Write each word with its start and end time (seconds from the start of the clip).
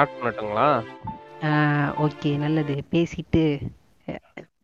Start 0.00 0.18
பண்ணட்டுங்களா? 0.18 0.68
Okay 2.04 2.30
நல்லது. 2.42 2.74
பேசிட்டு 2.92 3.42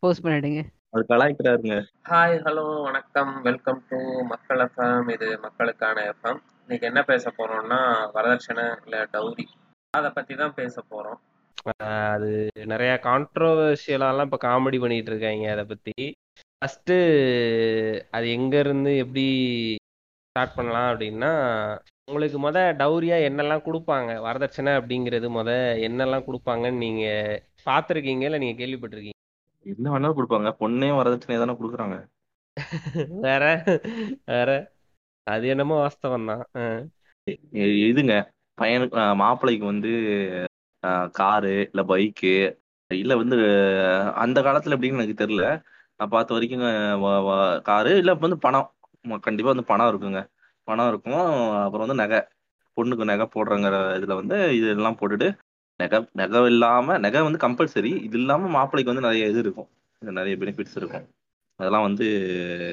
post 0.03 0.23
பண்ணிடுங்க 0.25 0.61
அது 0.93 1.03
கலாய்க்கிறாருங்க. 1.11 1.75
ஹாய் 2.11 2.37
ஹலோ 2.45 2.65
வணக்கம். 2.87 3.33
வெல்கம் 3.47 3.81
டு 3.91 3.99
மக்கள் 4.31 4.63
எஃப்எம் 4.67 5.09
இது 5.15 5.27
மக்களுக்கான 5.43 6.05
எஃப்எம் 6.13 6.41
இன்னைக்கு 6.63 6.89
என்ன 6.91 7.01
பேச 7.11 7.33
போறோம்னா 7.39 7.81
வரதட்சணை 8.15 8.65
இல்லை 8.85 9.01
டவுரி. 9.17 9.47
அதை 9.99 10.11
பத்தி 10.17 10.37
தான் 10.43 10.57
பேச 10.61 10.85
போறோம். 10.93 11.21
அது 12.15 12.31
நிறைய 12.73 12.95
கான்ட்ரோவர்ஷியலாலாம் 13.09 14.31
இப்போ 14.31 14.41
காமெடி 14.47 14.81
பண்ணிட்டு 14.85 15.13
இருக்காங்க 15.13 15.51
அதை 15.57 15.67
பத்தி. 15.73 15.99
ஃபர்ஸ்ட் 16.59 16.95
அது 18.19 18.29
எங்க 18.39 18.57
இருந்து 18.67 18.95
எப்படி 19.05 19.27
ஸ்டார்ட் 20.31 20.57
பண்ணலாம் 20.57 20.89
அப்படின்னா 20.93 21.35
உங்களுக்கு 22.09 22.39
முத 22.43 22.59
டௌரியா 22.81 23.17
என்னெல்லாம் 23.29 23.63
கொடுப்பாங்க? 23.69 24.11
வரதட்சணை 24.27 24.73
அப்படிங்கிறது 24.81 25.29
முத 25.37 25.51
என்னெல்லாம் 25.87 26.27
கொடுப்பாங்கன்னு 26.27 26.83
நீங்க 26.85 27.05
பார்த்துருக்கீங்க 27.69 28.27
இல்லை 28.29 28.39
நீங்க 28.43 28.57
கேள்விப்பட்டிருக்கீங்க? 28.61 29.17
என்ன 29.67 29.87
வேணாலும் 29.93 30.19
கொடுப்பாங்க. 30.19 30.51
பொண்ணையும் 30.61 30.99
வரதட்சணையை 31.01 31.39
தானே 31.43 31.57
கொடுக்குறாங்க. 31.61 31.97
வேற 33.27 33.45
வேற. 34.33 34.51
அது 35.27 35.47
என்னமோ 35.55 35.79
வாஸ்தவம் 35.83 36.29
தான். 36.31 36.45
இதுங்க 37.89 38.15
பையனுக்கு 38.59 39.03
மாப்பிள்ளைக்கு 39.23 39.67
வந்து 39.73 39.91
காரு 41.21 41.55
இல்ல 41.71 41.83
பைக்கு 41.91 42.35
இல்ல 42.91 43.13
வந்து 43.23 43.37
அந்த 44.25 44.39
காலத்துல 44.47 44.77
எப்படின்னு 44.77 45.01
எனக்கு 45.01 45.21
தெரியல. 45.25 45.47
நான் 45.99 46.15
பார்த்த 46.15 46.37
வரைக்கும் 46.37 46.65
காரு 47.71 47.93
இல்ல 48.03 48.15
வந்து 48.25 48.41
பணம். 48.47 48.71
கண்டிப்பா 49.29 49.53
வந்து 49.55 49.71
பணம் 49.73 49.91
இருக்குங்க. 49.93 50.23
பணம் 50.69 50.89
இருக்கும். 50.89 51.23
அப்புறம் 51.65 51.85
வந்து 51.87 52.03
நகை. 52.03 52.21
பொண்ணுக்கு 52.77 53.05
நகை 53.05 53.27
போடுறங்கிற 53.35 53.77
இதுல 53.99 54.15
வந்து 54.15 54.39
இதெல்லாம் 54.57 54.99
போட்டுட்டு 55.01 55.29
நகை 55.81 55.99
நகை 56.13 56.41
இல்லாம 56.47 56.99
நகை 56.99 57.23
வந்து 57.23 57.41
கம்பல்சரி 57.45 57.93
இது 58.03 58.17
இல்லாம 58.19 58.49
மாப்பிள்ளைக்கு 58.49 58.93
வந்து 58.93 59.07
நிறைய 59.09 59.27
இது 59.27 59.39
இருக்கும். 59.39 59.69
நிறைய 60.03 60.37
பெனிஃபிட்ஸ் 60.37 60.77
இருக்கும். 60.77 61.07
அதெல்லாம் 61.61 61.83
வந்து 61.83 62.07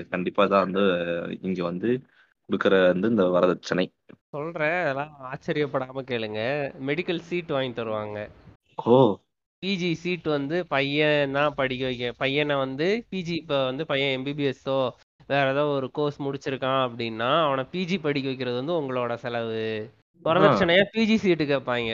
கண்டிப்பா 0.09 0.43
தான் 0.45 0.65
வந்து 0.65 0.83
இங்க 1.41 1.63
வந்து 1.63 1.89
கொடுக்கற 2.49 2.79
வந்து 2.87 3.07
இந்த 3.07 3.25
வரதட்சணை. 3.35 3.85
சொல்றேன். 4.29 4.79
அதெல்லாம் 4.83 5.13
ஆச்சரியப்படாம 5.29 6.03
கேளுங்க. 6.11 6.41
மெடிக்கல் 6.87 7.21
சீட் 7.21 7.51
வாங்கி 7.51 7.73
தருவாங்க. 7.73 8.17
ஓ. 8.87 8.97
பிஜி 9.63 9.89
சீட் 9.93 10.27
வந்து 10.27 10.57
பையன் 10.67 11.31
தான் 11.31 11.53
படிக்க 11.53 11.83
வைக்க 11.85 12.05
பையனை 12.17 12.55
வந்து 12.55 12.87
பிஜி 13.11 13.35
இப்போ 13.41 13.57
வந்து 13.63 13.83
பையன் 13.85 14.13
எம்பிபிஎஸ்ஸோ 14.17 14.77
வேற 15.31 15.45
ஏதோ 15.53 15.63
ஒரு 15.75 15.87
கோர்ஸ் 15.97 16.17
முடிச்சிருக்கான் 16.25 16.81
அப்படின்னா 16.85 17.29
அவனை 17.47 17.63
பிஜி 17.73 17.97
படிக்க 18.05 18.27
வைக்கிறது 18.29 18.61
வந்து 18.61 18.77
உங்களோட 18.79 19.13
செலவு. 19.23 19.67
வரதட்சணையா 20.25 20.83
பிஜி 20.95 21.15
சீட்டு 21.23 21.45
கேட்பாங்க. 21.51 21.93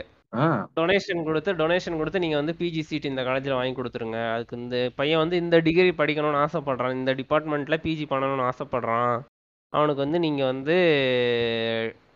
டொனேஷன் 0.77 1.21
கொடுத்து 1.27 1.51
டொனேஷன் 1.61 1.99
கொடுத்து 1.99 2.23
நீங்க 2.23 2.37
வந்து 2.41 2.53
பிஜி 2.59 2.81
சீட் 2.89 3.09
இந்த 3.11 3.21
காலேஜில் 3.27 3.57
வாங்கி 3.59 3.75
கொடுத்துருங்க. 3.77 4.19
அதுக்கு 4.33 4.59
இந்த 4.63 4.77
பையன் 4.99 5.21
வந்து 5.23 5.37
இந்த 5.43 5.57
டிகிரி 5.67 5.91
படிக்கணும்னு 6.01 6.41
ஆசைப்படுறான். 6.45 6.97
இந்த 6.99 7.13
டிபார்ட்மெண்ட்ல 7.21 7.77
பிஜி 7.85 8.05
பண்ணணும்னு 8.11 8.47
ஆசைப்படுறான். 8.51 9.15
அவனுக்கு 9.73 10.03
வந்து 10.05 10.19
நீங்க 10.25 10.43
வந்து 10.51 10.75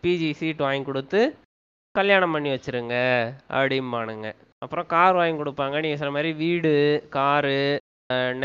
பிஜி 0.04 0.30
சீட் 0.40 0.64
வாங்கி 0.66 0.84
கொடுத்து 0.90 1.20
கல்யாணம் 1.94 2.34
பண்ணி 2.34 2.50
வச்சிருங்க 2.54 2.96
அப்படிம்பானுங்க. 3.56 4.28
அப்புறம் 4.64 4.86
கார் 4.94 5.18
வாங்கி 5.18 5.36
கொடுப்பாங்க. 5.40 5.76
நீங்க 5.84 5.98
சொன்ன 5.98 6.14
மாதிரி 6.16 6.32
வீடு 6.42 6.72
காரு 7.16 7.58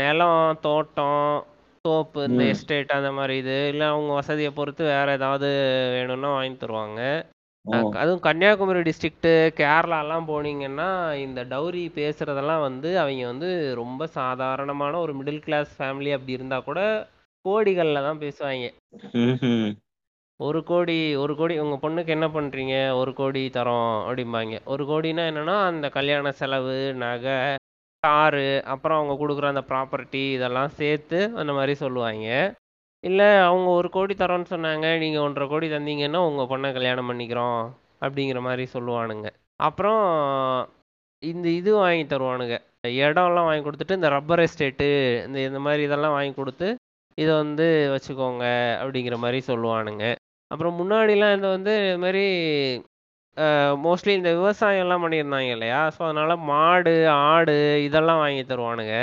நிலம் 0.00 0.58
தோட்டம் 0.66 1.24
தோப்பு 1.84 2.22
இந்த. 2.28 2.42
எஸ்டேட் 2.52 2.96
அந்த 2.96 3.10
மாதிரி 3.18 3.34
இது. 3.42 3.54
இல்லை 3.72 3.86
அவங்க 3.92 4.10
வசதியை 4.12 4.50
பொறுத்து 4.56 4.82
வேற 4.94 5.12
ஏதாவது 5.18 5.48
வேணும்னா 5.94 6.30
வாங்கி 6.34 6.56
தருவாங்க. 6.56 7.00
அதுவும் 8.00 8.24
கன்னியாகுமரி 8.26 8.80
டிஸ்ட்ரிக்ட்டு 8.80 9.32
கேரளாலாம் 9.60 10.26
போனீங்கன்னா 10.30 10.88
இந்த 11.24 11.40
டௌரி 11.52 11.82
பேசுறதெல்லாம் 11.98 12.64
வந்து 12.66 12.90
அவங்க 13.02 13.24
வந்து 13.26 13.48
ரொம்ப 13.80 14.06
சாதாரணமான 14.18 15.00
ஒரு 15.04 15.14
மிடில் 15.18 15.44
கிளாஸ் 15.46 15.72
ஃபேமிலி 15.78 16.12
அப்படி 16.16 16.36
இருந்தா 16.38 16.58
கூட 16.68 16.80
கோடிகளில் 17.44 18.06
தான் 18.08 18.22
பேசுவாங்க. 18.24 18.68
ஒரு 20.40 20.60
கோடி 20.64 20.98
ஒரு 21.22 21.32
கோடி 21.36 21.54
உங்க 21.58 21.76
பொண்ணுக்கு 21.82 22.14
என்ன 22.16 22.26
பண்றீங்க? 22.28 22.74
ஒரு 23.00 23.12
கோடி 23.14 23.42
தரோம் 23.56 23.90
அப்படிம்பாங்க. 24.06 24.54
ஒரு 24.72 24.84
கோடினா 24.84 25.24
என்னன்னா 25.32 25.56
அந்த 25.70 25.88
கல்யாண 25.98 26.32
செலவு 26.40 26.76
நகை 27.04 27.38
காரு 28.06 28.46
அப்புறம் 28.72 28.98
அவங்க 28.98 29.14
கொடுக்குற 29.20 29.46
அந்த 29.52 29.62
ப்ராப்பர்ட்டி 29.70 30.22
இதெல்லாம் 30.36 30.70
சேர்த்து 30.80 31.18
அந்த 31.40 31.52
மாதிரி 31.58 31.74
சொல்லுவாங்க. 31.82 32.28
இல்லை 33.04 33.28
அவங்க 33.48 33.68
ஒரு 33.78 33.88
கோடி 33.96 34.14
தரோன்னு 34.22 34.52
சொன்னாங்க 34.54 34.86
நீங்கள் 35.02 35.24
ஒன்றரை 35.26 35.46
கோடி 35.52 35.66
தந்தீங்கன்னா 35.74 36.20
உங்கள் 36.28 36.48
பொண்ணை 36.52 36.68
கல்யாணம் 36.76 37.08
பண்ணிக்கிறோம் 37.10 37.60
அப்படிங்கிற 38.04 38.40
மாதிரி 38.46 38.64
சொல்லுவானுங்க. 38.76 39.28
அப்புறம் 39.68 40.02
இந்த 41.22 41.46
இது 41.60 41.70
வாங்கி 41.82 42.04
தருவானுங்க. 42.12 42.56
இடம்லாம் 43.04 43.48
வாங்கி 43.48 43.64
கொடுத்துட்டு 43.66 43.98
இந்த 44.00 44.10
ரப்பர் 44.16 44.42
எஸ்டேட்டு 44.46 44.88
இந்த 45.26 45.38
இந்த 45.48 45.60
மாதிரி 45.66 45.82
இதெல்லாம் 45.88 46.16
வாங்கி 46.18 46.34
கொடுத்து 46.40 46.68
இதை 47.18 47.32
வந்து 47.42 47.66
வச்சுக்கோங்க 47.94 48.44
அப்படிங்கிற 48.82 49.16
மாதிரி 49.24 49.40
சொல்லுவானுங்க. 49.50 50.04
அப்புறம் 50.50 50.78
முன்னாடிலாம் 50.80 51.34
இந்த 51.38 51.48
வந்து 51.56 51.72
இது 51.88 51.98
மாதிரி 52.04 52.24
மோஸ்ட்லி 53.84 54.12
இந்த 54.18 54.30
விவசாயம் 54.38 54.84
எல்லாம் 54.84 55.02
பண்ணியிருந்தாங்க 55.04 55.50
இல்லையா? 55.56 55.80
ஸோ 55.96 56.00
அதனால 56.08 56.36
மாடு 56.50 56.94
ஆடு 57.32 57.56
இதெல்லாம் 57.88 58.22
வாங்கி 58.22 58.42
தருவானுங்க. 58.50 58.96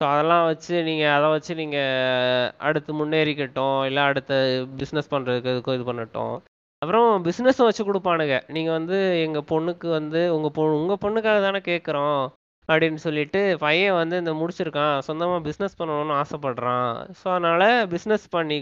ஸோ 0.00 0.04
அதெல்லாம் 0.12 0.44
வச்சு 0.50 0.74
நீங்கள் 0.88 1.14
அதை 1.16 1.28
வச்சு 1.34 1.52
நீங்கள் 1.62 2.48
அடுத்து 2.68 2.92
முன்னேறிக்கட்டும் 3.00 3.80
இல்லை 3.88 4.04
அடுத்த 4.10 4.32
பிஸ்னஸ் 4.80 5.12
பண்ணுறதுக்கு 5.14 5.52
இதுக்கும் 5.54 5.76
இது 5.78 5.86
பண்ணட்டும். 5.90 6.34
அப்புறம் 6.82 7.08
பிஸ்னஸும் 7.26 7.68
வச்சு 7.68 7.82
கொடுப்பானுங்க. 7.88 8.36
நீங்கள் 8.56 8.76
வந்து 8.78 8.98
எங்கள் 9.26 9.48
பொண்ணுக்கு 9.50 9.88
வந்து 9.98 10.20
உங்கள் 10.36 10.54
பொ 10.56 10.62
உங்கள் 10.78 11.02
பொண்ணுக்காக 11.04 11.40
தானே 11.46 11.60
கேட்குறோம் 11.70 12.22
அப்படின்னு 12.68 13.00
சொல்லிட்டு 13.04 13.40
பையன் 13.64 13.98
வந்து 14.00 14.16
இந்த 14.22 14.32
முடிச்சிருக்கான் 14.40 14.96
சொந்தமாக 15.08 15.40
பிஸ்னஸ் 15.46 15.78
பண்ணணும்னு 15.80 16.14
ஆசைப்படுறான். 16.22 16.90
ஸோ 17.20 17.26
அதனால் 17.36 17.68
பிஸ்னஸ் 17.94 18.26
பண்ணி 18.36 18.58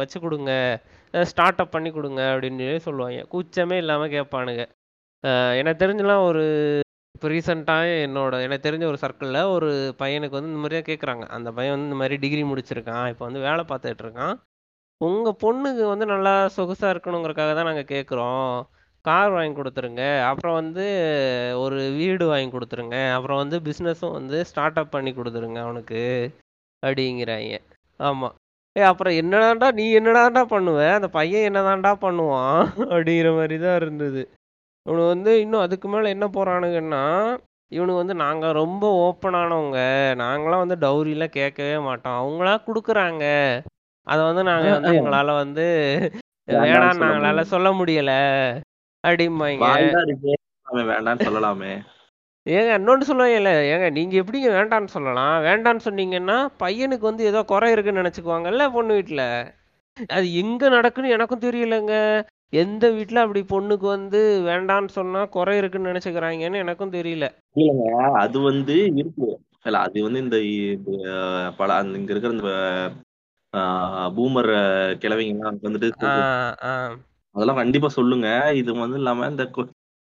வச்சு 0.00 0.18
கொடுங்க. 0.26 0.52
ஸ்டார்ட் 1.22 1.60
அப் 1.62 1.70
பண்ணி 1.70 1.90
கொடுங்க 1.90 2.22
அப்படின்னு 2.34 2.76
சொல்லுவாங்க. 2.86 3.20
கூச்சமே 3.32 3.76
இல்லாமல் 3.82 4.14
கேட்பானுங்க. 4.16 4.64
எனக்கு 5.60 5.82
தெரிஞ்சலாம் 5.84 6.24
ஒரு 6.30 6.44
இப்போ 7.16 7.28
ரீசெண்டாக 7.28 7.90
என்னோட 8.06 8.34
எனக்கு 8.46 8.64
தெரிஞ்ச 8.68 8.84
ஒரு 8.84 8.98
சர்க்கிளில் 9.02 9.50
ஒரு 9.56 9.68
பையனுக்கு 9.98 10.36
வந்து 10.36 10.50
இந்த 10.52 10.62
மாதிரி 10.64 10.78
கேட்குறாங்க. 10.90 11.24
அந்த 11.36 11.48
பையன் 11.56 11.74
வந்து 11.74 11.88
இந்த 11.88 11.98
மாதிரி 12.00 12.16
டிகிரி 12.24 12.42
முடிச்சிருக்கான் 12.50 13.08
இப்போ 13.12 13.24
வந்து 13.24 13.40
வேலை 13.48 13.64
பார்த்துட்டு 13.68 14.04
இருக்கான். 14.06 14.34
உங்கள் 15.00 15.38
பொண்ணுக்கு 15.44 15.84
வந்து 15.92 16.06
நல்லா 16.06 16.34
சொகுசாக 16.56 16.94
இருக்கணுங்கிறக்காக 16.94 17.52
தான் 17.58 17.70
நாங்கள் 17.70 17.90
கேட்குறோம். 17.94 18.52
கார் 19.04 19.32
வாங்கி 19.36 19.54
கொடுத்துருங்க. 19.60 20.04
அப்புறம் 20.30 20.54
வந்து 20.54 20.84
ஒரு 21.64 21.78
வீடு 22.00 22.26
வாங்கி 22.26 22.50
கொடுத்துருங்க. 22.56 22.98
அப்புறம் 23.16 23.40
வந்து 23.42 23.58
பிஸ்னஸும் 23.68 24.16
வந்து 24.18 24.44
ஸ்டார்ட் 24.50 24.78
அப் 24.82 24.94
பண்ணி 24.96 25.12
கொடுத்துருங்க 25.12 25.60
அவனுக்கு. 25.66 26.02
அப்படிங்கிறாங்க. 26.86 27.58
ஆமாம் 28.08 28.34
ஏ 28.76 28.82
அப்புறம் 28.82 29.14
என்னடாண்டா 29.14 29.66
நீ 29.72 29.84
என்னடாண்டா 29.98 30.42
பண்ணுவ? 30.52 30.78
அந்த 30.94 31.08
பையன் 31.08 31.46
என்னதான்டா 31.48 31.92
பண்ணுவான்? 32.04 32.62
அப்படிங்கிற 32.92 33.28
மாதிரி 33.36 33.56
தான் 33.58 33.76
இருந்தது. 33.76 34.22
இவனு 34.86 35.02
வந்து 35.08 35.40
இன்னும் 35.40 35.60
அதுக்கு 35.60 35.88
மேலே 35.88 36.08
என்ன 36.08 36.26
போறானுங்கன்னா 36.28 37.04
இவனுக்கு 37.72 38.00
வந்து 38.02 38.14
நாங்கள் 38.14 38.56
ரொம்ப 38.60 38.84
ஓப்பனானவங்க 39.04 39.78
நாங்களாம் 40.22 40.62
வந்து 40.64 40.76
டௌரிலாம் 40.76 41.36
கேட்கவே 41.38 41.76
மாட்டோம். 41.78 42.18
அவங்களா 42.20 42.54
கொடுக்குறாங்க. 42.66 43.24
அதை 44.06 44.20
வந்து 44.24 44.42
நாங்கள் 44.42 44.76
வந்து 44.76 44.92
எங்களால் 44.96 45.40
வந்து 45.42 45.66
வேணாம் 46.48 47.02
நாங்களால. 47.04 47.42
சொல்ல 47.54 47.68
முடியல. 47.72 48.12
அப்படிம்பாங்க. 49.04 49.62
வேண்டாம்னு 50.90 51.26
சொல்லலாமே. 51.28 51.72
ஏங்க 52.46 52.72
இன்னொன்று 52.78 53.08
சொல்லுவாங்கல்ல 53.08 53.50
ஏங்க 53.68 53.86
நீங்கள் 53.96 54.20
எப்படிங்க 54.22 54.48
வேண்டான்னு 54.56 54.94
சொல்லலாம்? 54.94 55.34
வேண்டான்னு 55.46 55.84
சொன்னீங்கன்னா 55.86 56.34
பையனுக்கு 56.62 57.04
வந்து 57.08 57.22
ஏதோ 57.30 57.40
குறை 57.52 57.68
இருக்குன்னு 57.74 58.02
நினச்சிக்குவாங்கல்ல 58.02 58.64
பொண்ணு 58.74 58.96
வீட்டில் 58.98 59.24
அது 60.10 60.26
எங்கே 60.42 60.66
நடக்குன்னு 60.74 61.14
எனக்கும் 61.16 61.44
தெரியலங்க. 61.44 61.94
எந்த 62.62 62.84
வீட்டில் 62.96 63.22
அப்படி 63.22 63.40
பொண்ணுக்கு 63.52 63.86
வந்து 63.88 64.18
வேண்டான்னு 64.48 64.90
சொன்னால் 64.96 65.32
குறை 65.36 65.54
இருக்குன்னு 65.60 65.90
நினச்சிக்கிறாங்கன்னு 65.90 66.62
எனக்கும் 66.64 66.94
தெரியல. 66.96 67.26
இல்லைங்க 67.56 67.86
அது 68.22 68.38
வந்து 68.48 68.76
இருக்கு. 69.00 69.28
இல்ல 69.66 69.78
அது 69.86 69.98
வந்து 70.06 70.20
இந்த 70.24 70.38
பல 71.58 71.68
அந்த 71.80 71.98
இங்க 72.00 72.12
இருக்கிற 72.12 72.34
இந்த 72.36 72.50
பூமர் 74.16 74.52
கிழவிங்க 75.02 75.44
வந்துட்டு 75.66 75.90
அதெல்லாம் 77.34 77.60
கண்டிப்பா 77.62 77.88
சொல்லுங்க. 77.98 78.28
இது 78.60 78.70
வந்து 78.82 79.00
இல்லாம 79.00 79.28
இந்த 79.32 79.44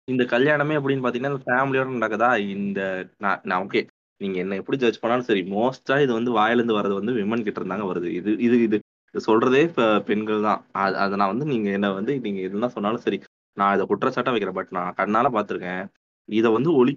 இந்த 0.09 0.23
கல்யாணமே 0.35 0.75
அப்படின்னு 0.79 1.05
பாத்தீங்கன்னா 1.05 1.33
இந்த 1.35 1.45
ஃபேமிலியோட 1.47 1.89
நடக்குதா? 1.97 2.29
இந்த 2.57 2.81
நான் 3.25 3.41
நான் 3.51 3.63
ஓகே 3.65 3.81
நீங்க 4.21 4.37
என்ன 4.43 4.57
எப்படி 4.61 4.77
ஜட்ஜ் 4.83 5.01
பண்ணாலும் 5.03 5.29
சரி 5.31 5.43
மோஸ்டா 5.55 5.97
இது 6.05 6.13
வந்து 6.19 6.31
வாயிலிருந்து 6.39 6.77
வர்றது 6.79 6.95
வந்து 7.01 7.13
விமன் 7.19 7.45
கிட்ட 7.47 7.61
இருந்தாங்க 7.61 7.87
வருது. 7.91 8.09
இது 8.21 8.31
இது 8.47 8.57
இது 8.65 8.79
சொல்றதே 9.15 9.63
பெண்கள் 10.09 10.47
தான். 10.49 10.61
அது 10.83 10.97
அதை 11.05 11.15
நான் 11.21 11.33
வந்து 11.33 11.47
நீங்க 11.53 11.69
என்ன 11.79 11.89
வந்து 11.99 12.13
நீங்க 12.27 12.41
எதுனா 12.49 12.71
சொன்னாலும் 12.77 13.05
சரி 13.07 13.19
நான் 13.57 13.75
இதை 13.77 13.85
குற்றச்சாட்டா 13.91 14.33
வைக்கிறேன். 14.35 14.59
பட் 14.59 14.73
நான் 14.79 14.97
கண்ணால 15.01 15.29
பாத்திருக்கேன். 15.37 15.85
இதை 16.29 16.49
வந்து 16.57 16.71
ஒளி 16.81 16.93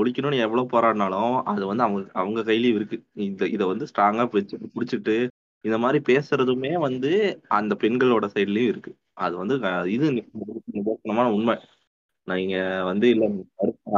ஒழிக்கணும்னு 0.00 0.42
எவ்வளவு 0.46 0.72
போராடினாலும் 0.74 1.34
அது 1.52 1.64
வந்து 1.70 1.84
அவங்க 1.86 2.02
அவங்க 2.22 2.40
கையிலயும் 2.50 2.78
இருக்கு. 2.80 2.98
இந்த 3.28 3.42
இதை 3.56 3.64
வந்து 3.72 3.88
ஸ்ட்ராங்கா 3.92 4.24
பிடிச்சிட்டு 4.74 5.16
இந்த 5.64 5.76
மாதிரி 5.84 5.98
பேசுறதுமே 6.10 6.72
வந்து 6.86 7.10
அந்த 7.58 7.72
பெண்களோட 7.82 8.26
சைட்லயும் 8.34 8.70
இருக்கு. 8.72 8.92
அது 9.20 9.34
வந்து 9.36 9.54
இது 9.90 10.06
நிதர்சனமான 10.12 11.26
உண்மை. 11.30 11.56
நீங்க 12.28 12.56
வந்து 12.84 13.06
இல்ல 13.08 13.24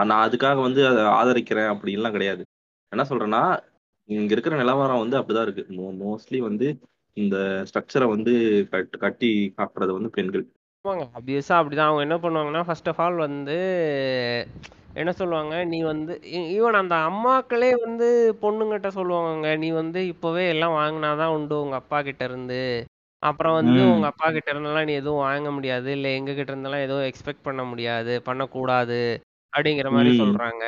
நான் 0.01 0.25
அதுக்காக 0.27 0.59
வந்து 0.61 0.83
அதை 0.87 1.03
ஆதரிக்கிறேன் 1.19 1.71
அப்படின்லாம் 1.73 2.11
கிடையாது. 2.11 2.43
என்ன 2.93 3.05
சொல்றேன்னா 3.09 3.43
இங்க 4.09 4.33
இருக்கிற 4.33 4.57
நிலவரம் 4.57 5.03
வந்து 5.05 5.19
அப்படிதான் 5.19 5.47
இருக்கு. 5.49 5.65
மோஸ்ட்லி 6.03 6.39
வந்து 6.39 6.67
இந்த 7.17 7.37
ஸ்ட்ரக்சரை 7.69 8.07
வந்து 8.09 8.33
கட் 8.71 8.95
கட்டி 8.99 9.31
காட்டுறது 9.57 9.93
வந்து 9.93 10.11
பெண்கள். 10.11 10.45
ஆமாங்க. 10.85 11.05
ஆப்வியஸாக 11.19 11.61
அப்படிதான். 11.61 11.89
அவங்க 11.89 12.07
என்ன 12.07 12.17
பண்ணுவாங்கன்னா 12.17 12.65
ஃபர்ஸ்ட் 12.65 12.89
ஆஃப் 12.89 13.01
ஆல் 13.01 13.19
வந்து 13.27 13.57
என்ன 14.95 15.11
சொல்லுவாங்க 15.13 15.65
நீ 15.65 15.79
வந்து 15.83 16.15
ஈவன் 16.57 16.81
அந்த 16.81 16.95
அம்மாக்களே 17.09 17.71
வந்து 17.85 18.09
பொண்ணுங்கிட்ட 18.43 18.89
சொல்லுவாங்க 18.97 19.57
நீ 19.57 19.71
வந்து 19.73 20.01
இப்போவே 20.13 20.49
எல்லாம் 20.49 20.75
வாங்கினாதான் 20.75 21.35
உண்டு 21.37 21.61
உங்கள் 21.61 21.79
அப்பா 21.79 22.03
கிட்ட 22.03 22.25
இருந்து. 22.25 22.63
அப்புறம் 23.23 23.55
வந்து 23.55 23.81
உங்க 23.91 24.07
அப்பா 24.07 24.31
கிட்ட 24.31 24.53
இருந்தெல்லாம் 24.53 24.85
நீ 24.85 24.93
எதுவும் 24.93 25.21
வாங்க 25.21 25.51
முடியாது. 25.51 25.93
இல்லை 25.93 26.15
எங்க 26.15 26.33
கிட்ட 26.33 26.55
இருந்தெல்லாம் 26.55 26.83
எதுவும் 26.83 27.05
எக்ஸ்பெக்ட் 27.05 27.43
பண்ண 27.43 27.65
முடியாது. 27.65 28.23
பண்ணக்கூடாது 28.23 28.99
அப்படிங்கிற 29.53 29.91
மாதிரி 29.91 30.11
ம். 30.11 30.21
சொல்றாங்க. 30.21 30.65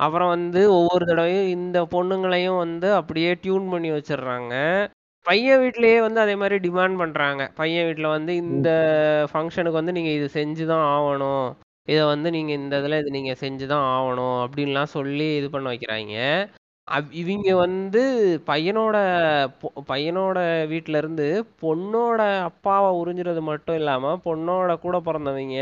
அப்புறம் 0.00 0.28
வந்து 0.28 0.72
ஒவ்வொரு 0.72 1.06
தடவையும் 1.06 1.48
இந்த 1.48 1.82
பொண்ணுங்களையும் 1.90 2.56
வந்து 2.56 2.94
அப்படியே 2.94 3.34
டியூன் 3.34 3.68
பண்ணி 3.70 3.90
வச்சிடுறாங்க. 3.90 4.54
பையன் 5.26 5.60
வீட்லயே 5.60 6.00
வந்து 6.00 6.20
அதே 6.20 6.34
மாதிரி 6.34 6.68
டிமாண்ட் 6.68 6.96
பண்றாங்க. 6.96 7.52
பையன் 7.54 7.86
வீட்ல 7.86 8.08
வந்து 8.08 8.36
இந்த 8.36 8.68
ஃபங்க்ஷனுக்கு 9.32 9.78
வந்து 9.80 9.92
நீங்க 9.92 10.10
இது 10.10 10.28
செஞ்சுதான் 10.34 10.86
ஆகணும். 10.94 11.48
இதை 11.88 12.04
வந்து 12.04 12.30
நீங்க 12.30 12.52
இந்த 12.52 12.78
இதுல 12.78 12.98
இது 12.98 13.10
நீங்க 13.10 13.32
செஞ்சுதான் 13.40 13.86
ஆகணும் 13.92 14.38
அப்படின்லாம் 14.44 14.92
சொல்லி 14.96 15.36
இது 15.36 15.50
பண்ண 15.50 15.70
வைக்கிறாங்க. 15.72 16.16
அவ்- 16.88 17.12
இவங்க 17.12 17.56
வந்து 17.56 18.00
பையனோட 18.46 18.96
பொ- 19.60 19.82
பையனோட 19.88 20.38
வீட்ல 20.68 20.98
இருந்து 20.98 21.26
பொண்ணோட 21.62 22.20
அப்பாவை 22.42 22.90
உறிஞ்சுறது 22.98 23.40
மட்டும் 23.40 23.74
இல்லாம 23.74 24.20
பொண்ணோட 24.24 24.78
கூட 24.78 24.98
பிறந்தவங்க 25.00 25.60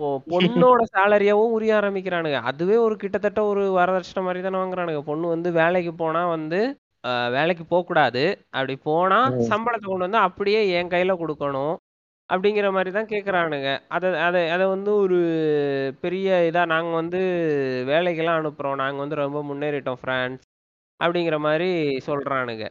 பொ- 0.00 0.20
பொண்ணோட 0.30 0.80
சேலரியாவும் 0.94 1.52
உரிய 1.52 1.74
ஆரம்பிக்கிறானுங்க. 1.76 2.40
அதுவே 2.42 2.76
ஒரு 2.76 2.96
கிட்டத்தட்ட 2.96 3.44
ஒரு 3.44 3.62
வரதட்சணை 3.72 4.22
மாதிரி 4.22 4.40
தானே 4.40 4.58
வாங்குறானுங்க. 4.58 5.00
பொண்ணு 5.00 5.28
வந்து 5.28 5.52
வேலைக்கு 5.52 5.94
போனா 5.94 6.26
வந்து 6.26 6.60
அஹ், 7.04 7.30
வேலைக்கு 7.30 7.64
போக 7.64 7.86
கூடாது 7.86 8.22
அப்படி 8.50 8.76
போனா. 8.82 9.18
சம்பளத்தை 9.48 9.84
கொண்டு 9.84 9.98
வந்து 9.98 10.18
அப்படியே 10.18 10.70
என் 10.70 10.88
கையில 10.88 11.12
கொடுக்கணும். 11.16 11.76
அப்படிங்கிற 12.30 12.68
மாதிரி 12.72 12.90
தான் 12.90 13.08
கேக்குறானுங்க. 13.08 13.68
அதை 13.88 14.08
அதை 14.20 14.42
அதை 14.50 14.66
வந்து 14.66 14.90
ஒரு 14.96 15.18
பெரிய 16.00 16.28
இதா 16.50 16.62
நாங்க 16.66 16.92
வந்து 16.94 17.20
வேலைக்கெல்லாம் 17.86 18.40
அனுப்புறோம். 18.40 18.80
நாங்க 18.82 18.98
வந்து 18.98 19.16
ரொம்ப 19.16 19.40
முன்னேறிட்டோம் 19.44 20.02
பிரான்ஸ் 20.02 20.44
அப்படிங்கிற 21.00 21.38
மாதிரி 21.40 21.68
சொல்றானுங்க. 22.06 22.64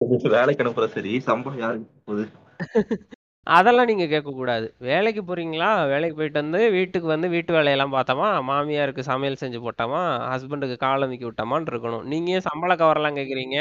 வேலைக்கு 0.34 0.64
அனுப்புற 0.64 0.86
சரி 0.88 1.12
சம்பளம் 1.20 1.62
யாருக்கு 1.62 1.88
போகுது? 2.06 2.24
அதெல்லாம் 3.46 3.88
நீங்க 3.88 4.06
கேட்க 4.06 4.30
கூடாது. 4.32 4.66
வேலைக்கு 4.80 5.22
போறீங்களா? 5.22 5.68
வேலைக்கு 5.88 6.16
போயிட்டு 6.16 6.42
வந்து 6.42 6.60
வீட்டுக்கு 6.70 7.08
வந்து 7.08 7.28
வீட்டு 7.28 7.52
வேலையெல்லாம் 7.52 7.94
பார்த்தோமா? 7.94 8.28
மாமியாருக்கு 8.48 9.02
சமையல் 9.02 9.40
செஞ்சு 9.40 9.60
போட்டோமா? 9.60 10.02
ஹஸ்பண்டுக்கு 10.32 10.76
கால் 10.78 11.04
அமைக்கி 11.06 11.26
விட்டோமான்னு 11.26 11.72
இருக்கணும். 11.72 12.04
நீங்க 12.04 12.30
ஏன் 12.30 12.46
சம்பள 12.48 12.74
கவரெல்லாம் 12.74 13.18
கேக்குறீங்க? 13.20 13.56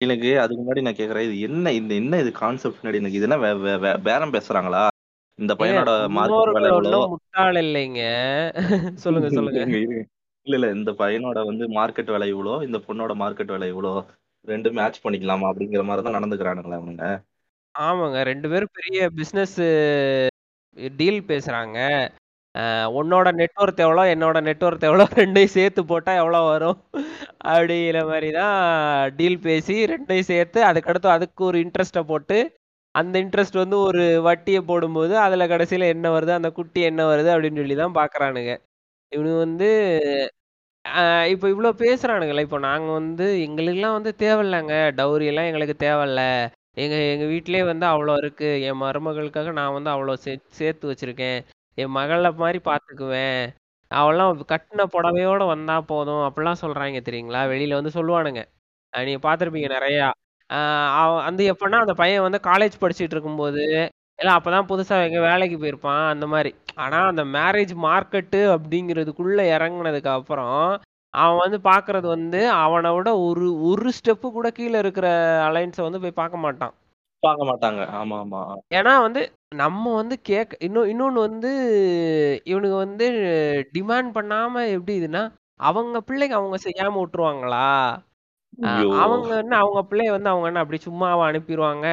எனக்கு 0.00 0.40
அதுக்கு 0.40 0.62
முன்னாடி 0.62 0.82
நான் 0.82 0.94
கேக்குறேன் 0.94 1.26
இது 1.28 1.40
என்ன 1.40 1.72
இந்த 1.72 1.94
என்ன 1.94 2.18
இது 2.18 2.32
கான்செப்ட் 2.32 2.78
முன்னாடி 2.80 2.94
எனக்கு? 2.94 3.16
இது 3.16 3.22
என்ன 3.22 3.36
வே- 3.36 3.60
வே- 3.60 3.80
வே- 3.80 4.00
பேரம் 4.02 4.32
பேசுறாங்களா? 4.32 4.82
இந்த 5.38 5.52
பையனோட 5.54 5.90
வேலை 5.92 6.10
முன்னோர்கள் 6.16 6.66
எவ்வளோ 6.66 6.88
ஒன்றும் 6.90 7.10
முட்டாள் 7.10 7.56
இல்லைங்க. 7.56 8.02
சொல்லுங்க 8.98 9.28
சொல்லுங்க. 9.28 9.58
இருங்க, 9.58 9.78
இருங்க. 9.78 10.02
இல்ல 10.46 10.56
இல்ல 10.56 10.70
இந்த 10.70 10.90
பையனோட 10.92 11.44
வந்து 11.46 11.64
மார்க்கெட் 11.68 12.10
விலை 12.10 12.34
இவ்வளோ 12.34 12.62
இந்த 12.64 12.78
பொண்ணோட 12.78 13.12
மார்க்கெட் 13.14 13.52
விலை 13.52 13.72
இவ்வளோ 13.72 13.92
ரெண்டும் 14.44 14.72
மேட்ச் 14.72 15.04
பண்ணிக்கலாமா? 15.04 15.46
அப்படிங்கிற 15.50 15.84
மாதிரி 15.84 16.04
தான் 16.06 16.16
நடந்துக்கிறானுங்களா 16.18 16.78
அவனுங்க. 16.80 17.06
ஆமாங்க 17.74 18.22
ரெண்டு 18.22 18.48
பேரும் 18.48 18.74
பெரிய 18.74 19.10
பிசினஸ் 19.10 19.56
டீல் 20.96 21.22
பேசுறாங்க. 21.24 21.78
உன்னோட 22.98 23.28
நெட்ஒர்த் 23.40 23.80
எவ்வளோ 23.86 24.02
என்னோட 24.14 24.38
நெட்ஒர்த் 24.48 24.86
எவ்வளோ 24.88 25.04
ரெண்டையும் 25.20 25.54
சேர்த்து 25.56 25.80
போட்டால் 25.90 26.20
எவ்வளோ 26.22 26.40
வரும்? 26.50 26.76
அப்படிங்கிற 27.52 28.00
மாதிரி 28.10 28.28
தான் 28.38 28.54
டீல் 29.18 29.38
பேசி 29.46 29.76
ரெண்டையும் 29.92 30.30
சேர்த்து 30.32 30.60
அதுக்கடுத்து 30.70 31.08
அதுக்கு 31.16 31.42
ஒரு 31.48 31.58
இன்ட்ரெஸ்ட்டை 31.64 32.02
போட்டு 32.10 32.38
அந்த 32.94 33.14
இன்ட்ரெஸ்ட் 33.24 33.62
வந்து 33.62 33.76
ஒரு 33.88 34.02
வட்டியை 34.28 34.60
போடும்போது 34.70 35.14
அதில் 35.24 35.50
கடைசியில் 35.52 35.92
என்ன 35.94 36.06
வருது 36.16 36.32
அந்த 36.38 36.50
குட்டி 36.58 36.80
என்ன 36.90 37.02
வருது 37.12 37.30
அப்படின்னு 37.34 37.60
சொல்லி 37.62 37.76
தான் 37.82 37.96
பார்க்குறானுங்க 38.00 38.52
இவனு 39.12 39.32
வந்து 39.44 39.68
இப்போ 41.32 41.46
இவ்வளோ 41.52 41.70
பேசுகிறானுங்களே 41.82 42.44
இப்போ 42.46 42.58
நாங்கள் 42.66 42.96
வந்து 42.98 43.26
எங்களுக்கெல்லாம் 43.44 43.96
வந்து 43.98 44.10
தேவையில்லைங்க. 44.22 44.74
டவுரியெல்லாம் 44.98 45.48
எங்களுக்கு 45.50 45.76
தேவையில்ல. 45.84 46.22
எங்கள் 46.82 47.04
எங்கள் 47.12 47.30
வீட்டிலே 47.32 47.62
வந்து 47.70 47.86
அவ்வளோ 47.92 48.14
இருக்குது 48.22 48.60
என் 48.68 48.80
மருமகளுக்காக 48.82 49.52
நான் 49.58 49.76
வந்து 49.76 49.90
அவ்வளோ 49.94 50.14
சே 50.24 50.32
சேர்த்து 50.58 50.90
வச்சுருக்கேன். 50.90 51.38
என் 51.78 51.90
மகளை 51.90 52.30
மாதிரி 52.34 52.60
பார்த்துக்குவேன் 52.64 53.40
அவெல்லாம் 53.90 54.40
கட்டின 54.48 54.84
புடவையோட 54.92 55.46
வந்தா 55.46 55.80
போதும். 55.82 56.22
அப்படிலாம் 56.24 56.60
சொல்றாங்க 56.60 57.00
தெரியுங்களா? 57.00 57.40
வெளியில 57.52 57.78
வந்து 57.80 57.92
சொல்லுவானுங்க. 57.94 58.42
அஹ் 58.92 59.04
நீங்க 59.04 59.20
பார்த்திருப்பீங்க 59.26 59.70
நிறையா. 59.76 60.08
ஆஹ் 60.50 60.90
அவன் 60.94 61.24
வந்து 61.24 61.44
எப்படின்னா 61.52 61.80
அந்த 61.80 61.94
பையன் 61.94 62.22
வந்து 62.22 62.40
காலேஜ் 62.42 62.80
படிச்சுட்டு 62.80 63.14
இருக்கும்போது 63.14 63.62
இல்ல 64.18 64.32
அப்பதான் 64.32 64.68
புதுசா 64.68 65.04
எங்க 65.06 65.20
வேலைக்கு 65.20 65.58
போயிருப்பான். 65.58 66.08
அந்த 66.08 66.26
மாதிரி 66.26 66.50
ஆனா 66.76 67.06
அந்த 67.06 67.24
மேரேஜ் 67.26 67.72
மார்க்கெட்டு 67.82 68.40
அப்படிங்கிறதுக்குள்ள 68.56 69.40
இறங்குனதுக்கு 69.54 70.12
அப்புறம் 70.12 70.58
அவன் 71.14 71.40
வந்து 71.44 71.58
பாக்குறது 71.70 72.06
வந்து 72.08 72.40
அவனை 72.58 72.90
விட 72.92 73.18
ஒரு 73.20 73.46
ஒரு 73.62 73.90
ஸ்டெப்பு 73.98 74.28
கூட 74.30 74.50
கீழே 74.50 74.78
இருக்கிற 74.78 75.08
அலைன்ஸை 75.48 75.82
வந்து 75.82 76.00
போய் 76.00 76.18
பார்க்க 76.20 76.36
மாட்டான். 76.38 76.74
பார்க்க 77.24 77.48
மாட்டாங்க. 77.50 77.82
ஆமா 77.94 78.16
ஆமா. 78.22 78.40
ஏன்னா 78.70 78.92
வந்து 79.00 79.22
நம்ம 79.56 79.92
வந்து 79.94 80.16
கேட்க 80.22 80.56
இன்னும் 80.60 80.90
இன்னொன்னு 80.92 81.20
வந்து 81.20 81.50
இவனுங்க 82.44 82.76
வந்து 82.78 83.06
டிமாண்ட் 83.74 84.10
பண்ணாம 84.16 84.64
எப்படி 84.70 84.94
இதுன்னா 85.00 85.22
அவங்க 85.60 85.98
பிள்ளைங்க 86.00 86.36
அவங்க 86.36 86.56
செய்யாம 86.64 86.98
விட்டுருவாங்களா? 87.00 87.66
அவங்க 88.98 89.30
என்ன 89.36 89.54
அவங்க 89.56 89.80
பிள்ளைய 89.82 90.10
வந்து 90.10 90.28
அவங்க 90.28 90.48
என்ன 90.48 90.62
அப்படி 90.62 90.80
சும்மாவா 90.82 91.24
அனுப்பிடுவாங்க 91.28 91.86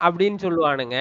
அப்படின்னு 0.00 0.38
சொல்லுவானுங்க. 0.38 0.98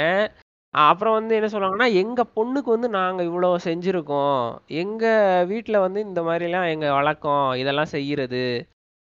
அப்புறம் 0.74 1.14
வந்து 1.14 1.34
என்ன 1.36 1.48
சொல்லுவாங்கன்னா 1.48 1.90
எங்க 1.96 2.22
பொண்ணுக்கு 2.36 2.70
வந்து 2.70 2.90
நாங்க 2.90 3.22
இவ்வளவு 3.24 3.66
செஞ்சிருக்கோம். 3.66 4.42
எங்க 4.76 5.04
வீட்ல 5.48 5.80
வந்து 5.80 6.00
இந்த 6.02 6.22
மாதிரிலாம் 6.22 6.68
எங்க 6.70 6.88
வழக்கம் 6.94 7.48
இதெல்லாம் 7.54 7.94
செய்யறது. 7.96 8.44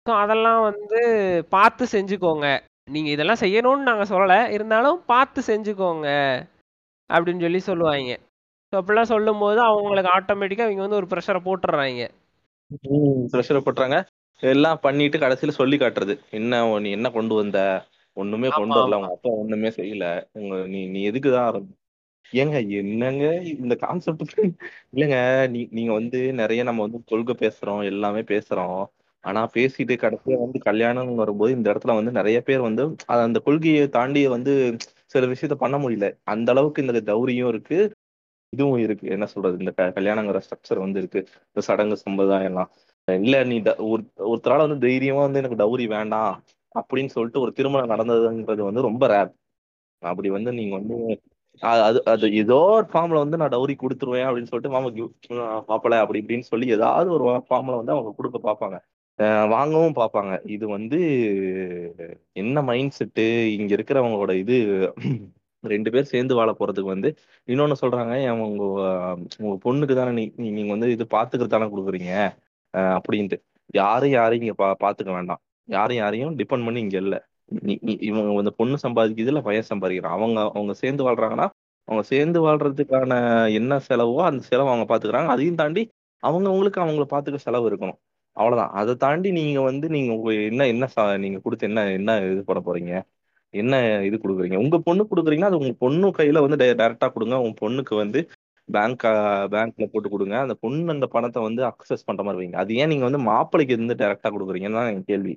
ஸோ 0.06 0.12
அதெல்லாம் 0.16 0.60
வந்து 0.62 1.00
பார்த்து 1.50 1.84
செஞ்சுக்கோங்க. 1.92 2.46
நீங்க 2.90 3.08
இதெல்லாம் 3.10 3.42
செய்யணும்னு 3.42 3.88
நாங்க 3.88 4.04
சொல்லல 4.04 4.34
இருந்தாலும் 4.50 4.98
பார்த்து 5.06 5.40
செஞ்சுக்கோங்க 5.46 6.08
அப்படின்னு 7.10 7.40
சொல்லி 7.40 7.60
சொல்லுவாங்க. 7.60 8.12
ஸோ 8.72 8.76
அப்படிலாம் 8.80 9.12
சொல்லும்போது 9.12 9.60
அவங்களுக்கு 9.62 10.10
ஆட்டோமேட்டிக்கா 10.16 10.66
இவங்க 10.66 10.84
வந்து 10.86 11.00
ஒரு 11.00 11.08
ப்ரெஷரை 11.12 11.40
போட்டுடுறாங்க 11.46 12.02
ப்ரெஷர் 13.32 13.64
போட்டுறாங்க. 13.66 13.96
எல்லாம் 14.42 14.78
பண்ணிட்டு 14.82 15.16
கடைசியில 15.18 15.52
சொல்லி 15.52 15.76
காட்டுறது. 15.78 16.14
என்ன 16.30 16.60
நீ 16.78 16.90
என்ன 16.90 17.08
கொண்டு 17.10 17.34
வந்த? 17.34 17.58
ஒண்ணுமே 18.16 18.48
கொண்டு 18.50 18.78
வரல. 18.78 18.98
உங்க 19.00 19.10
அப்பா 19.10 19.30
ஒண்ணுமே 19.40 19.68
செய்யல. 19.70 20.06
உங்க 20.32 20.54
நீ 20.66 20.80
நீ 20.86 21.00
எதுக்குதான் 21.10 21.46
ஆரம்பி 21.48 21.74
ஏங்க 22.32 22.56
என்னங்க 22.78 23.24
இந்த 23.54 23.74
கான்செப்ட் 23.76 24.34
இல்லைங்க 24.92 25.18
நீ 25.48 25.60
நீங்க 25.70 25.92
வந்து 25.92 26.18
நிறைய 26.32 26.62
நம்ம 26.62 26.82
வந்து 26.82 26.98
கொள்கை 27.04 27.34
பேசுறோம் 27.38 27.82
எல்லாமே 27.84 28.22
பேசுறோம். 28.32 28.80
ஆனா 29.20 29.46
பேசிட்டு 29.46 29.96
கடைசியா 29.96 30.38
வந்து 30.38 30.58
கல்யாணம் 30.58 31.14
வரும்போது 31.14 31.52
இந்த 31.52 31.72
இடத்துல 31.72 31.94
வந்து 31.94 32.10
நிறைய 32.10 32.40
பேர் 32.40 32.60
வந்து 32.60 32.96
அது 33.06 33.20
அந்த 33.20 33.38
கொள்கையை 33.38 33.88
தாண்டி 33.88 34.26
வந்து 34.26 34.76
சில 35.06 35.26
விஷயத்த 35.26 35.54
பண்ண 35.54 35.78
முடியல. 35.78 36.18
அந்த 36.24 36.52
அளவுக்கு 36.52 36.86
இந்த 36.86 37.14
தௌரியம் 37.14 37.48
இருக்கு. 37.48 37.90
இதுவும் 38.48 38.78
இருக்கு. 38.78 39.08
என்ன 39.08 39.26
சொல்றது? 39.26 39.56
இந்த 39.58 39.70
க- 39.70 40.00
கல்யாணங்கிற 40.00 40.40
ஸ்ட்ரக்சர் 40.40 40.78
வந்து 40.78 40.98
இருக்கு. 40.98 41.26
இந்த 41.46 41.60
சடங்கு 41.60 41.96
சம்பிரதாயம் 41.96 42.44
எல்லாம். 42.44 42.70
இல்ல 43.04 43.44
நீ 43.44 43.62
ஒரு 43.76 44.02
ஒருத்தரால 44.16 44.56
வந்து 44.56 44.78
தைரியமா 44.78 45.20
வந்து 45.20 45.42
எனக்கு 45.42 45.58
டௌரி 45.64 45.86
வேண்டாம் 45.86 46.42
அப்படின்னு 46.74 47.06
சொல்லிட்டு 47.06 47.40
ஒரு 47.40 47.52
திருமணம் 47.52 47.90
நடந்ததுங்கிறது 47.90 48.60
வந்து 48.60 48.80
ரொம்ப 48.80 49.06
ரேர் 49.06 49.34
அப்படி 49.98 50.30
வந்து 50.30 50.52
நீங்க 50.52 50.76
வந்து 50.76 51.20
அது 51.60 52.04
அது 52.04 52.34
ஏதோ 52.34 52.56
ஒரு 52.56 52.86
ஃபார்ம்ல 52.92 53.18
வந்து 53.18 53.36
நான் 53.36 53.48
டௌரி 53.48 53.76
கொடுத்துருவேன் 53.78 54.26
அப்படின்னு 54.28 54.46
சொல்லிட்டு 54.46 54.68
மாமா 54.68 54.88
பாப்பல 55.60 56.00
அப்படி 56.00 56.20
இப்படின்னு 56.20 56.40
சொல்லி 56.40 56.68
ஏதாவது 56.68 57.12
ஒரு 57.12 57.24
ஃபார்ம்ல 57.24 57.76
வந்து 57.76 57.92
அவங்க 57.92 58.14
கொடுக்க 58.16 58.38
பார்ப்பாங்க. 58.44 58.89
வாங்கவும் 59.52 59.96
பார்ப்பாங்க. 59.98 60.32
இது 60.54 60.64
வந்து 60.68 60.98
என்ன 62.42 62.62
மைண்ட் 62.70 62.96
செட்டு 62.98 63.24
இங்க 63.58 63.70
இருக்கிறவங்களோட 63.76 64.32
இது 64.42 64.56
ரெண்டு 65.64 65.88
பேர் 65.94 66.10
சேர்ந்து 66.12 66.34
வாழ 66.38 66.50
போறதுக்கு 66.58 66.94
வந்து 66.94 67.08
இன்னொன்னு 67.48 67.76
சொல்றாங்க 67.82 68.12
ஏன் 68.26 68.40
உங்க 68.46 68.64
உங்க 69.42 69.54
பொண்ணுக்கு 69.66 69.94
தானே 69.98 70.12
நீ 70.18 70.24
நீங்க 70.58 70.70
வந்து 70.74 70.88
இது 70.96 71.04
பாத்துக்கிறது 71.16 71.54
தானே 71.54 71.66
கொடுக்குறீங்க? 71.72 72.12
அப்படின்ட்டு. 72.96 73.36
யாரும் 73.74 74.12
யாரையும் 74.18 74.44
இங்க 74.46 74.56
பா 74.62 74.68
பாத்துக்க 74.84 75.10
வேண்டாம். 75.18 75.40
யாரும் 75.68 75.98
யாரையும் 76.02 76.32
டிபெண்ட் 76.40 76.66
பண்ணி 76.66 76.80
இங்க 76.86 76.96
இல்ல. 77.04 77.16
நீ 77.66 77.74
இவங்க 78.08 78.32
வந்து 78.40 78.52
பொண்ணு 78.60 78.76
சம்பாதிக்கிறது 78.84 79.32
இல்ல 79.32 79.42
பையன் 79.48 79.70
சம்பாதிக்கிறான். 79.72 80.16
அவங்க 80.18 80.38
அவங்க 80.56 80.74
சேர்ந்து 80.82 81.02
வாழ்றாங்கன்னா 81.08 81.46
அவங்க 81.88 82.02
சேர்ந்து 82.12 82.38
வாழ்றதுக்கான 82.46 83.12
என்ன 83.58 83.78
செலவோ 83.88 84.18
அந்த 84.28 84.42
செலவு 84.50 84.70
அவங்க 84.72 84.86
பாத்துக்கிறாங்க. 84.90 85.30
அதையும் 85.34 85.60
தாண்டி 85.62 85.82
அவங்க 86.22 86.46
அவங்களுக்கு 86.50 86.80
அவங்கள 86.84 87.04
பாத்துக்க 87.14 87.38
செலவு 87.46 87.68
இருக்கணும். 87.70 87.98
அவ்வளவுதான். 88.36 88.72
அதை 88.80 88.92
தாண்டி 88.96 89.28
நீங்க 89.38 89.60
வந்து 89.60 89.86
நீங்க 89.94 90.10
உங்க 90.16 90.32
என்ன 90.50 90.66
என்ன 90.72 90.84
சா 90.94 91.02
நீங்க 91.24 91.38
கொடுத்து 91.44 91.68
என்ன 91.70 91.80
என்ன 91.98 92.10
இது 92.32 92.42
பண்ண 92.48 92.60
போறீங்க? 92.68 92.92
என்ன 93.54 93.74
இது 94.08 94.16
கொடுக்குறீங்க? 94.16 94.58
உங்க 94.64 94.76
பொண்ணு 94.88 95.02
கொடுக்குறீங்கன்னா 95.10 95.50
அது 95.52 95.60
உங்க 95.62 95.74
பொண்ணு 95.84 96.08
கையில 96.18 96.42
வந்து 96.46 96.58
டைரக்டா 96.80 97.08
கொடுங்க. 97.16 97.36
உங்க 97.44 97.56
பொண்ணுக்கு 97.62 97.94
வந்து 98.02 98.20
பேங்க் 98.68 99.04
பேங்க்ல 99.54 99.86
போட்டு 99.92 100.08
கொடுங்க. 100.08 100.34
அந்த 100.44 100.54
பொண்ணு 100.64 100.94
அந்த 100.96 101.06
பணத்தை 101.14 101.40
வந்து 101.48 101.62
அக்சஸ் 101.70 102.06
பண்ற 102.08 102.22
மாதிரி 102.26 102.40
வைங்க. 102.42 102.58
அது 102.64 102.74
ஏன் 102.80 102.90
நீங்க 102.92 103.04
வந்து 103.08 103.22
மாப்பிளைக்கு 103.30 103.76
இருந்து 103.76 104.00
டைரக்டா 104.02 104.30
கொடுக்குறீங்கன்னு 104.34 104.80
தான் 104.80 104.90
என் 104.94 105.08
கேள்வி. 105.10 105.34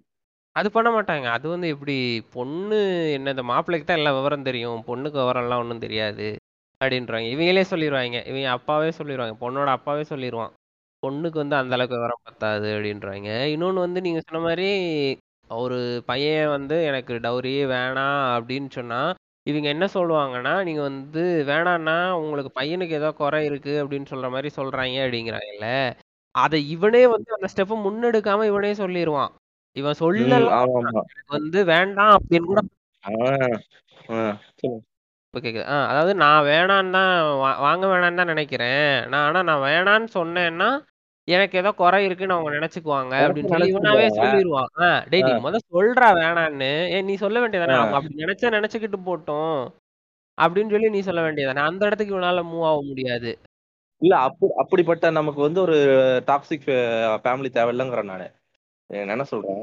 அது 0.55 0.67
பண்ண 0.71 0.89
மாட்டாங்க. 0.95 1.27
அது 1.37 1.45
வந்து 1.53 1.67
எப்படி 1.75 1.95
பொண்ணு 2.35 2.79
என்ன 3.17 3.31
இந்த 3.35 3.43
மாப்பிள்ளைக்கு 3.51 3.87
தான் 3.87 3.99
எல்லா 4.01 4.11
விவரம் 4.17 4.47
தெரியும். 4.49 4.83
பொண்ணுக்கு 4.89 5.17
விவரம்லாம் 5.23 5.61
ஒன்றும் 5.63 5.85
தெரியாது. 5.85 6.27
அப்படின்றாங்க. 6.81 7.27
இவங்களே 7.35 7.63
சொல்லிடுவாங்க 7.71 8.19
இவங்க 8.31 8.49
அப்பாவே 8.57 8.89
சொல்லிடுவாங்க 8.99 9.35
பொண்ணோட 9.43 9.71
அப்பாவே 9.77 10.03
சொல்லிடுவான் 10.11 10.53
பொண்ணுக்கு 11.03 11.33
வந்து 11.33 11.55
அந்த 11.55 11.73
அளவுக்கு 11.73 11.97
விவரம் 11.97 12.23
பத்தாது 12.23 12.67
அப்படின்றாங்க. 12.75 13.29
இன்னொன்று 13.47 13.79
வந்து 13.79 14.01
நீங்க 14.01 14.19
சொன்ன 14.19 14.43
மாதிரி 14.43 14.69
ஒரு 15.49 15.77
பையன் 16.05 16.47
வந்து 16.47 16.83
எனக்கு 16.83 17.13
டௌரியே 17.19 17.63
வேணாம் 17.69 18.21
அப்படின்னு 18.35 18.69
சொன்னா 18.69 19.01
இவங்க 19.45 19.67
என்ன 19.69 19.85
சொல்லுவாங்கன்னா 19.93 20.63
நீங்க 20.63 20.81
வந்து 20.81 21.21
வேணான்னா 21.47 21.95
உங்களுக்கு 22.13 22.51
பையனுக்கு 22.59 22.93
ஏதோ 22.93 23.11
குறை 23.13 23.45
இருக்கு 23.45 23.83
அப்படின்னு 23.83 24.07
சொல்ற 24.09 24.29
மாதிரி 24.29 24.49
சொல்றாங்க 24.55 24.97
அப்படிங்கிறாங்கல்ல. 25.05 25.67
அதை 26.35 26.69
இவனே 26.69 27.07
வந்து 27.07 27.29
அந்த 27.33 27.47
ஸ்டெப்பை 27.53 27.75
முன்னெடுக்காம 27.81 28.45
இவனே 28.45 28.71
சொல்லிடுவான் 28.73 29.33
இவன் 29.75 29.91
ம் 29.91 30.01
சொல்லலாம் 30.01 30.71
எனக்கு 30.77 31.03
வந்து 31.29 31.59
வேண்டாம் 31.65 32.13
அப்படின்னு 32.15 32.45
கூட 32.45 32.61
சொல்லுங்க. 33.03 33.47
இப்ப 35.33 35.39
கேக்குது. 35.39 35.65
ஆ 35.67 35.87
அதாவது 35.87 36.15
நான் 36.15 36.45
வேணான்னு 36.45 36.91
தான் 36.91 37.11
வா- 37.41 37.59
வாங்க 37.59 37.85
வேணான்னு 37.87 38.15
தான் 38.15 38.27
நினைக்கிறேன். 38.27 38.81
நான் 39.07 39.25
ஆனா 39.27 39.41
நான் 39.41 39.63
வேணான்னு 39.63 40.09
சொன்னேன்னா 40.15 40.69
எனக்கு 41.27 41.55
ஏதோ 41.57 41.71
குறை 41.71 42.05
இருக்குன்னு 42.05 42.33
அவங்க 42.33 42.51
நினைச்சுக்குவாங்க 42.51 43.13
அப்படின்னு 43.25 43.51
சொல்லி 43.51 43.71
இவனாவே. 43.73 44.07
சொல்லிடுவான் 44.17 44.71
ஆ 44.81 44.87
டேய் 45.09 45.21
நீ. 45.21 45.31
முத 45.45 45.59
சொல்றா 45.71 46.09
வேணான்னு. 46.19 46.71
ஏன் 46.89 47.05
நீ 47.05 47.15
சொல்ல 47.15 47.37
வேண்டியதானே. 47.39 47.77
அவங்க 47.77 47.95
அப்படி 47.95 48.23
நினைச்சா 48.23 48.49
நினைச்சுக்கிட்டு 48.49 48.99
போட்டோம். 49.05 49.57
அப்படின்னு 50.37 50.69
சொல்லி 50.69 50.89
நீ 50.89 51.01
சொல்ல 51.01 51.21
வேண்டியதானே 51.21 51.63
அந்த 51.63 51.85
இடத்துக்கு 51.85 52.15
இவனால 52.15 52.43
மூவ் 52.43 52.65
ஆக 52.65 52.81
முடியாது. 52.81 53.31
இல்ல 54.01 54.15
அப்படி 54.19 54.51
அப்படிப்பட்ட 54.57 55.11
நமக்கு 55.11 55.41
வந்து 55.41 55.61
ஒரு 55.61 55.75
டாக்ஸிக் 56.27 56.67
ஃபேமிலி 57.23 57.49
தேவையில்லைங்கிறேன் 57.57 58.03
நானு. 58.03 58.27
நான் 58.89 59.13
என்ன 59.15 59.23
சொல்றேன்? 59.23 59.61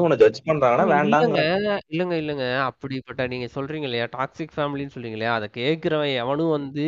வந்து 0.00 0.16
ஜட்ஜ் 0.16 0.40
பண்றாங்கன்னா 0.46 0.86
வேண்டாங்க 0.92 1.38
இல்லங்க. 1.90 2.14
இல்லங்க 2.22 2.44
அப்படிப்பட்ட 2.62 3.26
நீங்க 3.26 3.48
சொல்றீங்க 3.54 3.88
இல்லையா? 3.90 4.08
டாக்ஸிக் 4.16 4.56
ஃபேமிலின்னு 4.56 4.94
சொல்றீங்க 4.96 5.18
இல்லையா? 5.18 5.34
அதை 5.34 5.48
கேட்கிறவன் 5.54 6.14
எவனும் 6.14 6.50
வந்து 6.50 6.86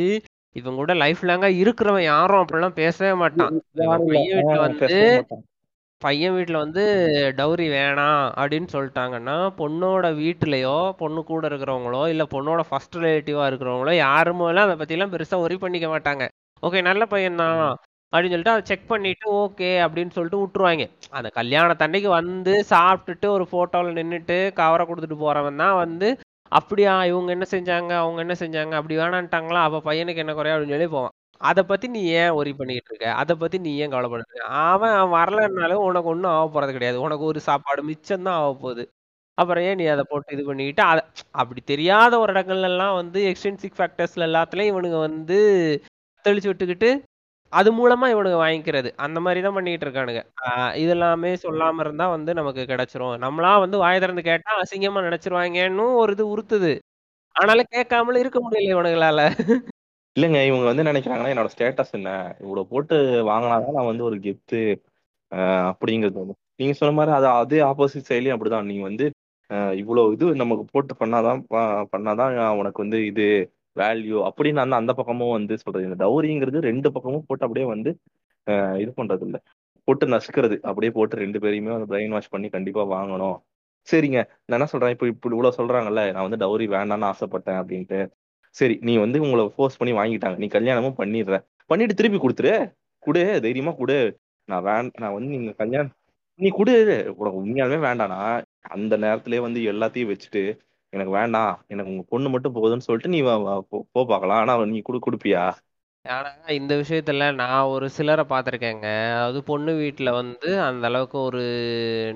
இவங்க 0.57 0.79
கூட 0.81 0.95
லைஃப் 1.03 1.23
லாங்கா 1.29 1.49
இருக்கிறவன் 1.63 2.07
யாரும் 2.13 2.43
அப்படிலாம் 2.43 2.79
பேசவே 2.83 3.13
மாட்டான். 3.23 3.53
பையன் 4.13 4.37
வீட்டுல 4.39 4.61
வந்து 4.67 4.99
பையன் 6.03 6.35
வீட்டுல 6.37 6.57
வந்து 6.63 6.83
டௌரி 7.39 7.67
வேணாம் 7.75 8.25
அப்படின்னு 8.41 8.69
சொல்லிட்டாங்கன்னா 8.75 9.37
பொண்ணோட 9.61 10.07
வீட்டுலயோ 10.21 10.77
பொண்ணு 11.01 11.21
கூட 11.31 11.43
இருக்கிறவங்களோ 11.51 12.03
இல்ல 12.13 12.25
பொண்ணோட 12.35 12.63
ஃபர்ஸ்ட் 12.69 12.99
ரிலேட்டிவா 12.99 13.45
இருக்கிறவங்களோ 13.51 13.95
யாருமே 13.99 14.49
எல்லாம் 14.51 14.67
அதை 14.69 14.77
பத்தி 14.81 14.97
எல்லாம் 14.97 15.13
பெருசா 15.15 15.39
ஒரி 15.45 15.57
பண்ணிக்க 15.65 15.89
மாட்டாங்க. 15.95 16.25
ஓகே 16.63 16.81
நல்ல 16.89 17.03
பையன் 17.15 17.41
தான் 17.43 17.63
அப்படின்னு 18.13 18.35
சொல்லிட்டு 18.35 18.55
அதை 18.55 18.65
செக் 18.71 18.91
பண்ணிட்டு 18.93 19.27
ஓகே 19.43 19.71
அப்படின்னு 19.85 20.15
சொல்லிட்டு 20.17 20.41
விட்டுருவாங்க. 20.43 20.85
அந்த 21.19 21.29
கல்யாணத்தன்னைக்கு 21.39 22.11
வந்து 22.21 22.53
சாப்பிட்டுட்டு 22.73 23.29
ஒரு 23.37 23.47
போட்டோல 23.55 23.95
நின்னுட்டு 24.01 24.39
கவரை 24.61 24.87
கொடுத்துட்டு 24.91 25.19
போறவன் 25.25 25.63
தான் 25.65 25.77
வந்து 25.85 26.11
அப்படியா 26.53 26.93
இவங்க 27.05 27.31
என்ன 27.33 27.47
செஞ்சாங்க 27.51 27.93
அவங்க 27.95 28.19
என்ன 28.21 28.35
செஞ்சாங்க 28.41 28.75
அப்படி 28.79 28.97
வேணான்ட்டாங்களா 28.97 29.61
அவள் 29.67 29.87
பையனுக்கு 29.87 30.23
என்ன 30.25 30.33
குறையா 30.35 30.55
அப்படின்னு 30.55 30.75
சொல்லி 30.77 30.89
போவான். 30.89 31.15
அதை 31.41 31.63
பற்றி 31.65 31.87
நீ 31.89 32.01
ஏன் 32.19 32.35
ஒரி 32.39 32.51
பண்ணிக்கிட்டு 32.59 32.91
இருக்க? 32.93 33.07
அதை 33.21 33.35
பற்றி 33.37 33.57
நீ 33.59 33.71
ஏன் 33.77 33.93
கவலைப்படுற 33.95 34.43
அவன் 34.67 34.95
அவன் 34.95 35.15
வரலன்னாலும் 35.17 35.85
உனக்கு 35.87 36.11
ஒன்றும் 36.13 36.33
ஆக 36.35 36.45
போகிறது 36.49 36.75
கிடையாது. 36.77 36.99
உனக்கு 37.07 37.25
ஒரு 37.25 37.41
சாப்பாடு 37.49 37.83
மிச்சம் 37.91 38.27
தான் 38.29 38.39
ஆக 38.41 38.53
போகுது. 38.57 38.85
அப்புறம் 39.39 39.65
ஏன் 39.69 39.79
நீ 39.81 39.85
அதை 39.87 40.05
போட்டு 40.11 40.35
இது 40.37 40.43
பண்ணிக்கிட்டு 40.45 40.83
அதை 40.91 41.03
அப்படி 41.33 41.61
தெரியாத 41.65 42.13
ஒரு 42.19 42.31
இடங்கள்லாம் 42.35 42.95
வந்து 43.01 43.21
எக்ஸ்டென்சிக் 43.31 43.79
ஃபேக்டர்ஸ்ல 43.79 44.29
எல்லாத்துலேயும் 44.29 44.73
இவனுங்க 44.75 44.99
வந்து 45.09 45.39
தெளிச்சு 46.25 46.51
விட்டுக்கிட்டு 46.51 46.91
அது 47.55 47.71
மூலமா 47.73 48.07
இவனுங்க 48.13 48.39
வாங்கிக்கிறது. 48.41 48.89
அந்த 49.05 49.19
மாதிரி 49.25 49.41
தான் 49.41 49.57
பண்ணிட்டு 49.57 49.87
இருக்கானுங்க 49.87 50.21
இதெல்லாமே 50.83 51.31
சொல்லாம 51.45 51.81
இருந்தா 51.81 52.07
வந்து 52.15 52.31
நமக்கு 52.35 52.63
கிடைச்சிரும். 52.71 53.15
நம்மளா 53.25 53.53
வந்து 53.65 53.77
வாய் 53.83 54.01
திறந்து 54.01 54.23
கேட்டா 54.29 54.53
அசிங்கமா 54.63 55.03
நினைச்சிருவாங்கன்னு 55.09 55.87
ஒரு 56.03 56.13
இது 56.17 56.25
உறுத்துது. 56.33 56.73
ஆனாலும் 57.37 57.73
கேட்காமல 57.77 58.21
இருக்க 58.23 58.39
முடியல 58.45 58.75
இவனுங்களால. 58.75 59.21
இல்லைங்க 60.17 60.41
இவங்க 60.49 60.67
வந்து 60.71 60.89
நினைக்கிறாங்கன்னா 60.89 61.33
என்னோட 61.33 61.51
ஸ்டேட்டஸ் 61.55 61.95
என்ன? 61.99 62.11
இவ்வளவு 62.45 62.71
போட்டு 62.73 62.97
வாங்கினாதான் 63.31 63.77
நான் 63.79 63.91
வந்து 63.91 64.05
ஒரு 64.05 64.19
கிஃப்ட்டு 64.27 64.61
அப்படிங்கிறது 65.71 66.19
வந்து. 66.23 66.37
நீங்க 66.61 66.75
சொன்ன 66.81 66.95
மாதிரி 66.99 67.15
அது 67.19 67.29
அதே 67.37 67.61
ஆப்போசிட் 67.71 68.09
சைட்லயும் 68.11 68.37
அப்படிதான். 68.37 68.69
நீங்க 68.71 68.85
வந்து 68.91 69.07
இவ்வளவு 69.81 70.13
இது 70.15 70.27
நமக்கு 70.43 70.65
போட்டு 70.73 70.95
பண்ணாதான் 71.03 71.41
பண்ணாதான் 71.95 72.33
உனக்கு 72.61 72.81
வந்து 72.85 72.99
இது 73.11 73.27
வேல்யூ 73.81 74.19
அப்படின்னு 74.29 74.63
அந்த 74.65 74.77
அந்த 74.81 74.93
பக்கமும் 74.99 75.35
வந்து 75.37 75.55
சொல்றது 75.63 75.87
இந்த 75.89 75.99
டௌரிங்கிறது 76.05 76.59
ரெண்டு 76.71 76.89
பக்கமும் 76.95 77.25
போட்டு 77.29 77.45
அப்படியே 77.47 77.67
வந்து 77.75 77.91
இது 78.83 78.91
பண்றது 79.01 79.25
இல்லை. 79.29 79.41
போட்டு 79.89 80.05
நசுக்கிறது. 80.15 80.57
அப்படியே 80.69 80.91
போட்டு 80.97 81.17
ரெண்டு 81.25 81.39
பேரையுமே 81.39 81.73
வந்து 81.77 81.91
பிரெயின் 81.93 82.15
வாஷ் 82.17 82.33
பண்ணி 82.35 82.49
கண்டிப்பா 82.57 82.83
வாங்கணும். 82.95 83.37
சரிங்க. 83.89 84.19
நான் 84.47 84.57
என்ன 84.59 84.69
சொல்றேன்? 84.73 84.93
இப்போ 84.95 85.07
இப்படி 85.13 85.35
இவ்வளவு 85.37 85.57
சொல்றாங்கல்ல 85.59 86.03
நான் 86.15 86.27
வந்து 86.29 86.41
டௌரி 86.45 86.67
வேண்டாம்னு 86.77 87.09
ஆசைப்பட்டேன் 87.13 87.59
அப்படின்ட்டு. 87.63 87.99
சரி 88.59 88.75
நீ 88.89 88.93
வந்து 89.05 89.19
உங்களை 89.27 89.45
ஃபோர்ஸ் 89.57 89.79
பண்ணி 89.81 89.93
வாங்கிட்டாங்க. 90.01 90.37
நீ 90.43 90.47
கல்யாணமும் 90.57 90.99
பண்ணிடுற. 90.99 91.37
பண்ணிட்டு 91.71 91.95
திருப்பி 91.95 92.19
கொடுத்துரு. 92.23 92.55
குடு 93.07 93.23
தைரியமா 93.45 93.73
குடு. 93.81 93.99
நான் 94.49 94.65
வேண் 94.69 94.91
நான் 95.03 95.15
வந்து 95.17 95.31
நீங்க 95.35 95.53
கல்யாணம் 95.63 95.93
நீ 96.41 96.49
குடு. 96.59 96.75
உனக்கு 97.21 97.41
உண்மையாலுமே 97.43 97.81
வேண்டானா 97.89 98.21
அந்த 98.77 98.95
நேரத்திலே 99.05 99.39
வந்து 99.47 99.61
எல்லாத்தையும் 99.73 100.11
வச்சுட்டு 100.13 100.43
எனக்கு 100.95 101.13
வேண்டாம். 101.19 101.55
எனக்கு 101.73 101.93
உங்க 101.93 102.05
பொண்ணு 102.13 102.29
மட்டும் 102.35 102.55
போகுதுன்னு 102.57 102.87
சொல்லிட்டு 102.87 103.15
நீ 103.15 103.21
போ 103.93 104.03
பார்க்கலாம். 104.13 104.41
ஆனா 104.43 104.55
நீ 104.73 104.81
குடு 104.89 105.01
கொடுப்பியா? 105.07 105.45
ஆனா 106.05 106.31
இந்த 106.57 106.73
விஷயத்துல 106.81 107.27
நான் 107.41 107.71
ஒரு 107.75 107.87
சிலரை 107.97 108.25
பார்த்துருக்கேங்க. 108.33 108.89
அதாவது 109.15 109.41
பொண்ணு 109.51 109.73
வீட்டுல 109.83 110.11
வந்து 110.19 110.49
அந்த 110.67 110.85
அளவுக்கு 110.91 111.19
ஒரு 111.29 111.43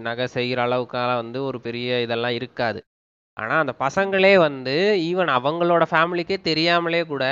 நகை 0.06 0.26
செய்கிற 0.36 0.60
அளவுக்கெல்லாம் 0.66 1.22
வந்து 1.22 1.40
ஒரு 1.48 1.60
பெரிய 1.66 2.00
இதெல்லாம் 2.06 2.36
இருக்காது. 2.40 2.80
ஆனா 3.36 3.54
அந்த 3.58 3.74
பசங்களே 3.80 4.34
வந்து 4.38 4.74
ஈவன் 5.08 5.30
அவங்களோட 5.38 5.84
ஃபேமிலிக்கே 5.92 6.38
தெரியாமலே 6.48 7.02
கூட 7.12 7.24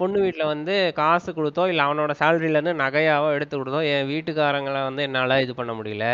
பொண்ணு 0.00 0.18
வீட்டில் 0.24 0.50
வந்து 0.52 0.74
காசு 0.98 1.30
கொடுத்தோ 1.32 1.62
இல்லை 1.70 1.82
அவனோட 1.86 2.12
சேலரியிலேருந்து 2.20 2.74
நகையாவோ 2.82 3.28
எடுத்து 3.36 3.54
கொடுத்தோ 3.56 3.80
என் 3.94 4.10
வீட்டுக்காரங்களை 4.12 4.80
வந்து 4.88 5.02
என்னால் 5.02 5.42
இது 5.44 5.54
பண்ண 5.54 5.72
முடியல. 5.72 6.06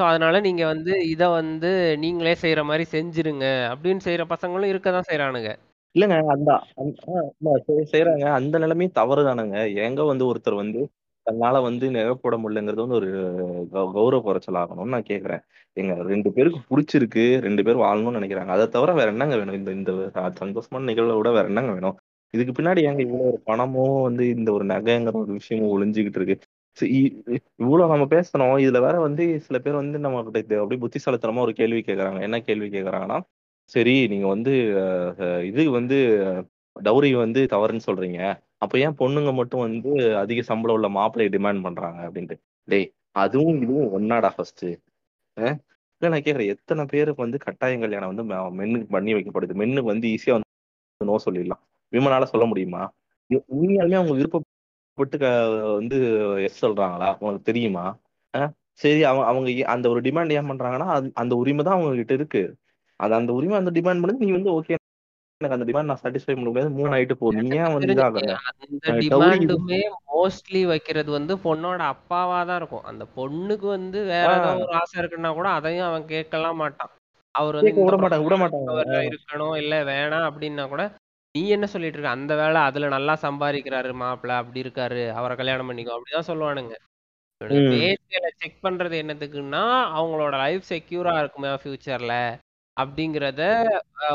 ஸோ 0.00 0.02
அதனால 0.02 0.40
நீங்க 0.40 0.66
வந்து 0.66 1.08
இதை 1.08 1.28
வந்து 1.28 1.98
நீங்களே 1.98 2.36
செய்யற 2.42 2.64
மாதிரி 2.64 2.84
செஞ்சிருங்க 2.92 3.44
அப்படின்னு 3.74 3.98
செய்யற 4.04 4.24
பசங்களும் 4.28 4.64
இருக்க 4.64 4.90
தான் 4.90 5.02
செய்யறானுங்க 5.10 5.56
இல்லங்க 5.98 6.26
அந்த 6.26 6.62
அந்த- 6.76 7.02
ஆ, 7.08 7.20
இல்ல, 7.40 7.62
செய்- 7.68 7.94
செய்றாங்க. 7.94 8.24
அந்த 8.24 8.58
நிலைமையும் 8.58 8.92
தவறு 8.92 9.26
தானுங்க. 9.26 9.74
எங்க 9.74 10.04
வந்து 10.04 10.34
ஒருத்தர் 10.34 10.54
வந்து 10.54 10.88
தன்னால 11.30 11.62
வந்து 11.62 11.90
நகை 11.90 12.14
போட 12.14 12.36
முடியலங்கிறது 12.36 12.86
வந்து 12.86 12.94
ஒரு 12.94 13.08
கௌ- 13.72 13.92
கௌரவ 13.92 14.22
குறைச்சல் 14.22 14.54
ஆகணும்னு 14.54 14.88
நான் 14.88 15.04
கேக்குறேன். 15.08 15.40
எங்க 15.72 15.94
ரெண்டு 15.94 16.32
பேருக்கு 16.32 16.58
பிடிச்சிருக்கு 16.58 17.40
ரெண்டு 17.40 17.62
பேர் 17.62 17.76
வாழணும்னு 17.76 18.20
நினைக்கிறாங்க. 18.20 18.46
அதை 18.46 18.68
தவிர 18.68 18.92
வேற 18.92 19.10
என்னங்க 19.10 19.36
வேணும்? 19.36 19.54
இந்த 19.54 19.70
இந்த 19.70 19.92
சந்தோஷமான 20.14 20.82
நிகழ்வை 20.82 21.16
விட 21.16 21.30
வேற 21.30 21.46
என்னங்க 21.46 21.72
வேணும்? 21.72 21.96
இதுக்கு 22.30 22.62
பின்னாடி 22.62 22.76
ஏங்க 22.80 22.98
இவ்வளவு 22.98 23.28
ஒரு 23.28 23.40
பணமும் 23.44 24.02
வந்து 24.02 24.28
இந்த 24.28 24.52
ஒரு 24.52 24.64
நகைங்கிற 24.64 25.12
ஒரு 25.12 25.32
விஷயமும் 25.32 25.82
ஒளிஞ்சுக்கிட்டு 25.82 26.22
இருக்கு. 26.22 26.38
இவ்வளவு 27.56 27.92
நம்ம 27.92 28.06
பேசணும் 28.10 28.64
இதுல 28.64 28.80
வேற 28.80 29.00
வந்து 29.00 29.24
சில 29.40 29.58
பேர் 29.58 29.74
வந்து 29.74 29.98
நம்ம 29.98 30.22
கிட்ட 30.22 30.38
இது 30.38 30.60
அப்படியே 30.60 30.80
புத்திசாலித்தனமா 30.82 31.38
ஒரு 31.38 31.52
கேள்வி 31.52 31.80
கேக்குறாங்க. 31.80 32.20
என்ன 32.20 32.40
கேள்வி 32.40 32.68
கேக்குறாங்கன்னா 32.68 33.18
சரி 33.70 34.08
நீங்க 34.08 34.26
வந்து 34.26 34.52
அஹ், 35.18 35.42
இது 35.42 35.70
வந்து 35.70 35.98
டௌரி 36.76 37.16
வந்து 37.16 37.40
தவறுன்னு 37.44 37.86
சொல்றீங்க. 37.86 38.20
அப்ப 38.58 38.78
ஏன் 38.78 38.96
பொண்ணுங்க 38.98 39.32
மட்டும் 39.34 39.60
வந்து 39.60 39.90
அதிக 40.16 40.42
சம்பளம் 40.42 40.76
உள்ள 40.76 40.88
மாப்பிள்ளையை 40.90 41.30
டிமாண்ட் 41.30 41.62
பண்றாங்க? 41.62 42.00
அப்படின்ட்டு. 42.08 42.36
டேய் 42.68 42.88
அதுவும் 43.16 43.62
இதுவும் 43.62 43.90
ஒன்னாடா 43.96 44.30
ஃபர்ஸ்ட் 44.36 44.64
இல்ல 46.02 46.10
நான் 46.12 46.24
கேக்குறேன். 46.26 46.46
எத்தனை 46.46 46.84
பேருக்கு 46.84 47.22
வந்து 47.22 47.38
கட்டாய 47.38 47.78
கல்யாணம் 47.78 48.14
வந்து 48.14 48.24
மெ- 48.24 48.54
மென்னுக்கு 48.58 48.86
பண்ணி 48.88 49.14
வைக்கப்படுது? 49.14 49.54
மென்னுக்கு 49.60 49.84
வந்து 49.84 50.08
ஈஸியா 50.08 50.34
வந்து 50.36 50.48
நோ 51.00 51.16
சொல்லிடலாம். 51.26 51.62
விமனால 51.92 52.22
சொல்ல 52.24 52.46
முடியுமா? 52.46 52.82
உண்மையாலுமே 53.54 53.94
அவங்க 53.94 54.12
விருப்ப 54.12 54.40
க- 54.96 55.48
வந்து 55.74 55.98
எஸ் 56.42 56.64
சொல்றாங்களா? 56.64 57.16
உனக்கு 57.18 57.42
தெரியுமா? 57.42 57.84
சரி 58.72 59.04
அவங்க 59.04 59.26
அவங்க 59.26 59.66
அந்த 59.66 59.88
ஒரு 59.88 60.00
டிமாண்ட் 60.00 60.32
ஏன் 60.32 60.50
பண்றாங்கன்னா 60.50 60.86
அந்த 61.14 61.34
உரிமை 61.36 61.64
தான் 61.64 61.74
அவங்க 61.74 61.94
கிட்ட 61.94 62.12
இருக்கு. 62.12 62.42
அது 63.00 63.14
அந்த 63.14 63.32
உரிமை 63.32 63.56
அந்த 63.56 63.70
டிமாண்ட் 63.70 64.02
பண்ணி 64.02 64.26
நீ 64.26 64.30
வந்து 64.30 64.50
ஓகே 64.52 64.74
எனக்கு 65.40 65.58
அந்த 65.58 65.66
டிமாண்ட் 65.66 65.84
நான் 65.84 66.00
சாட்டிஸ்ஃபை 66.02 66.32
பண்ண 66.32 66.42
முடியாது. 66.42 66.70
மூணு 66.70 66.90
ஆயிட்டு 66.92 67.12
போ 67.12 67.32
நீ 67.32 67.56
ஏன் 67.56 67.72
வந்து 67.72 68.02
அந்த 68.02 68.30
டிமாண்டுமே 68.82 69.80
மோஸ்ட்லி 70.14 70.66
வைக்கிறது 70.66 71.10
வந்து 71.10 71.36
பொண்ணோட 71.36 71.80
அப்பாவா 71.92 72.40
தான் 72.46 72.56
இருக்கும். 72.56 72.82
அந்த 72.82 73.06
பொண்ணுக்கு 73.16 73.66
வந்து 73.66 74.04
வேற 74.04 74.32
ஏதோ 74.32 74.48
ஆஹ் 74.48 74.60
ஒரு 74.60 74.72
ஆசை 74.72 75.02
இருக்குன்னா 75.02 75.32
கூட 75.32 75.48
அதையும் 75.48 75.86
அவன் 75.86 76.06
கேட்கலாம் 76.06 76.56
மாட்டான். 76.56 76.90
அவர் 77.34 77.54
வந்து 77.54 77.84
விட 77.84 77.96
மாட்டாங்க 77.96 78.22
விட 78.22 78.36
மாட்டாங்க. 78.36 79.10
இருக்கணும் 79.10 79.56
இல்ல 79.56 79.84
வேணாம் 79.84 80.26
அப்படின்னா 80.30 80.68
கூட 80.68 80.82
நீ 81.34 81.42
என்ன 81.48 81.66
சொல்லிட்டு 81.66 81.96
இருக்க? 81.96 82.12
அந்த 82.16 82.32
வேலை 82.34 82.60
அதுல 82.68 82.86
நல்லா 82.88 83.14
சம்பாதிக்கிறாரு 83.22 83.90
மாப்பிள்ளை 84.00 84.36
அப்படி 84.36 84.62
இருக்காரு 84.64 85.02
அவரை 85.12 85.34
கல்யாணம் 85.36 85.68
பண்ணிக்கோ 85.68 85.92
அப்படிதான் 85.96 86.28
சொல்லுவானுங்க. 86.30 86.74
இவனுங்க 87.40 87.76
ம். 87.76 88.32
செக் 88.40 88.64
பண்றது 88.64 88.94
என்னத்துக்குன்னா 89.02 89.62
அவங்களோட 89.98 90.34
லைஃப் 90.42 90.64
செக்யூரா 90.70 91.14
இருக்குமே 91.20 91.50
ஃபியூச்சர்ல 91.62 92.14
அப்படிங்கிறத 92.76 93.42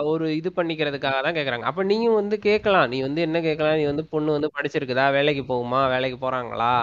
ஒரு 0.06 0.26
இது 0.36 0.50
பண்ணிக்கிறதுக்காக 0.56 1.18
தான் 1.22 1.38
கேக்குறாங்க. 1.38 1.66
அப்ப 1.72 1.84
நீயும் 1.84 2.14
வந்து 2.14 2.36
கேட்கலாம். 2.40 2.88
நீ 2.90 3.02
வந்து 3.02 3.22
என்ன 3.22 3.38
கேட்கலாம்? 3.42 3.78
நீ 3.78 3.86
வந்து 3.86 4.06
பொண்ணு 4.08 4.30
வந்து 4.32 4.50
படிச்சிருக்குதா? 4.56 5.06
வேலைக்கு 5.12 5.44
போகுமா? 5.44 5.82
வேலைக்கு 5.90 6.20
போறாங்களா? 6.22 6.74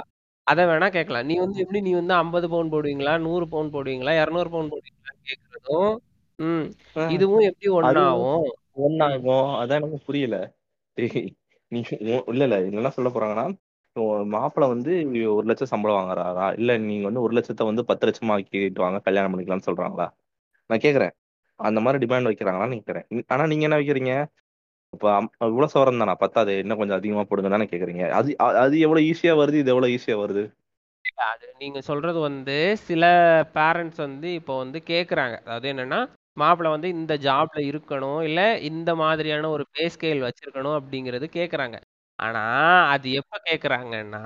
அதை 0.46 0.62
வேணா 0.64 0.88
கேட்கலாம். 0.90 1.26
நீ 1.26 1.34
வந்து 1.38 1.58
எப்படி 1.60 1.80
நீ 1.80 1.92
வந்து 1.92 2.14
ஐம்பது 2.14 2.46
பவுன் 2.48 2.72
போடுவீங்களா? 2.72 3.14
நூறு 3.20 3.46
பவுன் 3.48 3.72
போடுவீங்களா? 3.74 4.14
இரநூறு 4.22 4.50
பவுன் 4.50 4.72
போடுவீங்களான்னு 4.72 5.22
கேக்குறதும் 5.30 5.92
ம் 6.38 6.66
இதுவும் 7.10 7.44
எப்படி 7.46 7.68
அது 7.82 8.00
ஒன்னாகும் 8.00 8.44
ம் 8.44 8.52
ஒன்னாகும் 8.76 9.50
அதான் 9.54 9.78
எனக்கு 9.78 9.98
புரியல. 10.06 10.36
நீ 11.72 11.82
இல்ல 12.26 12.44
இல்ல 12.44 12.60
என்ன 12.60 12.90
சொல்ல 12.90 13.10
போறாங்கன்னா 13.10 13.46
மாப்பிள்ள 14.32 14.68
வந்து 14.68 14.92
ஒரு 15.34 15.46
லட்சம் 15.46 15.66
சம்பளம் 15.66 15.96
வாங்குறாரா? 15.98 16.58
இல்ல 16.58 16.78
நீங்க 16.78 17.04
வந்து 17.04 17.20
ஒரு 17.20 17.32
லட்சத்தை 17.36 17.64
வந்து 17.64 17.84
பத்து 17.84 18.06
லட்சமா 18.06 18.34
ஆக்கிட்டு 18.36 18.78
வாங்க 18.78 18.98
கல்யாணம் 18.98 19.32
பண்ணிக்கலாம்னு 19.32 19.68
சொல்றாங்களா? 19.70 20.06
நான் 20.70 20.82
கேக்குறேன். 20.82 21.14
அந்த 21.60 21.80
மாதிரி 21.80 22.06
டிமாண்ட் 22.06 22.28
வைக்கிறாங்களான்னு 22.28 22.78
கேக்குறேன். 22.78 23.24
ஆனா 23.26 23.46
நீங்க 23.46 23.62
என்ன 23.62 23.78
வைக்கிறீங்க? 23.78 24.12
இப்ப 24.92 25.22
அம்- 25.22 25.28
இவ்வளவு 25.40 25.72
சோரம் 25.74 25.98
தானா? 25.98 26.14
பத்தாது 26.14 26.58
இன்னும் 26.58 26.78
கொஞ்சம் 26.78 26.96
அதிகமா 26.96 27.24
போடுங்க 27.24 27.50
தானே 27.50 27.64
கேக்குறீங்க. 27.64 28.08
அது 28.10 28.30
அது 28.38 28.78
எவ்வளவு 28.78 29.06
ஈஸியா 29.06 29.32
வருது 29.32 29.58
இது 29.62 29.72
எவ்வளவு 29.74 29.92
ஈஸியா 29.92 30.16
வருது? 30.22 30.44
அது 31.24 31.46
நீங்க 31.58 31.80
சொல்றது 31.80 32.18
வந்து 32.18 32.56
சில 32.78 33.04
பேரண்ட்ஸ் 33.54 33.96
வந்து 33.96 34.34
இப்போ 34.34 34.56
வந்து 34.58 34.82
கேக்குறாங்க. 34.86 35.34
அதாவது 35.40 35.72
என்னன்னா 35.72 36.00
மாப்பிள்ளை 36.36 36.70
வந்து 36.74 36.88
இந்த 36.96 37.14
ஜாப்ல 37.24 37.60
இருக்கணும் 37.70 38.20
இல்ல 38.22 38.40
இந்த 38.68 38.90
மாதிரியான 39.00 39.48
ஒரு 39.50 39.64
பே 39.74 39.84
ஸ்கேல் 39.94 40.24
வச்சிருக்கணும் 40.26 40.76
அப்படிங்கிறது 40.78 41.26
கேக்குறாங்க. 41.34 41.76
ஆனா 42.18 42.42
அது 42.94 43.08
எப்ப 43.20 43.40
கேக்குறாங்கன்னா 43.48 44.22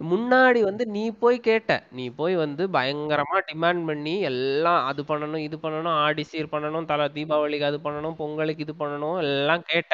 முன்னாடி 0.00 0.60
வந்து 0.62 0.84
நீ 0.94 1.02
போய் 1.20 1.38
கேட்ட. 1.40 1.72
நீ 1.92 2.04
போய் 2.12 2.34
வந்து 2.36 2.62
பயங்கரமா 2.76 3.38
டிமாண்ட் 3.50 3.82
பண்ணி 3.90 4.14
எல்லாம் 4.30 4.80
அது 4.90 5.02
பண்ணணும் 5.10 5.44
இது 5.46 5.56
பண்ணணும் 5.64 5.96
ஆடி 6.04 6.24
சீர் 6.30 6.52
பண்ணணும் 6.54 6.88
தலை 6.92 7.06
தீபாவளிக்கு 7.16 7.68
அது 7.70 7.78
பண்ணணும் 7.86 8.18
பொங்கலுக்கு 8.20 8.64
இது 8.66 8.74
பண்ணணும் 8.80 9.18
எல்லாம் 9.24 9.64
கேட்ட. 9.70 9.92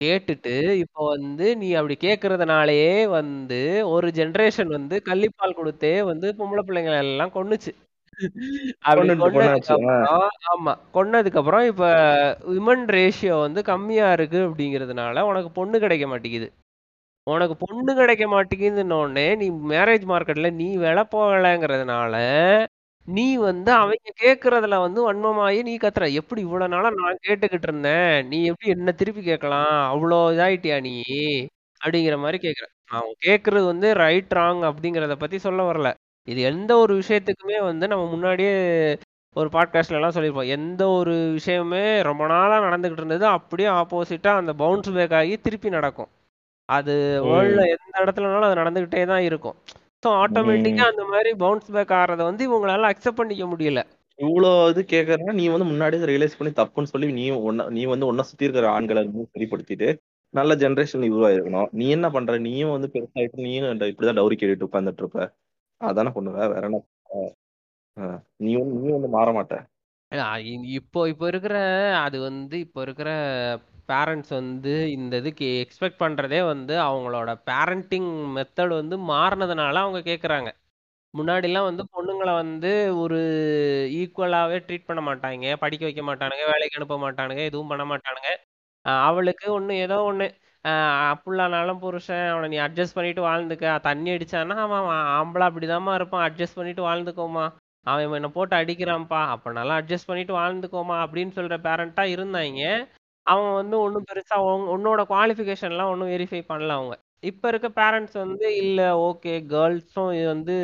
கேட்டுட்டு 0.00 0.54
இப்போ 0.82 1.02
வந்து 1.12 1.46
நீ 1.60 1.68
அப்படி 1.78 1.96
கேட்கறதுனாலயே 2.02 2.88
வந்து 3.12 3.60
ஒரு 3.94 4.08
ஜெனரேஷன் 4.18 4.70
வந்து 4.76 4.96
கள்ளிப்பால் 5.08 5.58
கொடுத்தே 5.60 5.94
வந்து 6.10 6.28
பொம்பளை 6.40 6.64
பிள்ளைங்களை 6.68 6.98
எல்லாம் 7.06 7.34
கொன்னுச்சு. 7.36 7.72
ஆமா 10.50 10.72
கொன்னதுக்கு 10.94 11.40
அப்புறம் 11.40 11.64
இப்ப 11.66 11.84
விமன் 12.52 12.84
ரேஷியோ 12.94 13.36
வந்து 13.40 13.60
கம்மியா 13.70 14.06
இருக்கு 14.12 14.38
அப்படிங்கிறதுனால 14.46 15.24
உனக்கு 15.26 15.50
பொண்ணு 15.52 15.76
கிடைக்க 15.80 16.06
மாட்டேங்குது. 16.06 16.48
உனக்கு 17.26 17.56
பொண்ணு 17.62 17.92
கிடைக்க 17.96 18.24
மாட்டேங்குதுன்ன 18.28 18.96
உடனே 19.02 19.26
நீ 19.36 19.46
மேரேஜ் 19.70 20.06
மார்க்கெட்ல 20.10 20.50
நீ 20.58 20.68
விலை 20.78 21.04
போகலைங்கிறதுனால 21.12 22.14
நீ 23.08 23.26
வந்து 23.42 23.70
அவங்க 23.76 23.96
கேக்குறதுல 24.22 24.76
வந்து 24.82 25.00
வன்மமாயி 25.06 25.60
நீ 25.62 25.74
கத்துற. 25.78 26.06
எப்படி 26.20 26.40
இவ்வளவு 26.42 26.72
நாளா 26.74 26.90
நான் 26.98 27.22
கேட்டுக்கிட்டு 27.22 27.68
இருந்தேன். 27.70 28.10
நீ 28.28 28.38
எப்படி 28.46 28.72
என்ன 28.74 28.92
திருப்பி 29.00 29.22
கேட்கலாம்? 29.24 29.74
அவ்வளோ 29.92 30.18
இதாயிட்டியா 30.34 30.78
நீ? 30.82 30.94
அப்படிங்கிற 31.80 32.16
மாதிரி 32.20 32.38
கேக்குற. 32.44 32.66
அவன் 32.92 33.14
கேக்குறது 33.24 33.66
வந்து 33.66 33.88
ரைட் 34.00 34.34
ராங் 34.38 34.62
அப்படிங்கறத 34.70 35.16
பத்தி 35.18 35.38
சொல்ல 35.40 35.62
வரல. 35.70 35.90
இது 36.28 36.40
எந்த 36.42 36.72
ஒரு 36.76 36.92
விஷயத்துக்குமே 36.98 37.58
வந்து 37.62 37.84
நம்ம 37.86 38.04
முன்னாடியே 38.10 38.54
ஒரு 39.36 39.48
பாட்காஸ்ட்ல 39.52 39.98
எல்லாம் 39.98 40.14
சொல்லியிருப்போம். 40.14 40.52
எந்த 40.54 40.82
ஒரு 40.90 41.14
விஷயமே 41.32 41.80
ரொம்ப 42.02 42.26
நாளா 42.26 42.56
நடந்துகிட்டு 42.66 43.02
இருந்தது 43.02 43.26
அப்படியே 43.32 43.68
ஆப்போசிட்டா 43.76 44.30
அந்த 44.36 44.52
பவுன்ஸ் 44.54 44.90
பேக் 44.92 45.12
ஆகி 45.12 45.34
திருப்பி 45.38 45.70
நடக்கும். 45.70 46.10
அது 46.68 46.94
வேர்ல்ட்ல. 47.26 47.64
எந்த 47.74 47.94
இடத்துலனாலும் 48.02 48.48
அது 48.48 48.60
நடந்துகிட்டே 48.62 49.02
தான் 49.06 49.22
இருக்கும். 49.22 49.56
ஸோ 50.02 50.08
ஆட்டோமேட்டிக்கா 50.22 50.84
ம். 50.84 50.90
அந்த 50.90 51.04
மாதிரி 51.04 51.30
பவுன்ஸ் 51.36 51.70
பேக் 51.72 51.94
ஆறத 51.94 52.22
வந்து 52.22 52.42
இவங்களால 52.48 52.90
அக்செப்ட் 52.90 53.20
பண்ணிக்க 53.20 53.46
முடியல. 53.46 53.80
இவ்வளோ 54.18 54.50
இது 54.70 54.82
கேக்குறேன்னா 54.90 55.32
நீ 55.32 55.46
வந்து 55.48 55.66
முன்னாடியே 55.66 56.08
ரியலைஸ் 56.10 56.38
பண்ணி 56.38 56.52
தப்புன்னு 56.54 56.92
சொல்லி 56.92 57.08
நீ 57.12 57.24
ஒன்ன 57.42 57.66
நீ 57.70 57.82
வந்து 57.84 58.06
ஒன்ன 58.06 58.24
சுத்தி 58.24 58.46
இருக்கிற 58.46 58.68
ஆண்களை 58.70 59.02
சரிப்படுத்திட்டு 59.34 59.88
நல்ல 60.34 60.52
ஜென்ரேஷன் 60.56 61.04
உருவாயிருக்கணும் 61.08 61.68
நீ 61.72 61.86
என்ன 61.88 62.06
பண்ற? 62.10 62.32
நீயும் 62.40 62.72
வந்து 62.72 62.88
பெருசாயிட்டு 62.94 63.44
நீயும் 63.44 63.66
இப்படிதான் 63.84 64.18
டவுரி 64.20 64.36
கேட்டுட்டு 64.36 64.68
உட்கார்ந்துட்டு 64.68 65.02
இருப்ப. 65.04 65.20
அதானே 65.80 66.10
பண்ணுவ 66.14 66.36
வேற 66.46 66.62
என்ன 66.62 66.78
பண்ணுவ? 66.82 67.30
நீ 68.40 68.50
வந்து 68.56 68.76
நீ 68.80 68.90
வந்து 68.92 69.08
மாற 69.08 69.28
மாட்ட. 69.32 69.54
இ- 70.46 70.66
இப்போ 70.76 71.00
இப்போ 71.08 71.26
இருக்கிற 71.28 71.56
அது 72.04 72.20
வந்து 72.20 72.56
இப்போ 72.58 72.80
இருக்கிற 72.82 73.10
பேரண்ட்ஸ் 73.88 74.32
வந்து 74.32 74.72
இந்த 74.92 75.14
இதுக்கு 75.16 75.46
எக்ஸ்பெக்ட் 75.62 76.00
பண்றதே 76.00 76.40
வந்து 76.46 76.74
அவங்களோட 76.82 77.30
பேரண்டிங் 77.46 78.08
மெத்தட் 78.36 78.74
வந்து 78.78 78.96
மாறினதுனால 79.08 79.74
அவங்க 79.76 80.00
கேக்குறாங்க. 80.06 80.50
முன்னாடிலாம் 81.14 81.68
வந்து 81.70 81.82
பொண்ணுங்களை 81.94 82.32
வந்து 82.34 82.70
ஒரு 82.96 83.18
ஈக்குவலாவே 83.96 84.58
ட்ரீட் 84.66 84.88
பண்ண 84.90 85.02
மாட்டாங்க. 85.08 85.24
படிக்க 85.56 85.84
வைக்க 85.88 86.02
மாட்டானுங்க 86.04 86.44
வேலைக்கு 86.52 86.78
அனுப்ப 86.80 86.98
மாட்டானுங்க 87.04 87.42
எதுவும் 87.50 87.68
பண்ண 87.68 87.84
மாட்டானுங்க. 87.92 88.30
அவளுக்கு 89.06 89.60
ஒண்ணு 89.60 89.72
ஏதோ 89.84 89.96
ஒன்று 90.02 90.26
ஆஹ் 90.66 91.76
புருஷன் 91.80 92.28
அவனை 92.28 92.48
நீ 92.48 92.58
அட்ஜஸ்ட் 92.58 92.94
பண்ணிட்டு 92.94 93.22
வாழ்ந்துக்க. 93.28 93.80
தண்ணி 93.80 94.10
அடிச்சானா 94.10 94.56
அவன் 94.66 94.84
ஆம்பளை 95.18 95.46
அப்படிதாம்மா 95.50 95.94
இருப்பான். 95.94 96.24
அட்ஜஸ்ட் 96.30 96.54
பண்ணிட்டு 96.54 96.82
வாழ்ந்துக்கோமா 96.88 97.44
அவன் 97.86 98.14
என்னை 98.14 98.30
போட்டு 98.34 98.56
அடிக்கிறான்ப்பா. 98.56 99.20
அப்போ 99.34 99.52
நல்லா 99.52 99.74
அட்ஜஸ்ட் 99.80 100.06
பண்ணிட்டு 100.06 100.34
வாழ்ந்துக்கோமா 100.38 100.96
அப்படின்னு 101.04 101.32
சொல்ற 101.36 101.56
பேரண்டா 101.66 102.04
இருந்தாங்க. 102.16 102.62
அவன் 103.26 103.52
வந்து 103.52 103.76
ஒன்றும் 103.80 104.06
பெருசா 104.10 104.36
உன்னோட 104.74 105.02
குவாலிஃபிகேஷன்லாம் 105.12 105.92
ஒன்றும் 105.92 106.10
வெரிஃபை 106.10 106.40
பண்ணல 106.48 106.76
அவங்க. 106.78 106.94
இப்போ 107.20 107.48
இருக்க 107.48 107.68
பேரண்ட்ஸ் 107.80 108.12
வந்து 108.12 108.56
இல்லை 108.56 108.84
ஓகே 109.06 109.32
கேர்ள்ஸும் 109.52 110.26
வந்து 110.26 110.54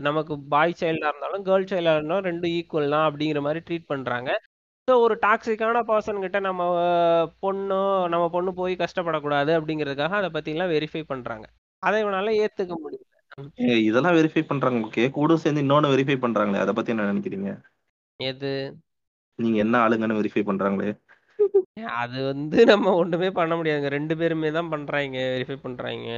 நமக்கு 0.00 0.34
பாய் 0.48 0.78
சைல்டாக 0.80 1.10
இருந்தாலும் 1.10 1.44
கேர்ள் 1.44 1.70
சைல்டாக 1.72 1.96
இருந்தாலும் 1.96 2.26
ரெண்டும் 2.28 2.54
ஈக்குவல் 2.58 2.88
தான் 2.88 3.06
அப்படிங்கிற 3.10 3.40
மாதிரி 3.40 3.62
ட்ரீட் 3.68 3.90
பண்ணுறாங்க 3.92 4.30
ஸோ 4.88 4.92
ஒரு 5.02 5.14
டாக்ஸிக்கான 5.24 5.80
பர்சன் 5.88 6.22
கிட்ட 6.22 6.38
நம்ம 6.46 6.62
பொண்ணோ 7.44 7.82
நம்ம 8.12 8.24
பொண்ணு 8.34 8.50
போய் 8.60 8.72
கஷ்டப்படக்கூடாது 8.80 9.50
அப்படிங்கிறதுக்காக 9.58 10.16
அதை 10.20 10.30
பத்தி 10.36 10.50
எல்லாம் 10.54 10.72
வெரிஃபை 10.72 11.02
பண்றாங்க. 11.10 11.46
அதை 11.82 11.98
இவனால 12.02 12.32
ஏத்துக்க 12.44 12.74
முடியல. 12.84 13.06
இதெல்லாம் 13.88 14.16
வெரிஃபை 14.16 14.42
பண்றாங்க. 14.48 14.80
ஓகே 14.88 15.04
கூட 15.18 15.36
சேர்ந்து 15.42 15.62
இன்னொன்னு 15.64 15.92
வெரிஃபை 15.92 16.16
பண்றாங்களே. 16.24 16.62
அதை 16.64 16.72
பத்தி 16.78 16.92
என்ன 16.94 17.06
நினைக்கிறீங்க? 17.12 17.52
எது? 18.20 18.50
நீங்க 19.38 19.58
என்ன 19.64 19.78
ஆளுங்கன்னு 19.84 20.18
வெரிஃபை 20.20 20.44
பண்றாங்களே? 20.50 20.90
அது 22.00 22.18
வந்து 22.30 22.58
நம்ம 22.72 22.96
ஒண்ணுமே 23.02 23.30
பண்ண 23.38 23.52
முடியாதுங்க. 23.58 23.94
ரெண்டு 23.96 24.16
பேருமே 24.22 24.50
தான் 24.58 24.72
பண்றாங்க 24.74 25.18
வெரிஃபை 25.34 25.58
பண்றாங்க. 25.66 26.08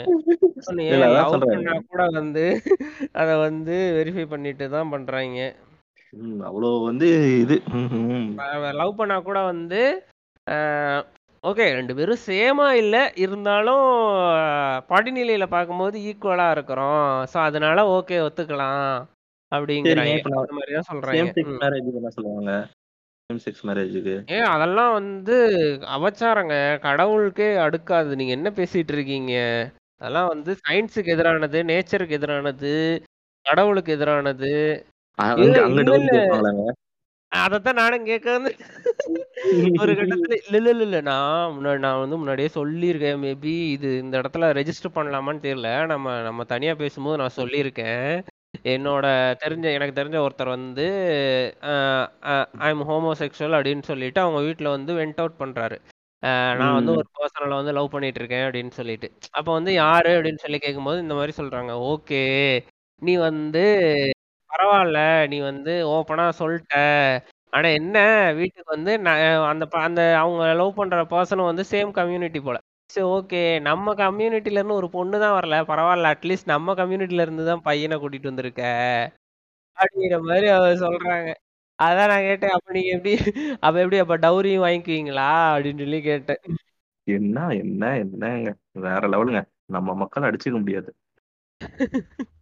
கூட 1.93 2.03
வந்து 2.19 2.47
அதை 3.13 3.37
வந்து 3.47 3.77
வெரிஃபை 3.99 4.27
பண்ணிட்டு 4.35 4.67
தான் 4.77 4.93
பண்றாங்க. 4.97 5.39
ம், 6.15 6.41
அவ்வளவு 6.41 6.81
வந்து 6.81 7.39
இது. 7.41 7.57
லவ் 8.73 8.97
பண்ணா 8.97 9.19
கூட 9.19 9.43
வந்து 9.43 9.81
ஓகே 11.45 11.65
ரெண்டு 11.73 11.95
பேரும் 11.95 12.21
சேமா 12.27 12.71
இல்ல 12.73 13.13
இருந்தாலும் 13.15 13.87
படிநிலையில 14.89 15.47
பார்க்கும்போது 15.47 15.99
ஈக்குவலா 16.01 16.51
இருக்கிறோம். 16.51 17.27
ஸோ 17.35 17.39
அதனால 17.39 17.85
ஓகே 17.87 18.19
ஒத்துக்கலாம். 18.21 19.07
தான் 20.73 20.89
சொல்றாங்க. 20.91 22.11
சொல்லுவாங்க? 22.11 22.53
ஏன் 24.29 24.43
அதெல்லாம் 24.43 24.93
வந்து 24.93 25.37
அவச்சாரங்க. 25.97 26.79
கடவுளுக்கே 26.79 27.57
அடுக்காது. 27.57 28.17
நீங்க 28.17 28.33
என்ன 28.33 28.51
பேசிட்டு 28.51 28.93
இருக்கீங்க? 28.93 29.35
அதெல்லாம் 30.01 30.29
வந்து 30.29 30.57
சயின்ஸுக்கு 30.69 31.15
எதிரானது 31.17 31.61
நேச்சருக்கு 31.63 32.19
எதிரானது 32.19 32.73
கடவுளுக்கு 33.47 33.93
எதிரானது. 33.97 34.53
அதைத்தான் 37.33 37.75
நானும் 37.75 38.05
கேட்க 38.05 38.33
வந்து 38.33 38.51
ஒரு 39.81 39.93
கட்டத்துல 39.93 40.35
இல்ல 40.45 40.57
இல்ல 40.57 40.71
இல்ல 40.71 40.83
இல்ல. 40.83 41.01
நான் 41.01 41.51
முன்னாடி 41.53 41.79
நான் 41.79 41.99
வந்து 41.99 42.17
முன்னாடியே 42.17 42.49
சொல்லியிருக்கேன். 42.55 43.19
மேபி 43.25 43.53
இது 43.71 43.99
இந்த 43.99 44.21
இடத்துல 44.21 44.47
ரெஜிஸ்டர் 44.59 44.95
பண்ணலாமான்னு 44.95 45.43
தெரியல. 45.47 45.87
நம்ம 45.87 46.23
நம்ம 46.23 46.45
தனியா 46.45 46.75
பேசும்போது 46.75 47.17
நான் 47.17 47.37
சொல்லியிருக்கேன். 47.37 48.23
என்னோட 48.65 49.07
தெரிஞ்ச 49.45 49.65
எனக்கு 49.73 50.03
தெரிஞ்ச 50.03 50.27
ஒருத்தர் 50.27 50.49
வந்து 50.49 50.87
ஐ 52.59 52.69
எம் 52.69 52.89
ஹோமோசெக்சுவல் 52.89 53.57
அப்படின்னு 53.59 53.83
சொல்லிட்டு 53.83 54.21
அவங்க 54.21 54.41
வீட்ல 54.41 54.69
வந்து 54.69 54.95
வெண்ட் 54.95 55.17
அவுட் 55.17 55.39
பண்றாரு. 55.39 55.77
அஹ் 56.23 56.57
நான் 56.57 56.75
வந்து. 56.75 56.93
ஒரு 56.93 57.07
பர்சனலை 57.17 57.55
வந்து 57.55 57.73
லவ் 57.73 57.91
பண்ணிட்டு 57.91 58.21
இருக்கேன் 58.21 58.47
அப்படின்னு 58.47 58.71
சொல்லிட்டு. 58.71 59.09
அப்போ 59.31 59.53
வந்து 59.53 59.73
யாரு 59.73 60.11
அப்படின்னு 60.11 60.39
சொல்லி 60.39 60.59
கேட்கும்போது 60.59 61.01
இந்த 61.01 61.15
மாதிரி 61.15 61.33
சொல்றாங்க. 61.37 61.73
ஓகே 61.93 62.23
நீ 63.03 63.15
வந்து 63.17 63.65
பரவாயில்ல 64.55 65.29
நீ 65.29 65.41
வந்து 65.41 65.87
ஓப்பனா 65.89 66.33
சொல்லிட்ட. 66.39 66.75
ஆனா 67.51 67.69
என்ன 67.69 67.99
வீட்டுக்கு 68.33 68.63
வந்து 68.67 68.93
அந்த 69.45 69.67
ப- 69.67 69.81
அந்த 69.81 70.19
அவங்க 70.19 70.55
லவ் 70.55 70.75
பண்ற 70.75 71.05
பர்சனும் 71.05 71.45
வந்து 71.45 71.65
சேம் 71.71 71.91
கம்யூனிட்டி 71.91 72.41
போல. 72.41 72.59
சரி 72.93 73.07
ஓகே 73.07 73.61
நம்ம 73.61 73.95
கம்யூனிட்டில 73.95 74.51
இருந்து 74.51 74.75
ஒரு 74.75 74.91
பொண்ணு 74.91 75.21
தான் 75.21 75.41
வரல. 75.41 75.69
பரவாயில்ல 75.71 76.15
அட்லீஸ்ட் 76.15 76.45
நம்ம 76.45 76.75
கம்யூனிட்டில 76.75 77.21
இருந்து 77.21 77.47
தான் 77.47 77.63
பையனை 77.63 77.99
கூட்டிட்டு 77.99 78.23
வந்திருக்க. 78.23 78.63
அப்படிங்கிற 79.79 80.21
மாதிரி 80.21 80.47
அவ 80.49 80.67
சொல்றாங்க. 80.75 81.35
அதான் 81.79 82.09
நான் 82.09 82.21
கேட்டேன். 82.21 82.51
அப்ப 82.51 82.73
நீங்க 82.73 82.89
எப்படி 82.89 83.15
அப்ப 83.61 83.81
எப்படி 83.81 83.99
அப்ப 83.99 84.19
டௌரியும் 84.19 84.65
வாங்கிக்குவீங்களா? 84.67 85.31
அப்படின்னு 85.55 85.79
சொல்லி 85.79 86.03
கேட்டேன். 86.03 86.39
என்ன 87.03 87.49
என்ன 87.49 87.97
என்னங்க? 87.97 88.55
வேற 88.73 89.09
லெவலுங்க 89.09 89.43
நம்ம 89.65 89.95
மக்கள் 89.95 90.31
அடிச்சுக்க 90.31 90.51
முடியாது. 90.51 90.95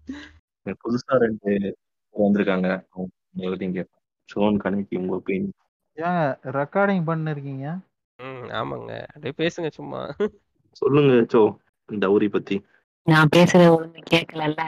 புதுசா 0.67 1.19
ரெண்டு 1.19 1.77
வந்திருக்காங்க. 2.15 2.69
அவங்க 2.93 3.57
நீங்க 3.63 3.83
ஷோன் 4.29 4.61
உங்க 5.01 5.13
ஒப்பீனியன் 5.17 5.59
ஏங்க 5.99 6.21
ரெக்கார்டிங் 6.59 7.05
பண்ணிருக்கீங்க? 7.09 7.67
ம் 8.19 8.47
ஆமாங்க. 8.59 8.93
அப்படியே 9.13 9.35
பேசுங்க 9.41 9.71
சும்மா. 9.79 10.01
சொல்லுங்க 10.77 11.15
சோ 11.33 11.41
டவுரி 11.89 12.29
பத்தி. 12.31 12.57
நான் 13.07 13.33
பேசுறது 13.37 13.67
ஒழுங்கு 13.75 14.03
கேட்கலல்ல. 14.11 14.63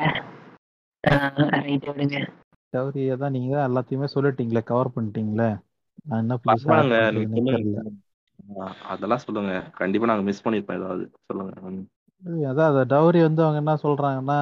ரைட் 1.64 1.86
விடுங்க. 1.88 2.18
டவுரியை 2.72 3.14
தான் 3.16 3.34
நீங்க 3.36 3.52
தான் 3.54 3.68
எல்லாத்தையுமே 3.68 4.08
சொல்லிட்டீங்களே 4.14 4.62
கவர் 4.64 4.94
பண்ணிட்டீங்களே. 4.94 5.50
நான் 6.06 6.22
என்ன 6.24 6.36
புதுசா 6.44 6.78
அதெல்லாம் 8.92 9.24
சொல்லுங்க. 9.24 9.52
கண்டிப்பா 9.80 10.08
நாங்க 10.10 10.24
மிஸ் 10.28 10.44
பண்ணிருப்போம் 10.44 10.80
ஏதாவது. 10.80 11.04
சொல்லுங்க. 11.28 11.52
அதான் 12.50 12.70
அந்த 12.70 12.82
டவுரி 12.92 13.20
வந்து 13.22 13.42
அவங்க 13.44 13.60
என்ன 13.62 13.74
சொல்றாங்கன்னா 13.82 14.38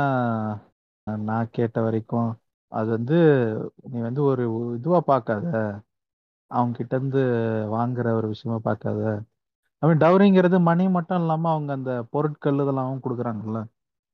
நான் 1.27 1.53
கேட்ட 1.53 1.79
வரைக்கும் 1.81 2.31
அது 2.73 2.89
வந்து 2.91 3.17
நீ 3.91 3.99
வந்து 4.01 4.23
ஒரு 4.25 4.45
இதுவா 4.77 5.01
பார்க்காத 5.09 5.47
அவங்க 6.51 6.75
கிட்ட 6.77 6.95
இருந்து 6.97 7.23
வாங்குற 7.75 8.07
ஒரு 8.19 8.27
விஷயமா 8.33 8.59
பார்க்காத 8.65 9.03
ஐ 9.83 9.87
மீன் 9.91 10.03
டவுரிங்கிறது 10.03 10.59
மணி 10.63 10.85
மட்டும் 10.89 11.21
இல்லாம 11.21 11.49
அவங்க 11.51 11.71
அந்த 11.73 11.93
பொருட்கள் 12.13 12.61
இதெல்லாம் 12.65 13.01
கொடுக்குறாங்கல்ல. 13.07 13.61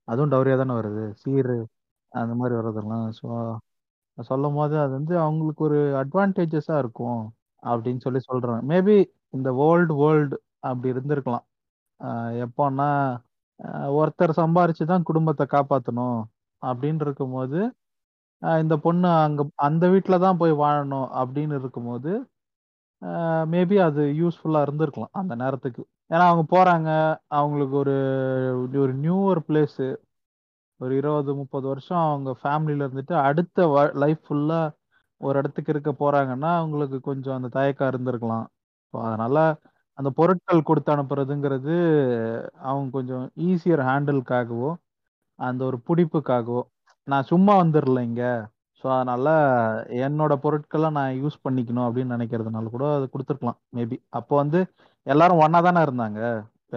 அதுவும் 0.09 0.33
டவுரியா 0.33 0.57
தானே 0.57 0.75
வருது. 0.79 1.05
சீரு 1.23 1.57
அந்த 2.12 2.33
மாதிரி 2.35 2.55
வர்றதெல்லாம். 2.59 3.07
ஸோ 3.18 3.27
சொல்லும் 4.18 4.55
போது 4.55 4.75
அது 4.85 4.92
வந்து 4.92 5.14
அவங்களுக்கு 5.25 5.62
ஒரு 5.68 5.79
அட்வான்டேஜஸா 6.03 6.77
இருக்கும் 6.79 7.23
அப்படின்னு 7.62 8.01
சொல்லி 8.07 8.21
சொல்கிறாங்க 8.29 8.62
மேபி 8.73 8.97
இந்த 9.37 9.49
வேர்ல்டு 9.61 9.94
வேர்ல்டு 10.03 10.37
அப்படி 10.61 10.88
இருந்திருக்கலாம். 10.94 11.44
ஆஹ் 12.01 12.33
எப்போன்னா 12.44 12.88
ஆஹ் 13.61 13.90
ஒருத்தர் 13.99 14.38
சம்பாரிச்சு 14.40 14.85
தான் 14.87 15.07
குடும்பத்தை 15.09 15.44
காப்பாற்றணும் 15.51 16.18
அப்படின்னு 16.62 17.05
இருக்கும்போது 17.07 17.61
இந்த 18.42 18.74
பொண்ணு 18.77 19.09
அங்க 19.18 19.42
அந்த 19.66 19.85
வீட்டில் 19.88 20.22
தான் 20.24 20.37
போய் 20.37 20.53
வாழணும் 20.62 21.09
அப்படின்னு 21.20 21.55
இருக்கும்போது 21.61 22.11
மேபி 23.53 23.77
அது 23.79 24.03
யூஸ்ஃபுல்லா 24.20 24.61
இருந்திருக்கலாம் 24.66 25.12
அந்த 25.12 25.35
நேரத்துக்கு. 25.37 25.83
ஏன்னா 26.11 26.24
அவங்க 26.31 26.44
போறாங்க 26.55 26.90
அவங்களுக்கு 27.38 27.74
ஒரு 27.77 27.96
ஒரு 28.85 28.92
நியூவர் 29.03 29.40
பிளேஸ் 29.48 29.81
ஒரு 30.81 30.92
இருபது 30.96 31.31
முப்பது 31.35 31.66
வருஷம் 31.68 32.03
அவங்க 32.05 32.31
ஃபேமிலியில 32.42 32.87
இருந்துட்டு 32.87 33.14
அடுத்த 33.29 33.66
லைஃப் 33.94 34.22
ஃபுல்லா 34.27 34.61
ஒரு 35.20 35.37
இடத்துக்கு 35.38 35.72
இருக்க 35.74 35.90
போறாங்கன்னா 35.98 36.51
அவங்களுக்கு 36.59 36.98
கொஞ்சம் 37.01 37.37
அந்த 37.37 37.48
தயக்கம் 37.48 37.90
இருந்திருக்கலாம். 37.92 38.46
ஸோ 38.94 38.96
அதனால 39.09 39.37
அந்த 39.98 40.11
பொருட்கள் 40.18 40.68
கொடுத்து 40.68 40.90
அனுப்புறதுங்கிறது 40.94 41.77
அவங்க 42.68 42.90
கொஞ்சம் 42.90 43.24
ஈஸியர் 43.48 43.83
ஹேண்டிலுக்காகவோ 43.88 44.70
அந்த 45.38 45.61
ஒரு 45.64 45.79
பிடிப்புக்காகவோ 45.88 46.62
நான் 47.09 47.29
சும்மா 47.31 47.53
வந்துடல 47.61 48.03
இங்க. 48.09 48.23
ஸோ 48.85 48.87
அதனால 48.97 49.29
என்னோட 50.07 50.33
பொருட்களை 50.44 50.88
நான் 50.97 51.16
யூஸ் 51.23 51.37
பண்ணிக்கணும் 51.47 51.87
அப்படின்னு 51.87 52.14
நினைக்கிறதுனால 52.16 52.71
கூட 52.75 52.85
அது 52.97 53.07
கொடுத்துருக்கலாம் 53.14 53.59
மேபி 53.77 53.97
அப்போ 54.18 54.35
வந்து 54.42 54.61
எல்லாரும் 55.07 55.42
ஒன்னா 55.44 55.61
தானே 55.66 55.81
இருந்தாங்க. 55.87 56.21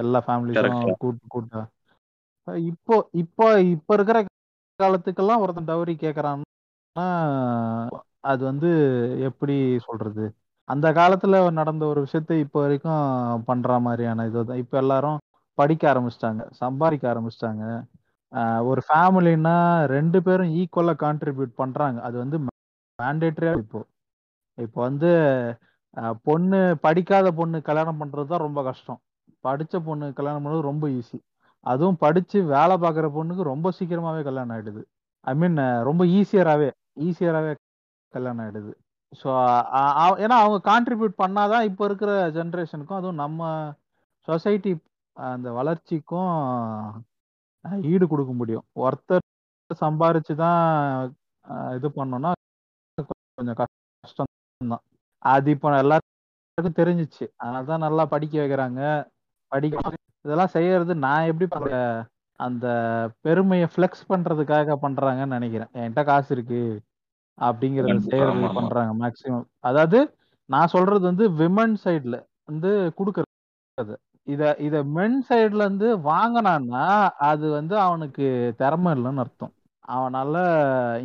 எல்லா 0.02 0.20
ஃபேமிலிஸும். 0.26 0.64
கூட்டு 1.04 1.26
கூட்டா. 1.36 1.62
இப்போ 2.72 2.96
இப்போ 3.24 3.46
இப்போ 3.76 3.92
இருக்கிற 3.98 4.20
காலத்துக்கெல்லாம் 4.80 5.42
ஒருத்தன் 5.44 5.70
டவுரி 5.72 5.94
கேட்கறான்னா 6.06 7.08
அது 8.32 8.42
வந்து 8.50 8.70
எப்படி 9.28 9.56
சொல்றது? 9.88 10.26
அந்த 10.70 10.88
காலத்துல 11.00 11.36
நடந்த 11.60 11.84
ஒரு 11.92 12.00
விஷயத்தை 12.06 12.36
இப்போ 12.46 12.58
வரைக்கும் 12.64 13.02
பண்ற 13.50 13.80
மாதிரியான 13.88 14.26
இதுதான் 14.30 14.62
இப்போ 14.64 14.76
எல்லாரும் 14.84 15.20
படிக்க 15.58 15.84
ஆரம்பிச்சிட்டாங்க 15.92 16.42
சம்பாதிக்க 16.62 17.06
ஆரம்பிச்சிட்டாங்க. 17.14 17.64
ஒரு 18.70 18.82
ஃபேமிலின்னா 18.88 19.56
ரெண்டு 19.96 20.20
பேரும் 20.26 20.52
ஈக்குவலா 20.62 20.94
கான்ட்ரிபியூட் 21.06 21.54
பண்றாங்க. 21.62 21.98
அது 22.08 22.16
வந்து 22.24 22.38
மேண்டேட்டரியா 23.00 23.54
இப்போ. 23.64 23.80
இப்போ 24.58 24.80
வந்து 24.88 25.10
பொண்ணு 26.28 26.60
படிக்காத 26.86 27.28
பொண்ணு 27.40 27.58
கல்யாணம் 27.70 28.00
பண்றது 28.02 28.28
தான் 28.34 28.46
ரொம்ப 28.48 28.60
கஷ்டம். 28.70 29.00
படிச்ச 29.48 29.76
பொண்ணு 29.88 30.08
கல்யாணம் 30.20 30.44
பண்றது 30.46 30.70
ரொம்ப 30.72 30.86
ஈஸி 31.00 31.18
அதுவும் 31.66 32.00
படிச்சு 32.04 32.38
வேலை 32.56 32.76
பார்க்குற 32.84 33.08
பொண்ணுக்கு 33.18 33.44
ரொம்ப 33.54 33.68
சீக்கிரமாவே 33.78 34.22
கல்யாணம் 34.28 34.54
ஆயிடுது. 34.56 34.82
ஐ 35.28 35.34
மீன் 35.42 35.58
ரொம்ப 35.90 36.04
ஈஸியராகவே 36.20 36.70
ஈஸியராகவே 37.08 37.54
கல்யாணம் 38.14 38.44
ஆயிடுது. 38.46 38.72
ஸோ 39.22 39.30
ஏன்னா 40.24 40.36
அவங்க 40.44 40.58
கான்ட்ரிபியூட் 40.72 41.14
பண்ணாதான் 41.24 41.68
இப்போ 41.70 41.84
இருக்கிற 41.90 42.12
ஜென்ரேஷனுக்கும் 42.38 43.00
அதுவும் 43.00 43.22
நம்ம 43.24 43.42
சொசைட்டி 44.28 44.72
அந்த 45.18 45.48
வளர்ச்சிக்கும் 45.60 46.34
ஈடு 47.92 48.06
கொடுக்க 48.12 48.32
முடியும். 48.42 48.66
ஒருத்தர் 48.84 49.26
சம்பாரிச்சு 49.84 50.34
தான் 50.44 50.62
இது 51.78 51.88
பண்ணோம்னா 51.98 52.32
கொஞ்சம் 53.38 53.58
கஷ்டம் 53.62 54.30
தான் 54.74 54.84
அது 55.26 55.48
இப்போ 55.56 55.70
எல்லாருக்கும் 55.84 56.80
தெரிஞ்சிச்சு. 56.82 57.26
அதனால 57.42 57.64
தான் 57.72 57.86
நல்லா 57.86 58.04
படிக்க 58.14 58.36
வைக்கிறாங்க. 58.42 58.82
படிக்க 59.52 59.94
இதெல்லாம் 60.26 60.54
செய்யறது 60.56 60.94
நான் 61.06 61.28
எப்படி 61.30 61.48
பண்றேன் 61.54 61.94
அந்த 62.40 62.66
பெருமையை 63.26 63.68
ஃப்ளெக்ஸ் 63.74 64.04
பண்றதுக்காக 64.12 64.76
பண்றாங்கன்னு 64.86 65.38
நினைக்கிறேன். 65.38 65.72
என்கிட்ட 65.80 66.04
காசு 66.10 66.30
இருக்கு. 66.36 66.62
அப்படிங்கறத 67.38 67.98
செய்யறது. 68.12 68.50
பண்றாங்க 68.60 68.94
மேக்சிமம் 69.04 69.48
அதாவது 69.70 70.00
நான் 70.50 70.74
சொல்றது 70.76 71.04
வந்து 71.12 71.26
விமன் 71.42 71.76
சைடுல 71.84 72.16
வந்து 72.50 72.72
கொடுக்கறது. 73.00 73.96
இத 74.34 74.44
இத 74.68 74.76
மென் 74.96 75.18
சைடுல 75.30 75.66
இருந்து 75.66 75.88
வாங்கினான்னா 76.12 76.86
அது 77.30 77.46
வந்து 77.58 77.76
அவனுக்கு 77.86 78.26
திறமை 78.62 78.92
இல்லைன்னு 78.98 79.24
அர்த்தம். 79.24 79.54
அவனால 79.96 80.34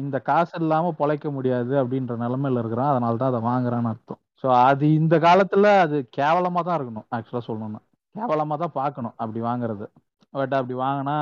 இந்த 0.02 0.16
காசு 0.28 0.54
இல்லாம 0.60 0.92
பொழைக்க 1.00 1.26
முடியாது 1.36 1.72
அப்படின்ற 1.82 2.14
நிலைமையில 2.24 2.62
இருக்கிறான். 2.62 2.92
அதனால 2.92 3.18
தான் 3.22 3.32
அதை 3.32 3.42
வாங்குறான்னு 3.50 3.92
அர்த்தம். 3.92 4.20
ஸோ 4.42 4.48
அது 4.68 4.84
இந்த 5.00 5.14
காலத்துல 5.26 5.66
அது 5.84 5.98
கேவலமா 6.18 6.62
தான் 6.64 6.78
இருக்கணும் 6.78 7.08
ஆக்சுவலா 7.16 7.46
சொல்லணும்னா. 7.48 7.80
கேவலமா 8.14 8.56
தான் 8.64 8.76
பார்க்கணும் 8.80 9.16
அப்படி 9.22 9.40
வாங்குறது. 9.48 9.86
பட் 10.34 10.54
அப்படி 10.58 10.74
வாங்கினா 10.84 11.16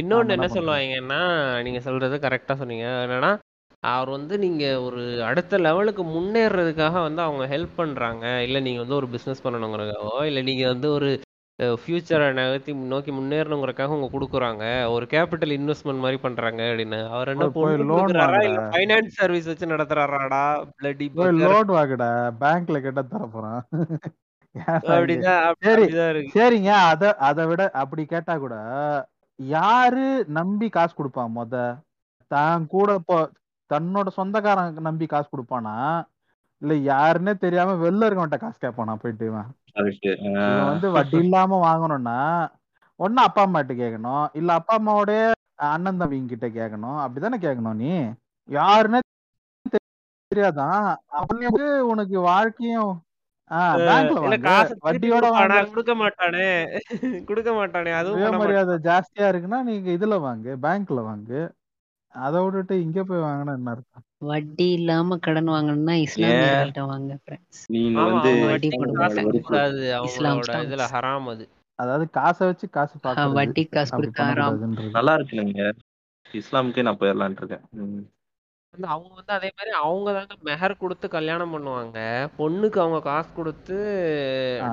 இன்னொன்னு 0.00 0.34
என்ன 0.36 0.46
சொல்லுவாங்கன்னா 0.56 1.20
நீங்க 1.66 1.80
சொல்றது 1.86 2.16
கரெக்டா 2.24 2.54
சொன்னீங்க. 2.60 2.86
என்னன்னா 3.06 3.30
அவர் 3.84 4.08
வந்து 4.08 4.38
நீங்க 4.38 4.80
ஒரு 4.80 5.24
அடுத்த 5.24 5.58
லெவலுக்கு 5.58 6.02
முன்னேறதுக்காக 6.02 7.02
வந்து 7.02 7.22
அவங்க 7.22 7.56
ஹெல்ப் 7.56 7.68
பண்றாங்க. 7.76 8.42
இல்ல 8.42 8.60
நீங்க 8.60 8.80
வந்து 8.80 8.94
ஒரு 8.94 9.08
பிசினஸ் 9.08 9.46
பண்ணணுங்கிறதுக்காகவோ 9.46 10.22
இல்ல 10.22 10.42
நீங்க 10.42 10.66
வந்து 10.66 10.92
ஒரு 10.92 11.20
ஃபியூச்சரை 11.62 12.32
நகர்த்தி 12.32 12.74
நோக்கி 12.74 13.12
முன்னேறணுங்கிறதுக்காக 13.12 13.84
உங்க 13.84 14.18
கொடுக்குறாங்க. 14.18 14.90
ஒரு 14.90 15.06
கேபிட்டல் 15.10 15.58
இன்வெஸ்ட்மெண்ட் 15.60 15.98
மாதிரி 15.98 16.16
பண்றாங்க 16.16 16.62
அப்படின்னு. 16.62 17.10
அவர் 17.10 17.28
என்ன 17.28 17.46
கொடுக்குறாரா? 17.46 18.42
இல்ல 18.42 18.60
ஃபைனான்ஸ் 18.60 19.06
சர்வீஸ் 19.06 19.46
வச்சு 19.46 19.66
நடத்துறாராடா? 19.66 20.68
Bloody 20.82 21.12
loan 21.14 21.68
வாங்குடா. 21.68 22.32
பேங்க்ல 22.40 22.80
கேட்டா 22.80 23.02
தர 23.02 23.24
போறான். 23.24 23.66
ஏன்டா 23.72 25.10
இது 25.10 25.28
அப்படிதான். 25.28 25.52
அப்படி- 25.52 25.54
சரி 25.60 25.82
அப்படிதான் 25.82 26.10
இருக்கு. 26.10 26.40
சரிங்க. 26.42 26.68
அத 26.68 27.16
அதை 27.16 27.46
விட 27.46 27.70
அப்படி 27.70 28.04
கேட்டா 28.04 28.38
கூட 28.38 28.54
யாரு 29.36 30.24
நம்பி 30.28 30.68
காசு 30.68 30.94
கொடுப்பான் 30.94 31.32
மொத? 31.36 31.76
தான் 32.26 32.66
கூட 32.66 32.98
தன்னோட 33.74 34.08
சொந்தக்காரன் 34.18 34.86
நம்பி 34.88 35.06
காசு 35.12 35.28
கொடுப்பானா? 35.30 35.74
இல்ல 36.62 36.74
யாருன்னே 36.92 37.32
தெரியாம 37.44 37.76
வெளில 37.84 38.06
இருக்கவன்ட்ட 38.06 38.38
காசு 38.42 38.58
கேட்பானா? 38.64 38.94
போயிட்டு 39.02 39.26
இவன். 39.30 39.48
வந்து 40.70 40.88
வட்டி 40.96 41.16
இல்லாம 41.24 41.58
வாங்கணும்னா 41.68 42.18
ஒண்ணு 43.00 43.20
அப்பா 43.28 43.42
அம்மாட்ட 43.46 43.74
கேட்கணும். 43.80 44.24
இல்ல 44.40 44.50
அப்பா 44.58 44.74
அம்மாவோட 44.78 45.12
அண்ணன் 45.70 46.00
தம்பிங்க 46.00 46.32
கிட்ட 46.32 46.46
கேட்கணும். 46.58 46.98
அப்படிதானே 47.04 47.38
கேட்கணும் 47.46 47.80
நீ? 47.82 47.90
யாருன்னே 48.48 49.00
தெரியாதான். 50.30 50.86
அப்படி 51.18 51.44
வந்து 51.48 51.66
உனக்கு 51.92 52.16
வாழ்க்கையும் 52.30 52.92
வட்டியோட 54.86 55.24
கொடுக்க 55.72 55.92
மாட்டானே. 56.02 56.46
கொடுக்க 57.28 57.50
மாட்டானே. 57.58 57.90
அதுவும் 57.98 58.38
மாட்டான்? 58.38 58.84
ஜாஸ்தியா 58.88 59.26
இருக்குன்னா 59.32 59.60
நீங்க 59.68 59.90
இதுல 59.96 60.18
வாங்கு 60.26 60.52
பேங்க்ல 60.64 61.02
வாங்கு. 61.10 61.40
அதை 62.14 62.38
விட்டுட்டு 62.42 62.74
இங்க 62.82 63.04
போய் 63.04 63.24
வாங்கினா 63.24 63.52
என்ன 63.58 63.70
அர்த்தம்? 63.70 64.04
வட்டி 64.28 64.66
இல்லாம 64.70 65.16
கடன் 65.16 65.50
வாங்கணும்னா 65.54 65.94
இஸ்லாமியர்கள்ட்ட 66.04 66.82
வாங்க. 66.86 67.12
நீங்க 67.74 67.96
வந்து 68.02 68.30
அவங்க 68.30 68.46
வட்டி. 68.46 68.68
கொடுக்க 69.26 69.60
இஸ்லாம் 70.08 70.32
அவங்களோட 70.32 70.64
இதுல 70.66 70.86
ஹராம் 70.94 71.28
அது. 71.28 71.44
அதாவது 71.78 72.04
காசை 72.10 72.42
வச்சு 72.46 72.66
காசு 72.70 72.96
பாக்குறது. 72.98 73.38
வட்டி 73.40 73.64
காசு 73.68 73.92
கொடுத்தா 73.92 74.26
ஹராம். 74.30 74.60
நல்லா 74.98 75.14
இருக்கு 75.14 75.40
நீங்க 75.42 75.62
இஸ்லாமுக்கே 76.34 76.84
நான் 76.86 77.00
போயிடலான் 77.00 77.38
இருக்கேன். 77.40 77.64
வந்து 78.74 78.88
அவங்க 78.88 79.12
வந்து 79.14 79.32
அதே 79.32 79.48
மாதிரி 79.56 79.72
அவங்க 79.80 80.08
தாங்க 80.12 80.36
மெஹர் 80.44 80.72
கொடுத்து 80.76 81.06
கல்யாணம் 81.08 81.52
பண்ணுவாங்க. 81.54 81.98
பொண்ணுக்கு 82.38 82.78
அவங்க 82.78 83.00
காசு 83.02 83.30
கொடுத்து 83.32 83.76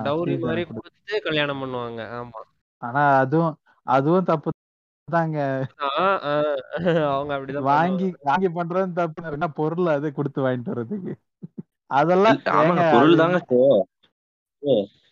டவுரி 0.08 0.36
மாதிரி 0.46 0.64
கொடு 0.64 0.80
கொடுத்து 0.80 1.20
கல்யாணம் 1.28 1.62
பண்ணுவாங்க. 1.64 2.02
ஆமா. 2.20 2.40
ஆனா 2.82 3.04
அதுவும் 3.24 3.54
அதுவும் 3.88 4.24
தப்பு 4.24 4.50
தாங்க. 5.16 5.38
அவங்க 7.12 7.32
அப்படிதான் 7.36 7.68
வாங்கி 7.72 8.08
வாங்கி 8.30 8.50
பண்றது 8.58 8.98
தப்பு 9.00 9.36
என்ன 9.38 9.50
பொருள் 9.60 9.94
அது 9.96 10.10
கொடுத்து 10.14 10.46
வாங்கிட்டு 10.46 10.74
வர்றதுக்கு. 10.74 11.14
அதெல்லாம் 11.92 12.40
பொருள் 12.96 13.22
தாங்க 13.22 13.40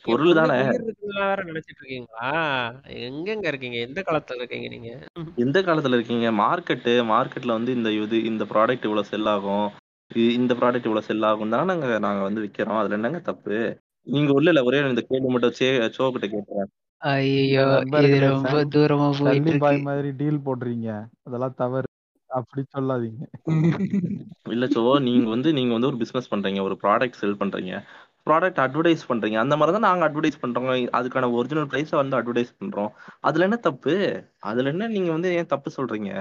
பொருள் 0.06 0.38
தானே. 0.38 0.58
வேற 1.14 1.38
நினைச்சிட்டு 1.48 1.82
இருக்கீங்களா? 1.82 2.28
எங்கெங்க 3.08 3.48
இருக்கீங்க? 3.52 3.78
எந்த 3.88 4.00
காலத்துல 4.08 4.42
இருக்கீங்க 4.42 4.68
நீங்க? 4.76 4.92
எந்த 5.44 5.60
காலத்துல 5.62 5.98
இருக்கீங்க? 5.98 6.28
மார்க்கெட்டு 6.42 6.94
மார்க்கெட்ல 7.12 7.58
வந்து 7.58 7.72
இந்த 7.78 7.92
இது 7.98 8.18
இந்த 8.32 8.44
ப்ராடக்ட் 8.52 8.88
இவ்வளவு 8.88 9.12
செல் 9.12 9.30
ஆகும். 9.34 9.68
இந்த 10.38 10.54
ப்ராடக்ட் 10.60 10.88
இவ்வளவு 10.88 11.08
செல் 11.10 11.28
ஆகும் 11.30 11.54
தானே 11.54 11.66
நாங்க 11.72 11.98
நாங்க 12.06 12.22
வந்து 12.28 12.44
விக்கிறோம். 12.46 12.80
அதுல 12.82 12.98
என்னங்க 13.00 13.22
தப்பு? 13.30 13.58
நீங்க 14.08 14.32
உள்ள 14.38 14.50
இல்ல 14.54 14.62
ஒரே 14.70 14.80
இந்த 14.94 15.04
கேள்வி 15.10 15.30
மட்டும் 15.34 15.58
சே 15.60 15.68
சோ 15.98 16.06
கிட்ட 16.14 16.28
கேட்கிறேன். 16.28 16.70
ஐயோ 17.02 17.66
இது 17.66 17.68
நண்பர்களே 17.74 18.18
ரொம்ப 18.26 18.48
சன் 18.56 18.72
தூரமா 18.74 19.08
போயிட்டு 19.20 19.30
சல்லி 19.42 19.54
பாய் 19.64 19.74
இருக்கு 19.74 19.88
மாதிரி 19.88 20.10
டீல் 20.20 20.46
போடுறீங்க 20.48 20.88
அதெல்லாம் 21.28 21.56
தவறு. 21.62 21.88
அப்படி 22.30 22.62
சொல்லாதீங்க. 22.76 23.22
இல்ல 24.56 24.66
சோ 24.76 24.82
நீங்க 25.08 25.28
வந்து 25.34 25.50
நீங்க 25.58 25.72
வந்து 25.76 25.90
ஒரு 25.92 26.00
பிசினஸ் 26.02 26.32
பண்றீங்க 26.34 26.60
ஒரு 26.68 26.76
ப்ராடக்ட் 26.84 27.20
செல் 27.22 27.40
பண்றீங்க 27.42 27.74
ப்ராடக்ட் 28.28 28.60
அட்வர்டைஸ் 28.64 29.04
பண்றீங்க 29.10 29.38
அந்த 29.44 29.56
மாதிரி 29.60 29.74
தான் 29.76 29.88
நாங்க 29.88 30.04
அட்வர்டைஸ் 30.08 30.42
பண்றோம். 30.44 30.68
அதுக்கான 30.98 31.30
ஒரிஜினல் 31.38 31.70
பிரைஸ 31.72 31.92
வந்து 32.02 32.18
அட்வர்டைஸ் 32.20 32.52
பண்றோம். 32.60 32.92
அதுல 33.28 33.46
என்ன 33.48 33.58
தப்பு? 33.68 33.94
அதுல 34.50 34.72
என்ன 34.74 34.90
நீங்க 34.96 35.10
வந்து 35.18 35.30
ஏன் 35.40 35.52
தப்பு 35.54 35.72
சொல்றீங்க? 35.78 36.12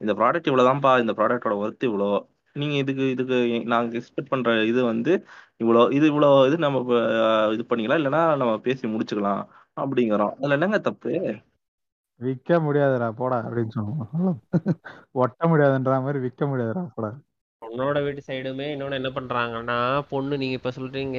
இந்த 0.00 0.12
ப்ராடக்ட் 0.20 0.50
இவ்வளவுதான்ப்பா 0.50 0.92
இந்த 1.02 1.14
ப்ராடக்டோட 1.18 1.56
ஒர்த் 1.64 1.88
இவ்வளோ. 1.88 2.10
நீங்க 2.56 2.76
இதுக்கு 2.82 3.04
இதுக்கு 3.14 3.36
நாங்க 3.72 3.98
எக்ஸ்பெக்ட் 3.98 4.32
பண்ற 4.32 4.52
இது 4.70 4.80
வந்து 4.84 5.12
இவ்வளோ 5.60 5.82
இது 5.98 6.06
இவ்வளோ 6.12 6.30
இது 6.48 6.56
நம்ம 6.64 6.78
இது 7.54 7.64
பண்ணிக்கலாம். 7.70 8.00
இல்லைன்னா 8.00 8.22
நம்ம 8.40 8.52
பேசி 8.66 8.84
முடிச்சுக்கலாம். 8.94 9.42
அப்படிங்கிறோம் 9.82 10.34
அதுல 10.38 10.56
என்னங்க 10.58 10.80
தப்பு? 10.80 11.12
விற்க 12.20 12.58
முடியாதுடா 12.60 13.08
போடா 13.10 13.38
அப்படின்னு 13.46 13.74
சொல்லுவோம் 13.76 14.38
ஒட்ட 15.12 15.48
முடியாதுன்ற 15.48 15.94
மாதிரி 16.02 16.18
விற்க 16.18 16.46
முடியாதுடா 16.46 16.82
போடா. 16.96 17.10
பொண்ணோட 17.62 17.98
வீட்டு 18.02 18.22
சைடுமே 18.26 18.66
இன்னொன்னு 18.74 18.98
என்ன 19.00 19.10
பண்றாங்கன்னா 19.10 19.78
பொண்ணு 20.08 20.38
நீங்க 20.38 20.56
இப்ப 20.58 20.70
சொல்றீங்க 20.70 21.18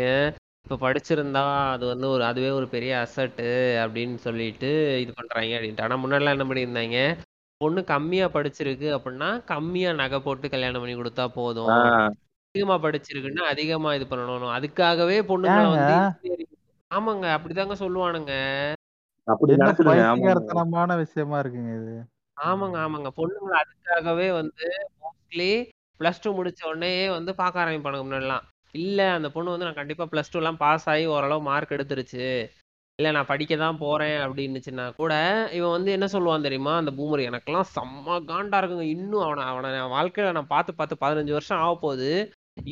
இப்ப 0.65 0.77
படிச்சிருந்தா 0.77 1.43
அது 1.73 1.85
வந்து 1.85 2.07
ஒரு 2.09 2.23
அதுவே 2.23 2.49
ஒரு 2.49 2.67
பெரிய 2.67 2.91
அசட்டு 3.05 3.47
அப்படின்னு 3.83 4.17
சொல்லிட்டு 4.25 4.69
இது 5.03 5.11
பண்றாங்க 5.13 5.53
அப்படின்ட்டு. 5.57 5.85
ஆனா 5.87 5.97
முன்னாடிலாம் 6.03 6.35
என்ன 6.37 6.47
பண்ணியிருந்தாங்க 6.49 6.99
பொண்ணு 7.61 7.81
கம்மியா 7.83 8.27
படிச்சிருக்கு 8.27 8.87
அப்படின்னா 8.97 9.29
கம்மியா 9.45 9.89
நகை 9.93 10.19
போட்டு 10.19 10.49
கல்யாணம் 10.49 10.83
பண்ணி 10.83 10.95
கொடுத்தா 10.95 11.25
போதும். 11.39 11.73
அதிகமா 12.55 12.77
படிச்சிருக்குன்னா 12.85 13.43
அதிகமா 13.53 13.89
இது 13.93 14.05
பண்ணணும். 14.05 14.55
அதுக்காகவே 14.57 15.17
பொண்ணுங்களை 15.31 15.69
வந்து 15.75 15.97
ஆமாங்க 16.91 17.25
அப்படிதாங்க 17.35 17.75
சொல்லுவானுங்க. 17.81 18.33
பைத்தியகாரத்தனமான 19.27 20.95
விஷயமா 21.03 21.37
இருக்குங்க 21.41 21.73
இது. 21.81 21.93
ஆமாங்க 22.37 22.77
ஆமாங்க. 22.85 23.09
பொண்ணுங்களை 23.19 23.57
அதுக்காகவே 23.63 24.27
வந்து 24.39 24.65
மோஸ்ட்லி 25.03 25.51
ப்ளஸ் 25.99 26.21
டூ 26.23 26.29
முடிச்ச 26.37 26.61
உடனே 26.69 26.93
வந்து 27.17 27.31
பார்க்க 27.41 27.63
ஆரம்பிப்பானுங்க 27.63 28.05
முன்னாடிலாம். 28.07 28.45
இல்ல 28.75 28.99
அந்த 29.17 29.27
பொண்ணு 29.35 29.53
வந்து 29.53 29.67
நான் 29.67 29.79
கண்டிப்பா 29.79 30.05
ப்ளஸ் 30.11 30.31
டூ 30.33 30.39
எல்லாம் 30.41 30.59
பாஸ் 30.63 30.87
ஆகி 30.93 31.05
ஓரளவு 31.15 31.47
மார்க் 31.49 31.75
எடுத்துருச்சு. 31.77 32.25
இல்ல 32.99 33.11
நான் 33.15 33.29
படிக்க 33.31 33.53
தான் 33.63 33.81
போறேன் 33.83 34.17
அப்படின்னுச்சுன்னா 34.25 34.85
கூட 34.99 35.13
இவன் 35.57 35.75
வந்து 35.75 35.91
என்ன 35.97 36.07
சொல்லுவான் 36.15 36.45
தெரியுமா? 36.47 36.73
அந்த 36.81 36.91
பூமர் 36.97 37.27
எனக்கெல்லாம் 37.29 37.69
செம்ம 37.75 38.17
காண்டா 38.31 38.59
இருக்குங்க. 38.61 38.87
இன்னும் 38.95 39.25
அவனை 39.27 39.43
அவனை 39.51 39.69
நான் 39.77 39.95
வாழ்க்கையில 39.97 40.33
நான் 40.37 40.53
பார்த்து 40.55 40.73
பார்த்து 40.79 41.01
பதினஞ்சு 41.03 41.33
வருஷம் 41.37 41.61
ஆக 41.65 41.73
போகுது 41.85 42.11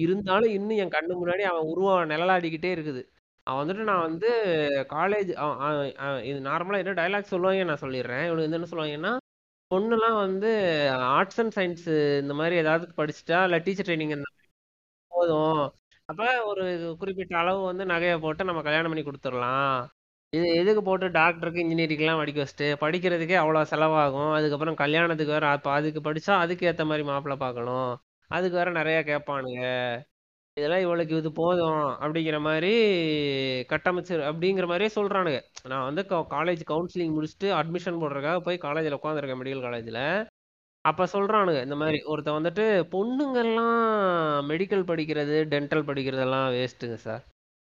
இருந்தாலும் 0.06 0.52
இன்னும் 0.58 0.82
என் 0.84 0.96
கண்ணு 0.98 1.14
முன்னாடி 1.22 1.44
அவன் 1.52 1.70
உருவம் 1.72 2.12
நிழலாடிக்கிட்டே 2.14 2.72
இருக்குது. 2.76 3.02
அவன் 3.50 3.62
வந்துட்டு 3.62 3.86
நான் 3.90 4.06
வந்து 4.08 4.30
காலேஜ் 4.96 5.30
இது 6.30 6.40
நார்மலாக 6.50 6.84
என்ன 6.84 6.96
டைலாக் 7.02 7.34
சொல்லுவாங்க 7.34 7.68
நான் 7.72 7.84
சொல்லிடுறேன். 7.86 8.26
இவனுக்கு 8.28 8.48
வந்து 8.48 8.60
என்ன 8.60 8.70
சொல்லுவாங்கன்னா 8.74 9.14
பொண்ணுலாம் 9.72 10.18
வந்து 10.26 10.50
ஆர்ட்ஸ் 11.18 11.40
அண்ட் 11.42 11.56
சயின்ஸ் 11.58 11.88
இந்த 12.24 12.34
மாதிரி 12.40 12.56
ஏதாவது 12.64 12.86
படிச்சுட்டா 13.00 13.40
இல்லை 13.48 13.60
டீச்சர் 13.66 13.88
ட்ரைனிங் 13.90 14.16
இந்த 14.18 14.30
போதும். 15.12 15.62
அப்போ 16.10 16.26
ஒரு 16.52 16.64
குறிப்பிட்ட 17.02 17.36
அளவு 17.42 17.62
வந்து 17.72 17.84
நகையை 17.94 18.16
போட்டு 18.26 18.50
நம்ம 18.50 18.62
கல்யாணம் 18.68 18.92
பண்ணி 18.92 19.04
கொடுத்துடலாம். 19.08 19.76
இது 20.34 20.48
எதுக்கு 20.62 20.82
போட்டு 20.88 21.08
டாக்டருக்கு 21.18 21.64
இன்ஜினியரிங்லாம் 21.64 22.22
படிக்க 22.22 22.40
வச்சுட்டு 22.44 22.68
படிக்கிறதுக்கே 22.84 23.38
அவ்வளோ 23.44 23.62
செலவாகும். 23.74 24.32
அதுக்கப்புறம் 24.38 24.80
கல்யாணத்துக்கு 24.84 25.36
வேறு 25.36 25.48
அப்போ 25.54 25.72
அதுக்கு 25.78 26.02
படித்தா 26.10 26.36
அதுக்கு 26.44 26.68
ஏற்ற 26.72 26.86
மாதிரி 26.92 27.06
மாப்பிள்ளை 27.12 27.38
பார்க்கணும். 27.46 27.92
அதுக்கு 28.32 28.60
வேறு 28.60 28.80
நிறையா 28.82 29.02
கேட்பானுங்க. 29.12 29.64
இதெல்லாம் 30.60 30.84
இவளுக்கு 30.86 31.14
இது 31.18 31.30
போதும் 31.34 31.82
அப்படிங்கிற 32.04 32.38
மாதிரி 32.40 32.72
கட்டமைச்சு 33.70 34.14
அப்படிங்கிற 34.30 34.66
மாதிரியே 34.68 34.92
சொல்கிறானுங்க 34.96 35.40
நான் 35.72 35.88
வந்து 35.90 36.04
காலேஜ் 36.36 36.64
கவுன்சிலிங் 36.72 37.16
முடிச்சுட்டு 37.18 37.50
அட்மிஷன் 37.60 38.02
போடுறதுக்காக 38.04 38.40
போய் 38.40 38.58
காலேஜில் 38.58 38.98
உட்காந்துருக்கேன் 39.00 39.42
மெடிக்கல் 39.42 39.66
காலேஜில் 39.68 40.02
அப்போ 40.86 41.06
சொல்கிறானுங்க 41.14 41.62
இந்த 41.64 41.76
மாதிரி 41.76 42.00
ஒருத்தன் 42.04 42.38
வந்துட்டு 42.40 42.66
பொண்ணுங்கள்லாம் 42.94 43.78
மெடிக்கல் 44.48 44.90
படிக்கிறது 44.92 45.38
டென்டல் 45.54 45.88
படிக்கிறதெல்லாம் 45.90 46.48
வேஸ்ட்டுங்க 46.54 46.98
சார் 47.08 47.24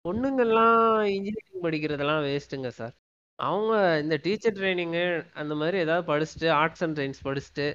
பொண்ணுங்கள்லாம் 0.06 0.80
இன்ஜினியரிங் 1.16 1.66
படிக்கிறதெல்லாம் 1.66 2.24
வேஸ்ட்டுங்க 2.28 2.72
சார் 2.80 2.94
அவங்க 3.40 3.74
இந்த 4.00 4.16
டீச்சர் 4.24 4.58
ட்ரைனிங்கு 4.58 5.06
அந்த 5.34 5.54
மாதிரி 5.56 5.78
ஏதாவது 5.78 6.06
படிச்சுட்டு 6.12 6.50
ஆர்ட்ஸ் 6.52 6.84
அண்ட் 6.84 6.98
சயின்ஸ் 7.00 7.26
படிச்சுட்டு 7.28 7.68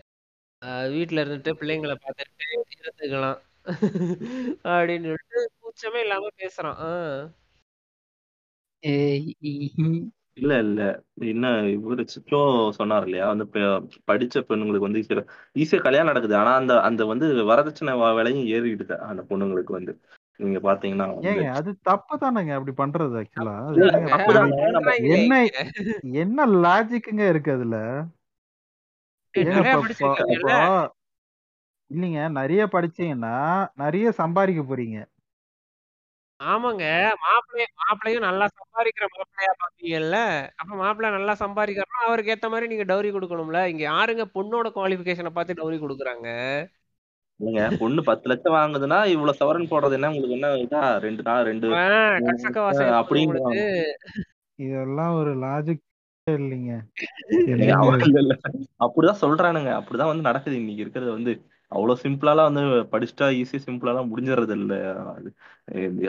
வீட்டில் 0.95 1.23
இருந்துட்டு 1.23 1.53
பிள்ளைங்களை 1.61 1.97
பார்த்துட்டு 2.05 2.47
இருந்துக்கலாம். 2.81 3.39
அப்படின்னு 4.63 5.03
சொல்லிட்டு 5.03 5.51
கூச்சமே 5.63 6.01
இல்லாம 6.01 6.27
பேசுறான். 6.39 7.31
ஏய், 8.79 9.35
இல்ல 10.35 10.59
இல்ல. 10.59 11.03
என்ன 11.15 11.49
இவரு 11.49 12.07
சிச்சோ 12.17 12.71
சொன்னார் 12.71 13.05
இல்லையா? 13.05 13.27
வந்து 13.27 13.45
பெ- 13.45 13.89
படிச்ச 14.07 14.43
பெண்ணுங்களுக்கு 14.49 14.79
வந்து 14.79 14.99
ஈஸியா 14.99 15.27
ஈஸியா 15.55 15.81
கல்யாணம் 15.81 16.07
நடக்குது. 16.07 16.37
ஆனா 16.37 16.55
அந்த 16.55 16.81
அந்த 16.81 17.07
வந்து 17.07 17.35
வரதட்சணை 17.35 17.95
வ- 17.99 18.15
விலையும் 18.15 18.47
ஏறிடுது 18.47 18.97
அந்த 18.97 19.23
பொண்ணுங்களுக்கு 19.23 19.73
வந்து. 19.73 20.01
நீங்க 20.37 20.59
பாத்தீங்கன்னா 20.59 21.15
வந்து 21.15 21.31
ஏங்க 21.31 21.49
அது 21.49 21.77
தப்பு 21.83 22.17
தானேங்க. 22.17 22.53
அப்படி 22.53 22.91
பண்றது 22.91 23.25
ஆக்சுவலா 23.25 23.67
அது 23.67 23.81
இல்ல 23.81 23.93
என்னங்க 23.93 24.17
தப்புங்க, 24.17 24.19
தப்பு 24.19 24.33
தப்புதாங்க 24.33 24.71
நம்ம 24.71 24.91
பண்றாங்களே 24.91 25.49
என்ன. 25.53 26.13
என்ன 26.13 26.47
லாஜிக்குங்க 26.47 27.29
இருக்கு 27.29 27.53
அதுல? 27.53 28.05
டேய், 29.31 29.45
ஏங்க 29.45 29.49
நிறைய 29.49 29.79
இப்ப 29.79 29.87
இப்ப 29.91 30.09
படிச்சிருக்கீங்கல்ல 30.09 30.39
இப்போ 30.39 30.95
இல்லைங்க. 31.90 32.31
நிறைய 32.31 32.66
படிச்சீங்கன்னா 32.66 33.35
நிறைய 33.75 34.11
சம்பாதிக்க 34.12 34.62
போறீங்க. 34.62 34.99
ஆமாங்க. 36.40 36.85
மாப்பிள்ளைய 37.25 37.66
மாப்பிள்ளையும் 37.83 38.27
நல்லா 38.29 38.46
சம்பாதிக்கிற 38.57 39.05
மாப்பிள்ளையா 39.14 39.53
பாப்பீங்கல்ல 39.62 40.16
அப்ப 40.57 40.77
மாப்பிள்ளை 40.77 41.11
நல்லா 41.14 41.35
சம்பாதிக்கிறோம் 41.38 42.07
அவருக்கு 42.07 42.33
ஏத்த 42.33 42.51
மாதிரி 42.51 42.66
நீங்க 42.66 42.85
டௌரி 42.85 43.11
கொடுக்கணும்ல. 43.12 43.66
இங்க 43.66 43.83
யாருங்க 43.90 44.25
பொண்ணோட 44.35 44.68
குவாலிஃபிகேஷனை 44.75 45.31
பார்த்து 45.31 45.59
டௌரி 45.61 45.79
கொடுக்குறாங்க? 45.79 46.29
இல்லைங்க. 47.40 47.79
பொண்ணு 47.79 48.03
பத்து 48.03 48.29
லட்சம் 48.29 48.55
வாங்குதுன்னா 48.55 49.07
இவ்வளவு 49.07 49.40
சவரன் 49.40 49.70
போடுறது 49.70 49.92
என்ன? 49.92 50.11
உங்களுக்கு 50.11 50.37
என்ன 50.38 50.53
இதா? 50.57 50.99
ரெண்டு 50.99 51.22
நாள் 51.22 51.44
ரெண்டு 51.44 51.66
அவன் 51.66 52.14
மூணு 52.14 52.29
கசக்க 52.29 52.59
அஹ் 52.59 52.66
வாசம் 52.66 52.94
அப்படின்றாங்க 53.01 53.64
இதெல்லாம் 54.59 55.14
ஒரு 55.14 55.33
லாஜிக் 55.37 55.83
இல்லைங்க. 56.27 56.72
இல்ல. 57.31 58.37
அப்படிதான் 58.85 59.20
சொல்றானுங்க. 59.20 59.70
அப்படிதான் 59.81 60.11
வந்து 60.12 60.22
நடக்குது. 60.22 60.57
இன்னைக்கு 60.57 60.83
இருக்கிறது 60.83 61.12
வந்து 61.12 61.33
அவ்வளவு 61.73 62.03
சிம்பிளாலாம் 62.03 62.49
வந்து 62.49 62.63
படிச்சுட்டா 62.93 63.27
ஈஸி 63.39 63.59
சிம்பிளாலாம் 63.65 64.09
முடிஞ்சிடறது 64.11 64.55
இல்ல 64.59 64.75
அது 65.15 65.29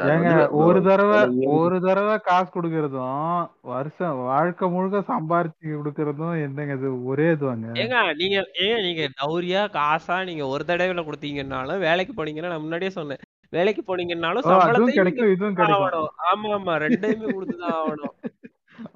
ஏங்க 0.07 0.31
ஒரு 0.61 0.79
தடவை 0.87 1.19
ஒரு 1.55 1.77
தடவை 1.85 2.15
காசு 2.27 2.49
கொடுக்கறதும் 2.55 3.39
வருஷம் 3.71 4.19
வாழ்க்கை 4.27 4.67
முழுக்க 4.73 5.01
சம்பாரிச்சு 5.09 5.69
கொடுக்கறதும் 5.77 6.35
என்னங்க 6.43 6.75
இது? 6.79 6.89
ஒரே 7.11 7.27
இதுவாங்க. 7.35 7.67
ஏங்க 7.83 8.03
நீங்க 8.21 8.37
ஏங்க 8.63 8.77
நீங்க 8.87 9.05
டௌரியா 9.21 9.63
காசா 9.77 10.17
நீங்க 10.29 10.45
ஒரு 10.53 10.65
தடவைல 10.69 11.05
கொடுத்தீங்கன்னாலும் 11.07 11.83
வேலைக்கு 11.87 12.15
போனீங்கன்னா 12.19 12.53
நான் 12.53 12.65
முன்னாடியே 12.65 12.93
சொன்னேன். 12.99 13.23
வேலைக்கு 13.53 13.81
போனீங்கன்னாலும் 13.89 14.45
சம்பளத்தையும் 14.47 14.99
கிடைக்கும் 14.99 15.33
இதுவும் 15.33 15.59
கிடைக்கும். 15.59 16.09
ஆமா 16.29 16.49
ஆமா 16.57 16.73
ரெண்டையுமே 16.85 17.27
கொடுத்துதான் 17.35 17.77
ஆகணும். 17.79 18.15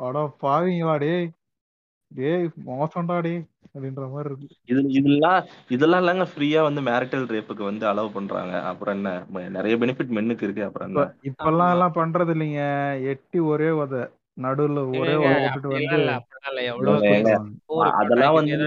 அட 0.06 0.17
பாவீங்களா 0.43 0.95
டேய். 1.04 1.28
டேய் 2.12 2.47
மோசம்டா 2.69 3.17
டேய். 3.28 3.41
அப்படின்ற 3.75 4.05
மாதிரி 4.13 4.29
இருக்கு. 4.29 4.47
இது 4.71 4.81
இதெல்லாம் 4.99 5.38
இதெல்லாம் 5.69 6.01
இல்லைங்க. 6.01 6.25
ஃப்ரீயா 6.31 6.62
வந்து 6.62 6.81
மேரிட்டல் 6.81 7.27
ரேப்புக்கு 7.34 7.63
வந்து 7.63 7.86
அலோவ் 7.88 8.15
பண்றாங்க. 8.15 8.53
அப்புறம் 8.62 8.95
என்ன? 8.97 9.12
நிறைய 9.57 9.75
பெனிஃபிட் 9.77 10.15
மென்னுக்கு 10.17 10.45
இருக்கு. 10.47 10.63
அப்புறம் 10.63 10.89
என்ன? 10.89 11.05
இப்பெல்லாம் 11.29 11.73
எல்லாம் 11.75 11.97
பண்றது 11.99 12.34
இல்லைங்க. 12.36 12.63
எட்டி 13.13 13.39
ஒரே 13.51 13.69
உத 13.84 14.01
நடுவுல 14.38 14.81
ஒரே 14.99 15.13
அதெல்லாம் 18.01 18.36
வந்து 18.36 18.57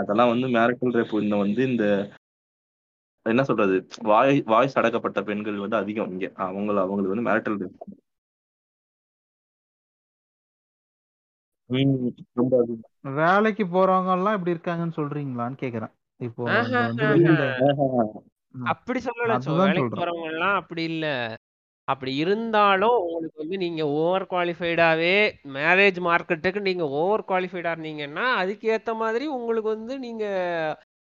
அதெல்லாம் 0.00 0.30
வந்து 0.32 0.46
மேரிட்டல் 0.56 0.94
ரேப் 0.98 1.16
இந்த 1.22 1.36
வந்து 1.42 1.62
இந்த 1.70 1.84
என்ன 3.26 3.42
சொல்றது? 3.44 3.76
வாய் 4.02 4.40
வாய்ஸ் 4.46 4.78
அடக்கப்பட்ட 4.78 5.20
பெண்கள் 5.28 5.62
வந்து 5.62 5.76
அதிகம் 5.76 6.10
இங்க. 6.14 6.26
அவங்க 6.46 6.80
அவங்களுக்கு 6.82 7.14
வந்து 7.14 7.28
மேரிட்டல் 7.28 7.60
ரேப் 7.62 7.78
ரொம்ப. 11.70 12.54
வேலைக்கு 13.16 13.64
போறவங்க 13.68 14.12
எல்லாம் 14.12 14.34
இப்படி 14.34 14.54
இருக்காங்கன்னு 14.54 14.96
சொல்றீங்களான்னு 14.96 15.58
கேக்குறேன். 15.60 15.92
இப்போ 16.20 16.42
இந்த 16.42 16.78
வந்து 16.80 17.04
ஆஹாஹாஹா. 17.04 17.12
வெளியில 17.12 17.44
ஆஹ். 17.64 18.12
ம், 18.54 18.66
அப்படி 18.66 18.98
சொல்லல 19.00 19.28
சோ 19.28 19.34
அதுதான் 19.36 19.60
வேலைக்கு 19.62 19.82
சொல்றேன். 19.82 20.00
போறவங்க 20.00 20.28
எல்லாம் 20.32 20.56
அப்படி 20.56 20.82
இல்ல. 20.84 21.06
அப்படி 21.88 22.16
இருந்தாலும் 22.16 22.98
உங்களுக்கு 23.00 23.42
வந்து 23.42 23.56
நீங்க 23.56 23.82
ஓவர் 23.96 24.26
குவாலிஃபைடாவே 24.30 25.16
மேரேஜ் 25.54 25.98
மார்க்கெட்டுக்கு 26.00 26.60
நீங்க 26.60 26.84
ஓவர் 26.98 27.24
குவாலிஃபைடா 27.28 27.72
இருந்தீங்கன்னா 27.74 28.26
அதுக்கு 28.34 28.70
ஏத்த 28.70 28.94
மாதிரி 28.96 29.26
உங்களுக்கு 29.30 29.68
வந்து 29.70 29.98
நீங்க 29.98 30.24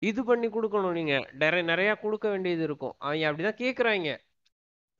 இது 0.02 0.24
பண்ணி 0.24 0.48
கொடுக்கணும் 0.48 0.92
நீங்க. 0.92 1.14
நிறைய 1.34 1.62
நிறைய 1.62 1.90
கொடுக்க 1.96 2.28
வேண்டியது 2.28 2.62
இருக்கும். 2.62 2.94
அவங்க 3.00 3.28
அப்படிதான் 3.28 3.62
கேக்குறாங்க. 3.62 4.10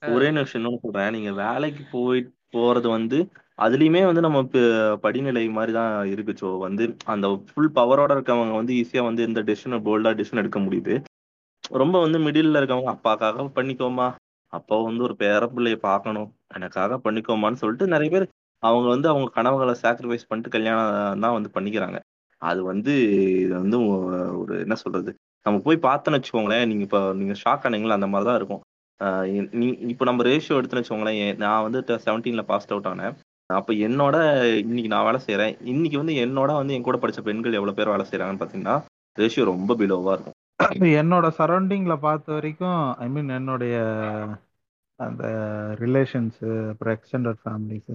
ஒரே 0.02 0.28
நிமிஷம் 0.30 0.58
இன்னொன்னு 0.60 0.82
சொல்றேன். 0.82 1.12
நீங்க 1.12 1.32
வேலைக்கு 1.40 1.84
போய் 1.92 2.20
போறது 2.54 2.88
வந்து 2.88 3.18
அதுலயுமே 3.64 4.02
வந்து 4.08 4.22
நம்ம 4.26 4.38
படிநிலை 5.04 5.42
மாதிரி 5.58 5.72
தான் 5.78 5.92
இருக்கு. 6.14 6.32
ஸோ 6.42 6.48
வந்து 6.66 6.84
அந்த 7.14 7.26
ஃபுல் 7.48 7.72
பவரோட 7.78 8.10
இருக்கவங்க 8.16 8.54
வந்து 8.60 8.74
ஈஸியா 8.80 9.02
வந்து 9.08 9.22
இந்த 9.28 9.40
டெசிஷன் 9.48 9.84
போல்டா 9.88 10.12
டெசிஷன் 10.18 10.42
எடுக்க 10.42 10.60
முடியுது. 10.66 10.94
ரொம்ப 11.82 11.96
வந்து 12.04 12.18
மிடில்ல 12.26 12.60
இருக்கவங்க 12.60 12.90
அப்பாக்காக 12.96 13.46
பண்ணிக்கோமா 13.58 14.06
அப்பா 14.52 14.76
வந்து 14.88 15.02
ஒரு 15.08 15.14
பேர 15.22 15.42
பிள்ளைய 15.54 15.76
பார்க்கணும். 15.88 16.30
எனக்காக 16.58 16.96
பண்ணிக்கோமான்னு 17.06 17.60
சொல்லிட்டு 17.62 17.86
நிறைய 17.94 18.10
பேர் 18.14 18.26
அவங்க 18.62 18.86
வந்து 18.94 19.08
அவங்க 19.12 19.28
கனவுகளை 19.36 19.74
சாக்ரிஃபைஸ் 19.82 20.28
பண்ணிட்டு 20.30 20.54
கல்யாணம் 20.54 21.20
தான் 21.24 21.36
வந்து 21.36 21.50
பண்ணிக்கிறாங்க. 21.56 21.98
அது 22.42 22.60
வந்து 22.70 22.92
இது 23.44 23.54
வந்து 23.62 23.78
ஒரு 24.40 24.54
என்ன 24.64 24.76
சொல்றது? 24.82 25.10
நம்ம 25.46 25.56
போய் 25.66 25.84
பார்த்தோன்னு 25.86 26.18
வச்சுக்கோங்களேன். 26.18 26.66
நீங்க 26.70 26.82
இப்போ 26.88 27.00
நீங்க 27.20 27.34
ஷாக் 27.42 27.66
ஆனீங்களா? 27.68 27.98
அந்த 27.98 28.08
மாதிரி 28.12 28.28
தான் 28.30 28.38
இருக்கும் 28.40 28.62
நீ 29.60 29.66
இப்போ 29.92 30.04
நம்ம 30.08 30.24
ரேஷியோ 30.30 30.56
எடுத்துன்னு 30.60 30.82
வச்சுக்கோங்களேன். 30.82 31.20
நான் 31.44 31.64
வந்து 31.66 31.80
செவன்டீன்ல 32.06 32.44
பாஸ்ட் 32.50 32.72
அவுட் 32.74 32.90
ஆனேன். 32.92 33.14
அப்போ 33.58 33.72
என்னோட 33.86 34.16
இன்னைக்கு 34.62 34.90
நான் 34.92 35.06
வேலை 35.06 35.20
செய்கிறேன் 35.26 35.54
இன்னைக்கு 35.64 35.96
வந்து 35.98 36.14
என்னோட 36.24 36.50
வந்து 36.58 36.74
என் 36.74 36.86
கூட 36.88 36.98
படிச்ச 36.98 37.20
பெண்கள் 37.28 37.56
எவ்வளோ 37.58 37.74
பேர் 37.78 37.92
வேலை 37.92 38.04
செய்கிறாங்கன்னு 38.06 38.42
பார்த்தீங்கன்னா 38.42 38.76
ரேஷியோ 39.18 39.44
ரொம்ப 39.44 39.74
பிலோவாக 39.74 40.14
இருக்கும். 40.14 40.36
என்னோட 41.00 41.26
சரௌண்டிங்கில் 41.38 42.04
பார்த்த 42.06 42.32
வரைக்கும் 42.32 42.80
ஐ 43.04 43.06
மீன் 43.08 43.30
என்னுடைய 43.38 43.76
அந்த 45.00 45.24
ரிலேஷன்ஸு 45.82 46.50
அப்புறம் 46.72 46.94
எக்ஸ்டெண்டட் 46.96 47.40
ஃபேமிலிஸு 47.44 47.94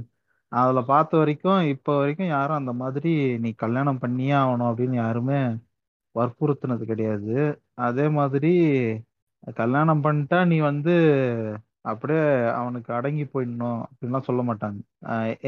அதில் 0.52 0.90
பார்த்த 0.92 1.18
வரைக்கும் 1.18 1.62
இப்போ 1.74 1.92
வரைக்கும் 1.98 2.34
யாரும் 2.36 2.60
அந்த 2.62 2.74
மாதிரி 2.82 3.14
நீ 3.44 3.50
கல்யாணம் 3.64 4.02
பண்ணியே 4.04 4.34
ஆகணும் 4.42 4.70
அப்படின்னு 4.72 4.98
யாருமே 5.04 5.40
வற்புறுத்தினது 6.16 6.84
கிடையாது. 6.92 7.36
அதே 7.88 8.06
மாதிரி 8.18 8.52
கல்யாணம் 9.62 10.04
பண்ணிட்டா 10.06 10.40
நீ 10.52 10.58
வந்து 10.70 10.94
அப்படியே 11.86 12.24
அவனுக்கு 12.60 12.92
அடங்கி 12.94 13.24
போயிடணும் 13.24 13.80
அப்படின்லாம் 13.86 14.28
சொல்ல 14.30 14.42
மாட்டாங்க. 14.50 14.80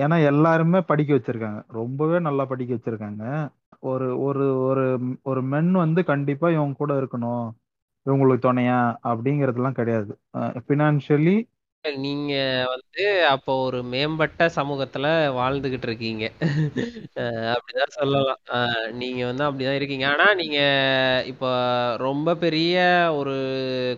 ஏன்னா 0.03 0.17
எல்லாருமே 0.25 0.79
படிக்க 0.91 1.11
வச்சிருக்காங்க. 1.15 1.61
ரொம்பவே 1.79 2.17
நல்லா 2.19 2.45
படிக்க 2.45 2.75
வச்சிருக்காங்க. 2.75 3.23
ஒரு 3.91 4.07
ஒரு 4.21 4.45
ஒரு 4.61 4.85
ஒரு 5.23 5.41
மென் 5.53 5.71
வந்து 5.83 6.01
கண்டிப்பா 6.03 6.47
இவங்க 6.49 6.75
கூட 6.77 6.93
இருக்கணும். 7.01 7.47
இவங்களுக்கு 8.05 8.45
துணையா 8.47 8.79
அப்படிங்கிறதுலாம் 9.11 9.79
கிடையாது. 9.79 10.11
ஃபினான்ஷியலி 10.65 11.37
நீங்க 11.95 12.33
வந்து 12.67 13.25
அப்போ 13.27 13.63
ஒரு 13.63 13.83
மேம்பட்ட 13.83 14.51
சமூகத்துல 14.55 15.07
வாழ்ந்துகிட்டு 15.39 15.81
இருக்கீங்க. 15.81 16.31
அப்படிதான் 17.15 17.87
சொல்லலாம். 17.87 18.37
அஹ் 18.49 18.91
நீங்க 18.91 19.25
வந்து 19.25 19.43
அப்படிதான் 19.43 19.75
இருக்கீங்க. 19.75 20.07
ஆனா 20.07 20.33
நீங்க 20.33 20.59
இப்போ 21.27 21.49
ரொம்ப 21.97 22.35
பெரிய 22.35 22.77
ஒரு 23.17 23.33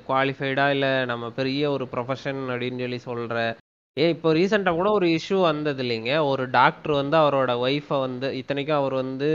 குவாலிஃபைடா 0.07 0.69
இல்ல 0.69 1.05
நம்ம 1.05 1.29
பெரிய 1.29 1.71
ஒரு 1.71 1.87
ப்ரொஃபஷன் 1.91 2.39
அப்படின்னு 2.47 2.97
சொல்லி 2.97 3.23
சொல்ற 3.23 3.55
ஏன் 3.93 4.09
இப்போ 4.09 4.33
ரீசெண்டா 4.33 4.71
கூட 4.71 4.91
ஒரு 4.91 5.07
இஷ்யூ 5.07 5.41
வந்தது 5.41 5.83
இல்லைங்க. 5.83 6.27
ஒரு 6.27 6.49
டாக்டர் 6.49 6.91
வந்து 6.91 7.17
அவரோட 7.17 7.49
ஒய்ஃபை 7.67 7.99
வந்து 7.99 8.37
இத்தனைக்கும் 8.37 8.77
அவர் 8.77 8.93
வந்து 8.93 9.29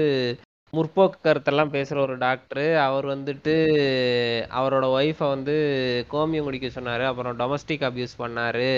முற்போக்கு 0.74 1.18
கருத்தெல்லாம் 1.24 1.72
பேசுற 1.72 1.96
ஒரு 1.98 2.18
டாக்டர் 2.18 2.66
அவர் 2.78 3.06
வந்துட்டு 3.06 3.54
அவரோட 4.50 4.84
ஒய்ஃபை 4.96 5.28
வந்து 5.28 5.54
கோமியம் 6.10 6.42
குடிக்க 6.42 6.68
சொன்னாரு 6.68 7.04
அப்புறம் 7.04 7.38
டொமஸ்டிக் 7.38 7.86
அபியூஸ் 7.88 8.14
பண்ணாரு. 8.18 8.68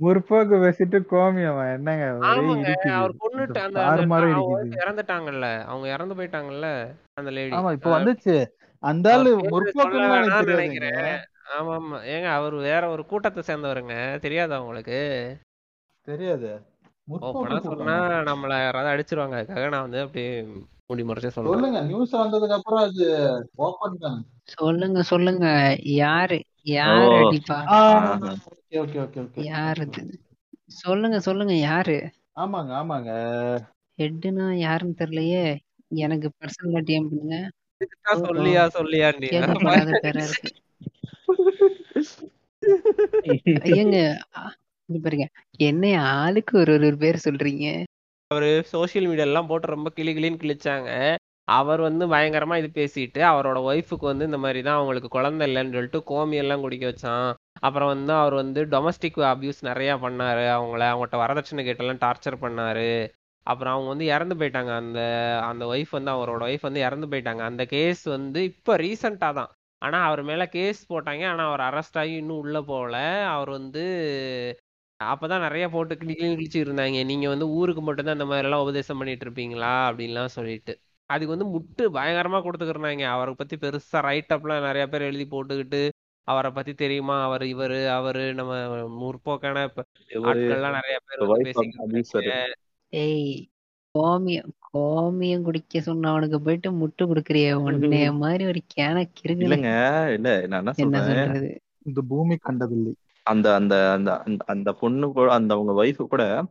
முற்போக்கு 0.00 0.56
பேசிட்டு 0.62 0.98
கோமியமா 1.10 1.64
என்னங்க 1.74 2.04
அவர் 2.98 3.12
கொன்னுட்டு 3.22 3.60
அந்த 3.60 3.80
இறந்துட்டாங்கல்ல 4.82 5.48
அவங்க 5.64 5.86
இறந்து 5.88 6.14
போயிட்டாங்கல்ல 6.14 6.68
அந்த 7.14 7.30
லேடி 7.30 7.54
ஆமா 7.56 7.72
இப்போ 7.72 7.90
வந்துச்சு. 7.90 8.36
அந்த 8.82 9.08
ஆளு 9.14 9.30
தெரியாதுங்க 9.50 10.52
நினைக்கிறேன். 10.52 11.12
ஆமா 11.58 11.72
ஆமா 11.78 11.96
ஏங்க 12.14 12.28
அவர் 12.30 12.54
வேற 12.68 12.82
ஒரு 12.88 13.02
கூட்டத்தை 13.06 13.42
சேர்ந்தவருங்க. 13.46 13.94
தெரியாதா 14.18 14.60
உங்களுக்கு? 14.60 14.98
தெரியாது. 16.08 16.50
முற்போக்கு 16.50 16.71
சொன்னா 17.66 17.96
நம்மள 18.28 18.64
யாராவது 18.64 18.92
அடிச்சிருவாங்க. 18.92 19.38
அதுக்காக 19.38 19.68
நான் 19.68 19.80
வந்து 19.80 20.00
அப்படியே 20.00 20.44
மூடி 20.86 21.02
மறைச்சு 21.02 21.34
சொல்றேன். 21.34 21.52
சொல்லுங்க 21.52 21.82
நியூஸ் 21.82 22.14
வந்ததுக்கு 22.14 22.50
அப்புறம் 22.50 22.82
அது 22.82 23.04
ஓபன் 23.56 23.98
தான் 23.98 24.26
சொல்லுங்க 24.56 25.02
சொல்லுங்க. 25.02 25.46
யாரு 26.00 26.44
யாரு 26.76 27.14
அடிப்பா. 27.20 27.58
ஓகே 28.54 28.80
ஓகே 28.80 28.98
ஓகே 29.04 29.20
ஓகே 29.24 29.44
யாரு 29.52 29.86
சொல்லுங்க 30.82 31.20
சொல்லுங்க 31.20 31.60
யாரு? 31.60 32.10
ஆமாங்க 32.36 32.72
ஆமாங்க. 32.72 33.10
ஹெட்னா 33.98 34.46
யாருன்னு 34.66 35.00
தெரியலையே. 35.00 35.42
எனக்கு 36.04 36.28
பர்சனலா 36.38 36.80
டிஎம் 36.88 37.08
பண்ணுங்க. 37.08 37.38
சொல்லியா 38.26 38.62
சொல்லியா 38.76 39.08
நீ? 39.20 39.28
ஏங்க 43.78 43.96
அ, 44.94 45.00
பாருங்க. 45.00 45.26
என்னைய 45.62 45.96
ஆளுக்கு 46.16 46.54
ஒரு 46.62 46.74
ஒரு 46.80 46.96
பேர் 46.98 47.24
சொல்றீங்க? 47.24 47.66
அவரு 48.30 48.48
சோஷியல் 48.70 49.08
மீடியாலாம் 49.08 49.48
போட்டு 49.48 49.66
ரொம்ப 49.68 49.88
கிளி 49.90 50.12
கிளின்னு 50.12 50.42
கிழிச்சாங்க. 50.42 50.90
அவர் 51.48 51.80
வந்து 51.80 52.04
பயங்கரமா 52.06 52.56
இது 52.58 52.68
பேசிட்டு 52.74 53.20
அவரோட 53.28 53.58
ஒய்ஃபுக்கு 53.68 54.06
வந்து 54.06 54.24
இந்த 54.24 54.38
மாதிரி 54.38 54.60
தான் 54.62 54.78
அவங்களுக்கு 54.78 55.08
குழந்தை 55.08 55.46
இல்லைன்னு 55.48 55.74
சொல்லிட்டு 55.74 56.00
கோமி 56.10 56.36
எல்லாம் 56.36 56.64
குடிக்க 56.64 56.84
வச்சான். 56.88 57.28
அப்புறம் 57.62 57.90
வந்து 57.94 58.12
அவர் 58.14 58.34
வந்து 58.34 58.60
டொமஸ்டிக் 58.68 59.18
அபியூஸ் 59.30 59.60
நிறைய 59.62 59.92
பண்ணாரு. 60.04 60.44
அவங்கள 60.56 60.82
அவங்கள்ட்ட 60.90 61.18
வரதட்சணை 61.24 61.64
கேட்டெல்லாம் 61.64 62.02
டார்ச்சர் 62.04 62.44
பண்ணாரு. 62.44 62.90
அப்புறம் 63.46 63.74
அவங்க 63.74 63.90
வந்து 63.90 64.06
இறந்து 64.10 64.34
போயிட்டாங்க. 64.40 64.72
அந்த 64.82 65.00
அந்த 65.50 65.64
ஒய்ஃப் 65.68 65.92
வந்து 65.92 66.12
அவரோட 66.12 66.42
ஒய்ஃப் 66.48 66.68
வந்து 66.68 66.82
இறந்து 66.82 67.10
போயிட்டாங்க. 67.12 67.42
அந்த 67.50 67.64
கேஸ் 67.68 68.04
வந்து 68.16 68.40
இப்போ 68.52 68.74
ரீசண்டாக 68.78 69.38
தான். 69.40 69.52
ஆனால் 69.82 70.06
அவர் 70.08 70.22
மேலே 70.24 70.46
கேஸ் 70.50 70.80
போட்டாங்க. 70.88 71.24
ஆனால் 71.30 71.48
அவர் 71.48 71.64
அரெஸ்ட் 71.68 71.98
ஆகி 71.98 72.14
இன்னும் 72.16 72.42
உள்ளே 72.42 72.62
போகல. 72.68 72.96
அவர் 73.32 73.50
வந்து 73.52 73.84
அப்பதான் 75.10 75.40
நிறைய 75.40 75.64
போட்டு 75.68 75.94
கிழிச்சு 76.00 76.58
இருந்தாங்க 76.64 77.04
நீங்க 77.04 77.26
வந்து 77.28 77.46
ஊருக்கு 77.50 77.82
மட்டும்தான் 77.82 78.16
இந்த 78.18 78.26
மாதிரி 78.26 78.46
எல்லாம் 78.46 78.64
உபதேசம் 78.64 78.98
பண்ணிட்டு 78.98 79.26
இருப்பீங்களா 79.26 79.72
அப்படின்லாம் 79.88 80.36
சொல்லிட்டு. 80.36 80.74
அதுக்கு 81.10 81.34
வந்து 81.34 81.48
முட்டு 81.54 81.84
பயங்கரமா 81.96 82.38
கொடுத்துக்கிறாங்க 82.44 83.04
அவரை 83.14 83.32
பத்தி 83.34 83.56
பெருசா 83.56 84.00
ரைட் 84.08 84.34
அப்லாம் 84.34 84.66
நிறைய 84.68 84.84
பேர் 84.86 85.08
எழுதி 85.08 85.26
போட்டுக்கிட்டு 85.26 85.82
அவரை 86.28 86.50
பத்தி 86.50 86.72
தெரியுமா? 86.74 87.16
அவர் 87.24 87.44
இவரு 87.52 87.78
அவரு 87.96 88.24
நம்ம 88.40 88.52
முற்போக்கான 89.00 89.64
ஆட்கள்லாம் 90.24 90.76
நிறைய 90.78 90.98
பேர் 91.06 91.24
பேசிக்கிட்டு 91.38 92.30
கோமியம் 93.94 94.50
கோமியம் 94.68 95.42
குடிக்க 95.42 95.80
சொன்னவனுக்கு 95.86 96.38
போயிட்டு 96.44 96.68
முட்டு 96.72 97.02
கொடுக்குறிய. 97.08 97.48
உன்னைய 97.64 98.06
மாதிரி 98.22 98.44
ஒரு 98.44 98.60
இருக்குன்னு 98.60 99.44
இல்லைங்க. 99.44 99.72
இல்ல 100.16 100.28
நான் 100.46 100.70
என்ன 100.84 101.02
சொல்றது? 101.04 101.50
இந்த 101.86 102.00
பூமி 102.10 102.36
கண்டதில்லை. 102.40 102.92
அந்த 103.24 103.54
அந்த 103.54 103.92
அந்த 103.92 104.18
அந்த- 104.18 104.44
அந்த 104.46 104.72
பொண்ணு 104.72 105.12
கூட 105.12 105.32
அந்த 105.32 105.54
அவங்க 105.54 105.84
ஒய்ஃப் 105.84 106.08
கூட 106.08 106.44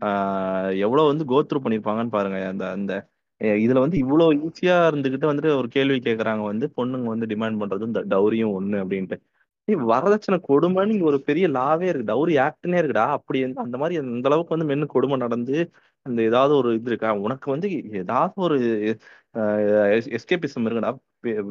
ஆஹ் 0.00 0.78
எவ்வளவு 0.78 1.08
வந்து 1.08 1.24
கோத்ரூ 1.24 1.62
பண்ணிருப்பாங்கன்னு 1.62 2.08
பாருங்க. 2.08 2.46
அந்த 2.46 2.70
அந்த 2.70 3.08
இதுல 3.42 3.78
வந்து 3.78 3.98
இவ்வளவு 3.98 4.34
ஈஸியா 4.34 4.64
இருந்துகிட்டு 4.64 5.28
வந்துட்டு 5.30 5.56
ஒரு 5.56 5.68
கேள்வி 5.68 5.98
கேக்குறாங்க 5.98 6.44
வந்து 6.44 6.72
பொண்ணுங்க 6.76 7.02
வந்து 7.02 7.26
டிமாண்ட் 7.26 7.62
பண்றது 7.62 7.82
இந்த 7.82 8.00
டௌரியும் 8.04 8.54
ஒண்ணு 8.60 8.76
அப்படின்ட்டு. 8.84 9.20
ஏய், 9.64 9.76
வரதட்சணை 9.76 10.40
கொடுமைன்னு 10.48 10.90
இங்க 10.92 11.04
ஒரு 11.04 11.20
பெரிய 11.20 11.48
லாவே 11.48 11.82
இருக்கு. 11.82 12.12
டௌரி 12.12 12.30
ஆக்ட்னே 12.30 12.78
இருக்குடா. 12.80 13.06
அப்படி 13.08 13.40
வந்து 13.42 13.60
அந்த 13.60 13.78
மாதிரி 13.78 14.00
அந்த 14.00 14.28
அளவுக்கு 14.28 14.56
வந்து 14.56 14.74
மென்னு 14.74 14.86
கொடுமை 14.86 15.16
நடந்து 15.16 15.70
அந்த 16.02 16.22
ஏதாவது 16.22 16.56
ஒரு 16.56 16.74
இது 16.74 16.82
இருக்கா? 16.84 17.14
உனக்கு 17.18 17.50
வந்து 17.50 17.90
ஏதாவது 17.92 18.32
ஒரு 18.36 18.58
எஸ்கேபிசம் 19.38 20.60
இருக்குடா. 20.60 20.96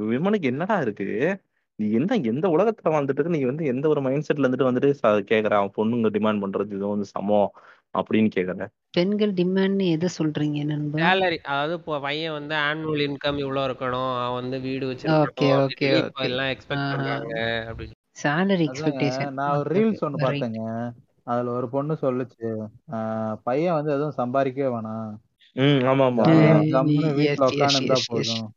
விமனுக்கு 0.09 0.47
என்னடா 0.47 0.79
இருக்கு? 0.81 1.37
நீ 1.79 1.91
என்ன 1.91 2.15
எந்த 2.23 2.47
உலகத்துல 2.47 2.89
வாழ்ந்துட்டு 2.89 3.13
இருக்க? 3.13 3.29
நீ 3.29 3.43
வந்து 3.43 3.65
எந்த 3.65 3.87
ஒரு 3.87 4.01
மைண்ட் 4.01 4.25
செட்ல 4.27 4.39
இருந்துட்டு 4.39 4.67
வந்துட்டு 4.69 4.89
ச- 5.01 5.25
கேக்குற? 5.29 5.53
அவன் 5.53 5.71
பொண்ணுங்க 5.77 6.07
டிமாண்ட் 6.07 6.41
பண்றது 6.43 6.71
இது 6.71 6.87
வந்து 6.87 7.05
சமம் 7.05 7.51
அப்படின்னு 7.97 8.29
கேக்குற. 8.35 8.65
பெண்கள் 8.89 9.33
டிமாண்ட்னு 9.33 9.87
எதை 9.87 10.09
சொல்றீங்க 10.17 10.63
நண்பா? 10.63 10.99
சேலரி 10.99 11.37
அதாவது 11.37 11.73
இப்போ 11.73 11.99
பையன் 11.99 12.31
வந்து 12.31 12.55
ஆனுவல் 12.55 13.03
இன்கம் 13.03 13.37
இவ்வளவு 13.37 13.73
இருக்கணும். 13.73 14.25
அவன் 14.25 14.41
வந்து 14.41 14.59
வீடு 14.59 14.87
ஓகே 14.87 14.89
வச்சிருக்கணும் 14.89 15.67
ஓகே 15.67 15.97
இப்போ 15.97 16.21
ஓகே. 16.21 16.23
எல்லாம் 16.23 16.45
எக்ஸ்பெக்ட் 16.45 16.75
ஆஹா. 16.75 16.95
பண்றாங்க 16.95 17.33
அப்படின்னு. 17.69 17.95
சேலரி 18.23 18.65
எக்ஸ்பெக்டேஷன் 18.67 19.31
நான் 19.31 19.57
ஒரு 19.57 19.69
ரீல்ஸ் 19.75 20.03
ஒண்ணு 20.03 20.15
பார்த்தேங்க. 20.17 20.91
அதுல 21.23 21.51
ஒரு 21.51 21.69
பொண்ணு 21.69 21.97
சொல்லுச்சு 22.01 22.49
ஆஹ் 22.91 23.37
பையன் 23.43 23.73
வந்து 23.73 23.91
எதுவும் 23.91 24.17
சம்பாதிக்கவே 24.17 24.69
வேணாம். 24.75 25.13
ம் 25.55 25.79
ஆமா 25.83 26.03
ஆமா 26.03 26.23
ஜாலியா 26.23 26.75
ஆ. 26.75 26.81
கம்முன்னு 26.81 27.23
எஸ் 27.23 27.41
வீட்டுல 27.41 27.45
உட்காந்து 27.45 27.75
இருந்தா 27.75 27.95
போதும். 28.07 28.51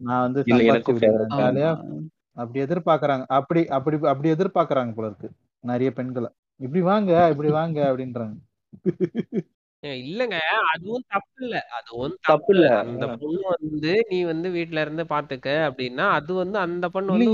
நான் 0.00 0.24
வந்து 0.26 0.40
அப்படி 2.36 2.58
எதிர்பார்க்கறாங்க. 2.62 3.24
அப்படி 3.30 3.60
அப்படி 3.68 3.96
அப்படி 4.06 4.28
எதிர்பார்க்கறாங்க 4.30 4.92
போல 4.94 5.08
இருக்கு. 5.10 5.28
நிறைய 5.64 5.90
பெண்களை. 5.92 6.30
இப்படி 6.60 6.80
வாங்க 6.82 7.10
இப்படி 7.32 7.50
வாங்க 7.52 7.78
அப்படின்றாங்க. 7.90 8.36
இல்லங்க. 10.02 10.36
அதுவும் 10.72 11.04
தப்பு 11.08 11.40
இல்ல. 11.44 11.56
அதுவும் 11.78 12.14
தப்பு 12.18 12.30
தப்பு 12.30 12.52
இல்ல. 12.54 12.66
அந்த 12.82 13.06
பொண்ணு 13.14 13.40
வந்து 13.54 13.92
நீ 14.10 14.18
வந்து 14.24 14.48
வீட்ல 14.50 14.80
இருந்து 14.80 15.04
பாத்துக்க 15.04 15.48
அப்படின்னா 15.68 16.06
அது 16.10 16.32
வந்து 16.34 16.58
அந்த 16.58 16.86
பொண்ணு 16.88 17.16
வந்து 17.16 17.32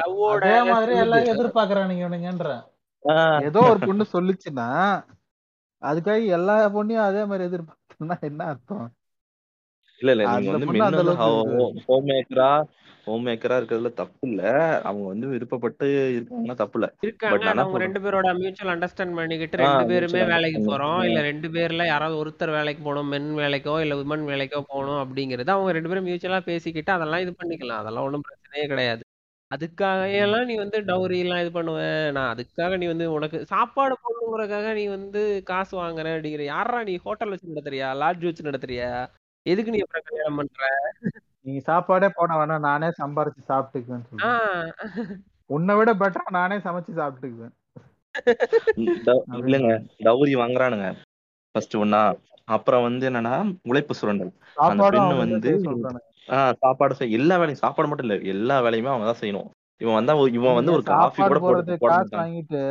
லவ்வோட 0.00 0.44
அதே 0.46 0.58
மாதிரி 0.72 0.94
எல்லாரும் 0.98 1.32
எதிர்பார்க்கறானுங்க 1.34 2.04
இவனுங்கன்ற. 2.04 2.50
ஏதோ 3.46 3.60
ஒரு 3.70 3.80
பொண்ணு 3.80 4.04
சொல்லுச்சுன்னா 4.12 4.68
அதுக்காக 5.82 6.20
எல்லா 6.36 6.54
பொண்ணையும் 6.76 7.06
அதே 7.06 7.22
மாதிரி 7.24 7.48
எதிர்பார்த்தோம்னா 7.48 8.16
என்ன 8.28 8.42
அர்த்தம்? 8.44 8.86
இல்ல 10.00 10.12
இல்ல 10.14 10.24
நீங்க 10.26 10.36
அந்த 10.38 10.52
வந்து 10.54 10.68
பொண்ணு 10.68 10.78
மென் 10.78 10.88
அந்த 10.88 11.02
வந்து 11.02 11.04
அளவுக்கு 11.06 11.84
ஹோம் 11.88 12.06
மேக்கரா 12.10 12.50
ஹோம் 13.06 13.24
மேக்கரா 13.26 13.56
இருக்கிறதுல 13.58 13.90
தப்பு 13.98 14.26
இல்ல. 14.28 14.42
அவங்க 14.88 15.04
வந்து 15.08 15.26
விருப்பப்பட்டு 15.32 15.86
இருக்காங்கன்னா 16.10 16.56
தப்பு 16.60 16.76
இல்ல. 16.78 16.86
இருக்காங்க. 17.06 17.32
பட் 17.64 17.82
ரெண்டு 17.84 18.00
பேரோட 18.04 18.28
மியூச்சுவல் 18.38 18.72
அண்டர்ஸ்டாண்ட் 18.74 19.18
பண்ணிக்கிட்டு 19.18 19.56
ஆஹ் 19.58 19.64
ரெண்டு 19.64 19.84
பேருமே 19.90 20.12
மியூச்சுவல் 20.12 20.32
வேலைக்கு 20.32 20.60
போறோம். 20.62 20.92
அண்டர்ஸ்டாண்டிங் 20.92 21.08
இல்ல 21.10 21.24
ரெண்டு 21.28 21.48
பேர்ல 21.56 21.86
யாராவது 21.86 22.16
ஒருத்தர் 22.22 22.56
வேலைக்கு 22.56 22.82
போகணும் 22.82 23.10
மென் 23.14 23.28
வேலைக்கோ 23.40 23.74
இல்ல 23.84 23.96
விமன் 24.00 24.24
வேலைக்கோ 24.30 24.60
போகணும் 24.68 25.00
அப்படிங்கறது 25.02 25.54
அவங்க 25.56 25.72
ரெண்டு 25.72 25.90
பேரும் 25.92 26.08
மியூச்சுவலா 26.08 26.40
பேசிக்கிட்டு 26.44 26.92
அதெல்லாம் 26.92 27.24
இது 27.24 27.34
பண்ணிக்கலாம். 27.40 27.82
அதெல்லாம் 27.82 28.06
ஒன்றும் 28.08 28.26
பிரச்சனையே 28.28 28.66
கிடையாது. 28.66 29.04
அதுக்காக 29.50 30.04
எல்லாம் 30.20 30.46
நீ 30.46 30.54
வந்து 30.56 30.78
டவுரி 30.86 31.18
எல்லாம் 31.24 31.42
இது 31.42 31.52
பண்ணுவ. 31.52 31.80
நான் 32.12 32.32
அதுக்காக 32.32 32.76
நீ 32.76 32.86
வந்து 32.86 33.06
உனக்கு 33.12 33.38
சாப்பாடு 33.46 33.96
போடணுங்கிறதுக்காக 34.02 34.70
நீ 34.74 34.84
வந்து 34.90 35.20
காசு 35.44 35.74
வாங்குற 35.76 36.14
அப்படிங்கிற. 36.16 36.44
யாரா 36.50 36.80
நீ 36.82 36.94
ஹோட்டல் 37.04 37.32
வச்சு 37.34 37.52
நடத்துறியா? 37.52 37.90
லாட்ஜ் 38.02 38.24
வச்சு 38.24 38.48
நடத்துறியா? 38.48 38.88
எதுக்கு 39.46 39.70
நீ 39.70 39.78
அப்புறம் 39.80 40.06
கல்யாணம் 40.06 40.38
பண்ற? 40.40 40.66
நீ 41.46 41.54
சாப்பாடே 41.60 42.08
போட 42.08 42.30
வேணாம் 42.34 42.66
நானே 42.66 42.88
சம்பாரிச்சு 43.00 43.42
ஆஹ் 44.28 44.70
உன்னை 45.50 45.74
விட 45.76 45.90
பெட்டரா 45.94 46.30
நானே 46.36 46.56
சமைச்சு 46.66 46.92
சாப்பிட்டுக்குவேன். 47.00 47.54
இல்லைங்க 49.40 49.72
டவுரி 50.00 50.34
வாங்குறானுங்க. 50.42 50.88
ஃபர்ஸ்ட் 51.54 51.76
ஒன்னா 51.76 52.00
அப்புறம் 52.48 52.86
வந்து 52.86 53.04
என்னன்னா 53.10 53.34
உழைப்பு 53.64 53.94
சுரண்டல். 53.94 54.32
அந்த 54.64 54.88
பெண்ணு 54.94 55.20
வந்து 55.22 55.38
செய்ய 55.46 55.58
சொல்றானுங்க 55.68 56.10
ஆஹ் 56.28 56.54
சாப்பாடு 56.62 56.94
செய் 56.94 57.16
எல்லா 57.18 57.34
வேலையும் 57.36 57.62
சாப்பாடு 57.62 57.88
மட்டும் 57.88 58.06
இல்ல 58.08 58.16
எல்லா 58.34 58.56
வேலையுமே 58.66 58.92
அவங்க 58.92 59.06
தான் 59.10 59.22
செய்யணும். 59.22 59.48
இவன் 59.80 59.98
வந்தா 59.98 60.12
இவன் 60.38 60.56
வந்து 60.58 60.70
நீங்க 60.70 60.78
ஒரு 60.78 60.86
காஃபி 60.92 61.20
கூட 61.22 61.38
போட 61.38 61.40
போடுறது 61.46 61.74
போட 61.82 61.92
காசு 61.94 62.14
வாங்கிட்டு 62.20 62.62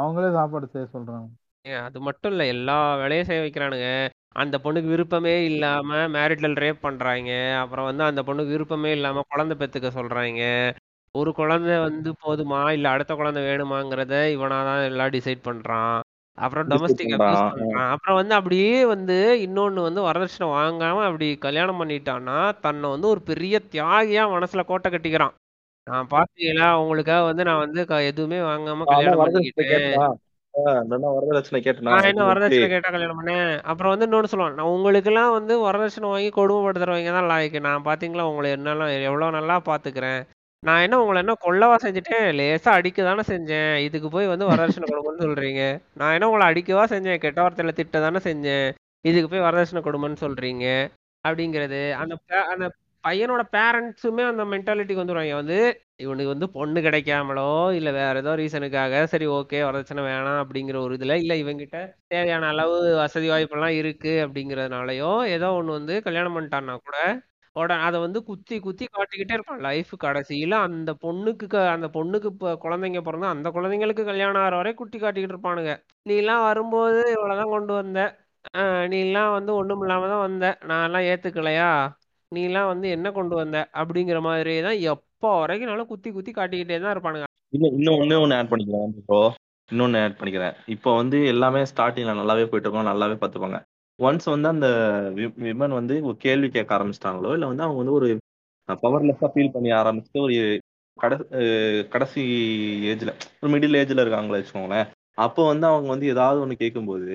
அவங்களே 0.00 0.30
சாப்பாடு 0.38 0.66
செய்ய 0.74 0.86
சொல்றாங்க. 0.94 1.28
ஏன் 1.64 1.84
அது 1.86 1.98
மட்டும் 2.00 2.32
இல்ல 2.32 2.44
எல்லா 2.46 2.76
வேலையும் 3.02 3.28
செய்ய 3.30 3.42
வைக்கிறானுங்க. 3.42 3.88
அந்த 4.34 4.60
பொண்ணுக்கு 4.64 4.88
விருப்பமே 4.88 5.44
இல்லாம 5.44 5.96
மேரிட்டல் 5.96 6.54
ரேப் 6.54 6.80
பண்றாங்க 6.80 7.56
அப்புறம் 7.58 7.84
வந்து 7.84 8.04
அந்த 8.04 8.22
பொண்ணுக்கு 8.22 8.48
விருப்பமே 8.48 8.90
இல்லாம 8.92 9.22
குழந்தை 9.28 9.56
பெத்துக்க 9.56 9.90
சொல்றாங்க 9.94 10.72
ஒரு 11.18 11.34
குழந்தை 11.34 11.78
வந்து 11.78 12.14
போதுமா? 12.26 12.70
இல்ல 12.70 12.90
அடுத்த 12.90 13.14
குழந்தை 13.14 13.42
வேணுமாங்கிறத 13.42 14.38
இவனாதான் 14.38 14.84
எல்லாம் 14.84 15.10
டிசைட் 15.10 15.40
பண்றான். 15.44 16.00
அப்புறம் 16.34 16.68
டிசைட் 16.68 16.70
டொமஸ்டிக் 16.70 17.10
அபியூஸ் 17.10 17.10
பண்றான் 17.10 17.52
பண்றான். 17.56 17.90
அப்புறம் 17.90 18.16
வந்து 18.16 18.34
அப்படியே 18.34 18.86
வந்து 18.86 19.48
இன்னொன்னு 19.48 19.82
வந்து 19.82 20.02
வரதட்சணை 20.02 20.40
வாங்காம 20.40 21.04
அப்படி 21.04 21.36
கல்யாணம் 21.36 21.84
பண்ணிட்டான்னா 21.84 22.60
தன்னை 22.60 22.90
வந்து 22.90 23.08
ஒரு 23.08 23.20
பெரிய 23.20 23.60
தியாகியா 23.70 24.28
மனசுல 24.28 24.64
கோட்டை 24.64 24.92
கட்டிக்கிறான். 24.92 25.34
நான் 25.84 26.06
பாத்தீங்களா? 26.10 26.72
உங்களுக்காக 26.72 27.24
வந்து 27.24 27.44
நான் 27.44 27.58
வந்து 27.58 27.86
க- 27.86 28.02
எதுவுமே 28.02 28.36
வாங்காம 28.36 28.84
கல்யாணம் 28.84 29.18
வரதட்சணை 29.18 29.48
பண்ணிக்கிட்டேன். 29.56 30.29
வரதட்சணை 30.54 31.58
கேட்டனா 31.64 31.92
நான் 31.94 32.08
என்ன 32.10 32.22
ஓகே 32.22 32.30
வரதட்சணை 32.30 32.68
கேட்டா 32.72 32.90
கல்யாணம் 32.94 33.18
பண்ணேன் 33.20 33.50
அப்புறம் 33.70 33.92
வந்து 33.92 34.06
இன்னொன்னு 34.06 34.30
சொல்லுவான் 34.32 34.56
நான் 34.58 34.72
உங்களுக்கெல்லாம் 34.74 35.32
வந்து 35.36 35.54
வரதட்சணை 35.66 36.08
வாங்கி 36.12 36.30
கொடுமைப்படுத்துறவங்க 36.38 37.12
தான் 37.16 37.30
லாய்க்கு. 37.32 37.60
நான் 37.68 37.86
பாத்தீங்களா 37.88 38.26
உங்களை 38.30 38.50
என்னெல்லாம் 38.56 38.92
எவ்வளவு 39.08 39.36
நல்லா 39.38 39.56
பாத்துக்கிறேன். 39.70 40.20
நான் 40.62 40.82
என்ன 40.84 40.96
உங்களை 41.02 41.18
என்ன 41.24 41.34
கொல்லவா 41.44 41.76
செஞ்சுட்டேன் 41.84 42.26
லேசா 42.38 42.70
அடிக்க 42.78 43.02
தானே 43.02 43.22
செஞ்சேன். 43.32 43.72
இதுக்கு 43.86 44.08
போய் 44.14 44.32
வந்து 44.32 44.50
வரதட்சணை 44.50 44.88
கொடுங்கன்னு 44.88 45.24
சொல்றீங்க. 45.26 45.62
நான் 46.00 46.14
என்ன 46.16 46.28
உங்களை 46.30 46.48
அடிக்கவா 46.50 46.84
செஞ்சேன்? 46.94 47.22
கெட்ட 47.24 47.38
வார்த்தையில 47.44 47.74
திட்ட 47.80 48.00
தானே 48.06 48.20
செஞ்சேன். 48.28 48.68
இதுக்கு 49.10 49.30
போய் 49.32 49.46
வரதட்சணை 49.48 49.82
கொடுமைன்னு 49.86 50.22
சொல்றீங்க. 50.26 50.66
அப்படிங்கிறது 51.24 51.80
அந்த 52.02 52.14
அந்த 52.52 52.66
பையனோட 53.04 53.42
பேரண்ட்ஸுமே 53.52 54.24
அந்த 54.30 54.42
மென்டாலிட்டிக்கு 54.52 55.02
வந்துடுவாங்க 55.02 55.36
வந்து 55.36 55.58
இவனுக்கு 56.00 56.32
வந்து 56.32 56.46
பொண்ணு 56.50 56.78
கிடைக்காமலோ 56.80 57.46
இல்ல 57.78 57.88
வேற 57.92 58.14
ஏதோ 58.18 58.32
ரீசனுக்காக 58.40 59.02
சரி 59.12 59.26
ஓகே 59.36 59.58
வரதட்சணை 59.66 60.02
வேணாம் 60.06 60.40
அப்படிங்கிற 60.42 60.76
ஒரு 60.84 60.94
இதுல 60.98 61.16
இல்ல 61.22 61.34
இவங்கிட்ட 61.42 61.78
தேவையான 62.12 62.48
அளவு 62.52 62.74
வசதி 63.00 63.28
வாய்ப்பெல்லாம் 63.30 63.76
இருக்கு 63.80 64.12
அப்படிங்கறதுனாலயோ 64.24 65.10
ஏதோ 65.34 65.48
ஒண்ணு 65.58 65.76
வந்து 65.78 65.96
கல்யாணம் 66.06 66.36
பண்ணிட்டான்னா 66.36 66.76
கூட 66.80 66.96
உடனே 67.56 67.76
அதை 67.86 67.98
வந்து 68.00 68.18
குத்தி 68.26 68.56
குத்தி 68.60 68.84
காட்டிக்கிட்டே 68.88 69.36
இருப்பான். 69.36 69.62
லைஃப் 69.64 69.92
கடைசியில 70.02 70.54
அந்த 70.66 70.90
பொண்ணுக்கு 71.02 71.46
அந்த 71.72 71.86
பொண்ணுக்கு 71.96 72.28
இப்போ 72.32 72.50
குழந்தைங்க 72.62 73.00
பிறந்தா 73.06 73.30
அந்த 73.32 73.48
குழந்தைங்களுக்கு 73.56 74.04
கல்யாணம் 74.04 74.42
ஆகிற 74.42 74.56
வரை 74.56 74.72
குட்டி 74.74 74.98
காட்டிக்கிட்டு 74.98 75.34
இருப்பானுங்க. 75.34 75.72
நீ 76.06 76.14
எல்லாம் 76.16 76.44
வரும்போது 76.46 77.00
இவ்வளவுதான் 77.14 77.54
கொண்டு 77.54 77.72
வந்த. 77.74 77.98
ஆஹ் 78.54 78.84
நீ 78.92 78.98
எல்லாம் 79.06 79.32
வந்து 79.32 79.52
ஒண்ணும் 79.56 79.82
இல்லாம 79.82 80.08
தான் 80.08 80.24
வந்த. 80.26 80.44
நான் 80.70 80.86
எல்லாம் 80.88 81.08
ஏத்துக்கலையா? 81.10 81.70
நீ 82.32 82.40
எல்லாம் 82.48 82.68
வந்து 82.70 82.86
என்ன 82.96 83.08
கொண்டு 83.14 83.34
வந்த? 83.38 83.58
அப்படிங்கிற 83.80 84.18
மாதிரி 84.26 84.52
தான் 84.66 84.82
எப்போ 84.92 85.28
வரைக்கும்னாலும் 85.40 85.88
குத்தி 85.92 86.08
குத்தி 86.16 86.32
காட்டிக்கிட்டே 86.34 86.76
தான் 86.82 86.92
இருப்பானுங்க. 86.94 87.26
இன்னும் 87.52 87.74
இன்னும் 87.78 87.96
ஒண்ணு 88.02 88.20
ஒண்ணு 88.24 88.36
ஆட் 88.40 88.50
பண்ணிக்கிறேன் 88.50 88.92
ப்ரோ 89.08 89.20
இன்னொன்னு 89.70 90.02
ஆட் 90.04 90.16
பண்ணிக்கிறேன். 90.18 90.54
இப்போ 90.74 90.90
வந்து 91.00 91.18
எல்லாமே 91.32 91.60
ஸ்டார்டிங்ல 91.70 92.14
நல்லாவே 92.20 92.44
போயிட்டு 92.50 92.66
இருக்கோம் 92.68 92.90
நல்லாவே 92.90 93.16
பார்த்துப்பாங்க. 93.22 93.58
ஒன்ஸ் 93.98 94.28
வந்து 94.34 94.48
அந்த 94.52 94.68
விமன் 95.46 95.74
வந்து 95.78 95.94
ஒரு 96.08 96.16
கேள்வி 96.26 96.48
கேட்க 96.56 96.70
ஆரம்பிச்சிட்டாங்களோ 96.76 97.32
இல்லை 97.36 97.48
வந்து 97.50 97.64
அவங்க 97.66 97.80
வந்து 97.82 97.96
ஒரு 97.98 98.08
பவர்லெஸ்ஸாக 98.84 99.30
ஃபீல் 99.32 99.54
பண்ணி 99.54 99.72
ஆரம்பிச்சுட்டு 99.80 100.22
ஒரு 100.26 100.36
கடைசி 100.98 101.24
கடைசி 101.94 102.22
ஏஜ்ல 102.92 103.10
ஒரு 103.40 103.50
மிடில் 103.54 103.78
ஏஜ்ல 103.80 104.04
இருக்காங்களே 104.04 104.40
வச்சுக்கோங்களேன். 104.40 104.86
அப்போ 105.24 105.42
வந்து 105.52 105.66
அவங்க 105.70 105.88
வந்து 105.94 106.06
ஏதாவது 106.14 106.42
ஒன்று 106.44 106.62
கேட்கும்போது 106.62 107.10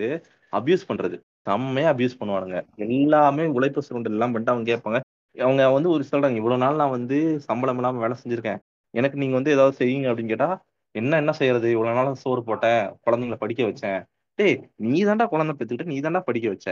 அப்யூஸ் 0.54 0.88
பண்றது. 0.90 1.18
செம்மையா 1.46 1.90
அபியூஸ் 1.94 2.20
பண்ணுவானுங்க. 2.20 2.58
எல்லாமே 2.86 3.44
உழைப்பு 3.58 3.82
சுரண்டல் 3.88 4.16
எல்லாம் 4.18 4.32
பண்ணிட்டு 4.34 4.54
அவங்க 4.54 4.68
கேட்பாங்க. 4.72 5.00
அவங்க 5.36 5.62
வந்து 5.78 5.90
ஒரு 5.90 6.04
சொல்றாங்க 6.12 6.40
இவ்வளவு 6.42 6.64
நாள் 6.64 6.80
நான் 6.82 6.96
வந்து 6.98 7.18
சம்பளம் 7.48 7.80
இல்லாம 7.80 8.02
வேலை 8.06 8.16
செஞ்சிருக்கேன். 8.22 8.60
எனக்கு 8.94 9.18
நீங்க 9.22 9.36
வந்து 9.40 9.54
ஏதாவது 9.56 9.76
செய்யுங்க 9.82 10.10
அப்படின்னு 10.12 10.34
கேட்டா 10.34 10.50
என்ன 10.96 11.18
என்ன 11.18 11.32
செய்யறது? 11.40 11.68
இவ்வளவு 11.76 11.98
நாள் 12.00 12.22
சோறு 12.24 12.42
போட்டேன். 12.44 12.84
குழந்தைங்களை 13.06 13.40
படிக்க 13.44 13.64
வச்சேன். 13.64 14.00
டேய் 14.40 14.56
நீ 14.92 15.00
தாண்டா 15.04 15.26
குழந்தை 15.34 15.54
பெத்துக்கிட்டு 15.56 15.92
நீ 15.94 15.98
தாண்டா 16.00 16.22
படிக்க 16.30 16.48
வச்ச. 16.54 16.70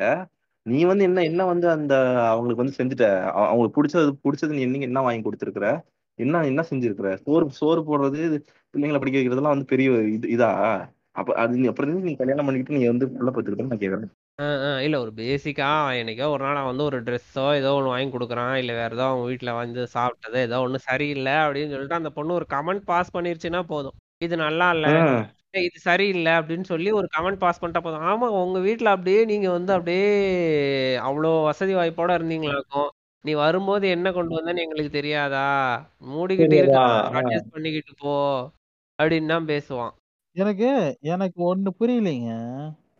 நீ 0.65 0.79
வந்து 0.89 1.03
என்ன 1.03 1.23
என்ன 1.29 1.41
வந்து 1.45 1.67
அந்த 1.75 1.93
அவங்களுக்கு 2.31 2.63
வந்து 2.63 2.77
செஞ்சுட்ட? 2.79 3.07
அவங்களுக்கு 3.49 3.77
பிடிச்சது 3.77 4.11
பிடிச்சது 4.25 4.55
நீ 4.57 4.61
என்னைக்கு 4.67 4.89
என்ன 4.89 5.01
வாங்கி 5.01 5.23
கொடுத்துருக்குற? 5.27 5.67
என்ன 6.19 6.43
என்ன 6.51 6.61
செஞ்சிருக்கிற? 6.69 7.09
சோறு 7.25 7.45
சோறு 7.59 7.81
போடுறது 7.89 8.21
பிள்ளைங்களை 8.73 8.99
படிக்க 9.01 9.17
வைக்கிறதுலாம் 9.19 9.55
வந்து 9.55 9.71
பெரிய 9.73 9.91
இது 10.17 10.27
இதா? 10.35 10.49
அப்ப 11.19 11.33
அது 11.43 11.57
நீ 11.61 11.65
அப்புறம் 11.71 12.05
நீ 12.09 12.13
கல்யாணம் 12.21 12.47
பண்ணிக்கிட்டு 12.47 12.77
நீ 12.79 12.83
வந்து 12.91 13.07
புள்ள 13.15 13.31
பெற்றுக்கிட்டேன்னு 13.31 13.73
நான் 13.73 13.83
கேக்குறேன் 13.83 14.11
ஆஹ் 14.39 14.61
ஆஹ் 14.67 14.79
இல்ல 14.79 14.95
ஒரு 14.99 15.11
பேசிக்கா 15.17 15.67
என்னைக்கோ 15.97 16.27
ஒரு 16.27 16.43
நாள் 16.43 16.55
அவன் 16.55 16.71
வந்து 16.71 16.85
ஒரு 16.85 16.99
ட்ரெஸ்ஸோ 17.01 17.43
ஏதோ 17.57 17.71
ஒன்று 17.73 17.91
வாங்கி 17.91 18.13
கொடுக்குறான். 18.13 18.55
இல்ல 18.55 18.71
வேற 18.73 18.89
ஏதோ 18.95 19.05
அவங்க 19.07 19.25
வீட்ல 19.25 19.51
வந்து 19.53 19.81
சாப்பிட்டது 19.93 20.37
ஏதோ 20.41 20.59
ஒண்ணு 20.65 20.79
சரியில்லை 20.87 21.35
அப்படின்னு 21.43 21.73
சொல்லிட்டு 21.73 21.99
அந்த 21.99 22.09
பொண்ணு 22.09 22.33
ஒரு 22.33 22.47
கமெண்ட் 22.49 22.83
பாஸ் 22.85 23.13
பண்ணிருச்சுன்னா 23.13 23.61
போதும். 23.65 23.95
இது 24.21 24.35
நல்லா 24.37 24.67
இல்ல. 24.75 24.87
ஏய், 25.53 25.65
இது 25.65 25.79
சரியில்லை 25.81 26.31
அப்படின்னு 26.31 26.63
சொல்லி 26.63 26.91
ஒரு 26.91 27.07
கமெண்ட் 27.15 27.39
பாஸ் 27.39 27.61
பண்ணிட்டா 27.61 27.81
போதும். 27.81 28.05
ஆமா 28.05 28.27
உங்க 28.41 28.59
வீட்ல 28.59 28.89
அப்படியே 28.89 29.25
நீங்க 29.25 29.49
வந்து 29.51 29.73
அப்படியே 29.73 30.07
அவ்வளோ 31.03 31.43
வசதி 31.43 31.73
வாய்ப்போட 31.73 32.11
இருந்தீங்களாக்கும். 32.17 32.89
நீ 33.25 33.33
வரும்போது 33.35 33.85
என்ன 33.89 34.07
கொண்டு 34.11 34.37
வந்தேன்னு 34.37 34.63
எங்களுக்கு 34.65 34.91
தெரியாதா? 34.91 35.47
மூடிக்கிட்டு 36.07 36.55
தெரியாதா? 36.55 36.85
அட்ஜஸ்ட் 37.19 37.53
பண்ணிக்கிட்டு 37.53 37.93
போ 37.99 38.15
அப்படின்னு 38.99 39.27
தான் 39.27 39.47
பேசுவான். 39.47 39.93
எனக்கு 40.35 40.69
எனக்கு 41.07 41.39
ஒண்ணு 41.51 41.71
புரியலைங்க. 41.79 42.31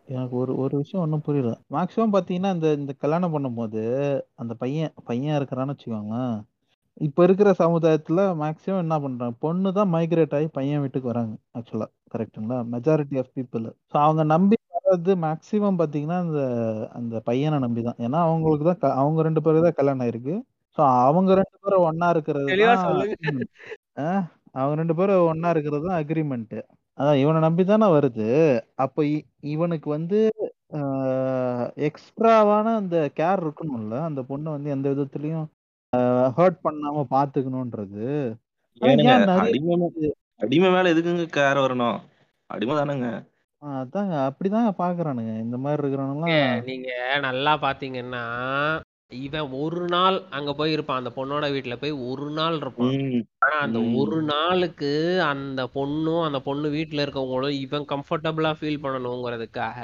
எனக்கு 0.08 0.34
ஒரு 0.36 0.52
ஒரு 0.62 0.74
விஷயம் 0.80 1.02
ஒன்றும் 1.04 1.24
புரியல. 1.26 1.52
மேக்ஸிமம் 1.74 2.14
பார்த்தீங்கன்னா 2.14 2.50
இந்த 2.56 2.68
இந்த 2.78 2.92
கல்யாணம் 3.02 3.34
பண்ணும்போது 3.34 3.82
அந்த 4.36 4.52
பையன் 4.62 4.92
பையன் 5.06 5.36
இருக்கிறான்னு 5.38 5.74
வச்சுக்கோங்க 5.74 6.16
இப்போ 7.00 7.20
இருக்கிற 7.26 7.50
சமுதாயத்துல 7.60 8.20
மேக்ஸிமம் 8.40 8.82
என்ன 8.82 8.96
பண்றாங்க? 9.04 9.36
பொண்ணு 9.40 9.68
தான் 9.78 9.90
மைக்ரேட் 9.94 10.36
ஆகி 10.38 10.48
பையன் 10.58 10.82
வீட்டுக்கு 10.84 11.10
வராங்க 11.12 11.34
ஆக்சுவலா 11.58 11.86
கரெக்ட்டுங்களா 12.14 12.58
மெஜாரிட்டி 12.74 13.16
ஆஃப் 13.22 13.32
பீப்புள் 13.36 13.64
ஸோ 13.92 13.98
அவங்க 14.04 14.22
நம்பி 14.34 14.56
வர்றது 14.76 15.12
மேக்ஸிமம் 15.24 15.78
பார்த்தீங்கன்னா 15.80 16.18
அந்த 16.24 16.40
அந்த 16.94 17.14
பையனை 17.26 17.58
நம்பி 17.58 17.82
தான். 17.82 17.98
ஏன்னா 18.04 18.18
அவங்களுக்கு 18.26 18.66
தான் 18.70 18.80
க- 18.82 18.96
அவங்க 19.00 19.22
ரெண்டு 19.22 19.42
பேருக்கு 19.44 19.66
தான் 19.68 19.78
கல்யாணம் 19.78 20.04
ஆயிருக்கு. 20.04 20.34
ஸோ 20.78 20.82
அவங்க 21.02 21.30
ரெண்டு 21.40 21.56
பேரும் 21.64 21.86
ஒண்ணா 21.88 22.06
இருக்கிறது 22.14 22.46
தெளிவா 22.52 22.72
தான் 22.72 22.84
சொல்லுங்க? 22.86 23.16
அவங்க 24.54 24.74
ரெண்டு 24.80 24.94
பேரும் 24.98 25.28
ஒண்ணா 25.30 25.48
இருக்கிறது 25.54 25.84
தான் 25.88 25.98
அக்ரிமெண்ட் 26.00 26.56
அதான் 26.98 27.14
இவனை 27.14 27.40
நம்பி 27.40 27.64
தானே 27.64 27.86
வருது. 27.86 28.60
அப்ப 28.74 29.02
இ- 29.02 29.22
இவனுக்கு 29.40 29.90
வந்து 29.90 30.30
எக்ஸ்ட்ராவான 31.76 32.74
அந்த 32.74 33.10
கேர் 33.16 33.50
இருக்கணும்ல. 33.50 34.02
அந்த 34.02 34.20
பொண்ணை 34.20 34.42
வந்து 34.42 34.70
எந்த 34.70 34.88
விதத்துலயும் 34.88 35.46
ஹர்ட் 36.36 36.58
பண்ணாம 36.64 37.04
பாத்துக்கணும்ன்றது. 37.10 38.34
ஆனா 38.80 38.92
ஏனுங்க 38.92 38.98
ஏன் 38.98 39.18
நிறைய 39.18 39.38
அடிமை 39.38 39.90
மே- 40.00 40.10
அடிமை 40.36 40.70
மேல 40.70 40.92
எதுக்குங்க 40.92 41.28
கேர் 41.36 41.64
வரணும்? 41.64 41.98
அடிமை 42.46 42.74
தானேங்க. 42.74 43.26
ஆ, 43.62 43.80
அதாங்க. 43.80 44.30
அப்படிதாங்க 44.30 44.70
பாக்குறானுங்க. 44.78 45.40
இந்த 45.40 45.56
மாதிரி 45.56 45.88
இருக்கிறவனுலாம் 45.88 46.62
நீங்க 46.62 47.18
நல்லா 47.20 47.58
பாத்தீங்கன்னா 47.58 48.22
இவன் 49.22 49.50
ஒரு 49.58 49.86
நாள் 49.88 50.22
அங்க 50.30 50.52
போய் 50.52 50.72
இருப்பான் 50.72 50.96
அந்த 50.96 51.10
பொண்ணோட 51.16 51.46
வீட்டுல 51.52 51.76
போய் 51.76 51.90
ஒரு 52.10 52.30
நாள் 52.30 52.56
இருப்பான். 52.56 52.94
ஆனா 53.38 53.56
அந்த 53.58 53.78
ஒரு 54.00 54.22
நாளுக்கு 54.22 54.90
அந்த 55.22 55.68
பொண்ணும் 55.74 56.22
அந்த 56.22 56.40
பொண்ணு 56.40 56.68
வீட்டுல 56.68 57.04
இருக்கவங்களும் 57.04 57.56
இவன் 57.58 57.86
கம்ஃபர்டபுளா 57.88 58.52
ஃபீல் 58.60 58.82
பண்ணணுங்கிறதுக்காக 58.82 59.78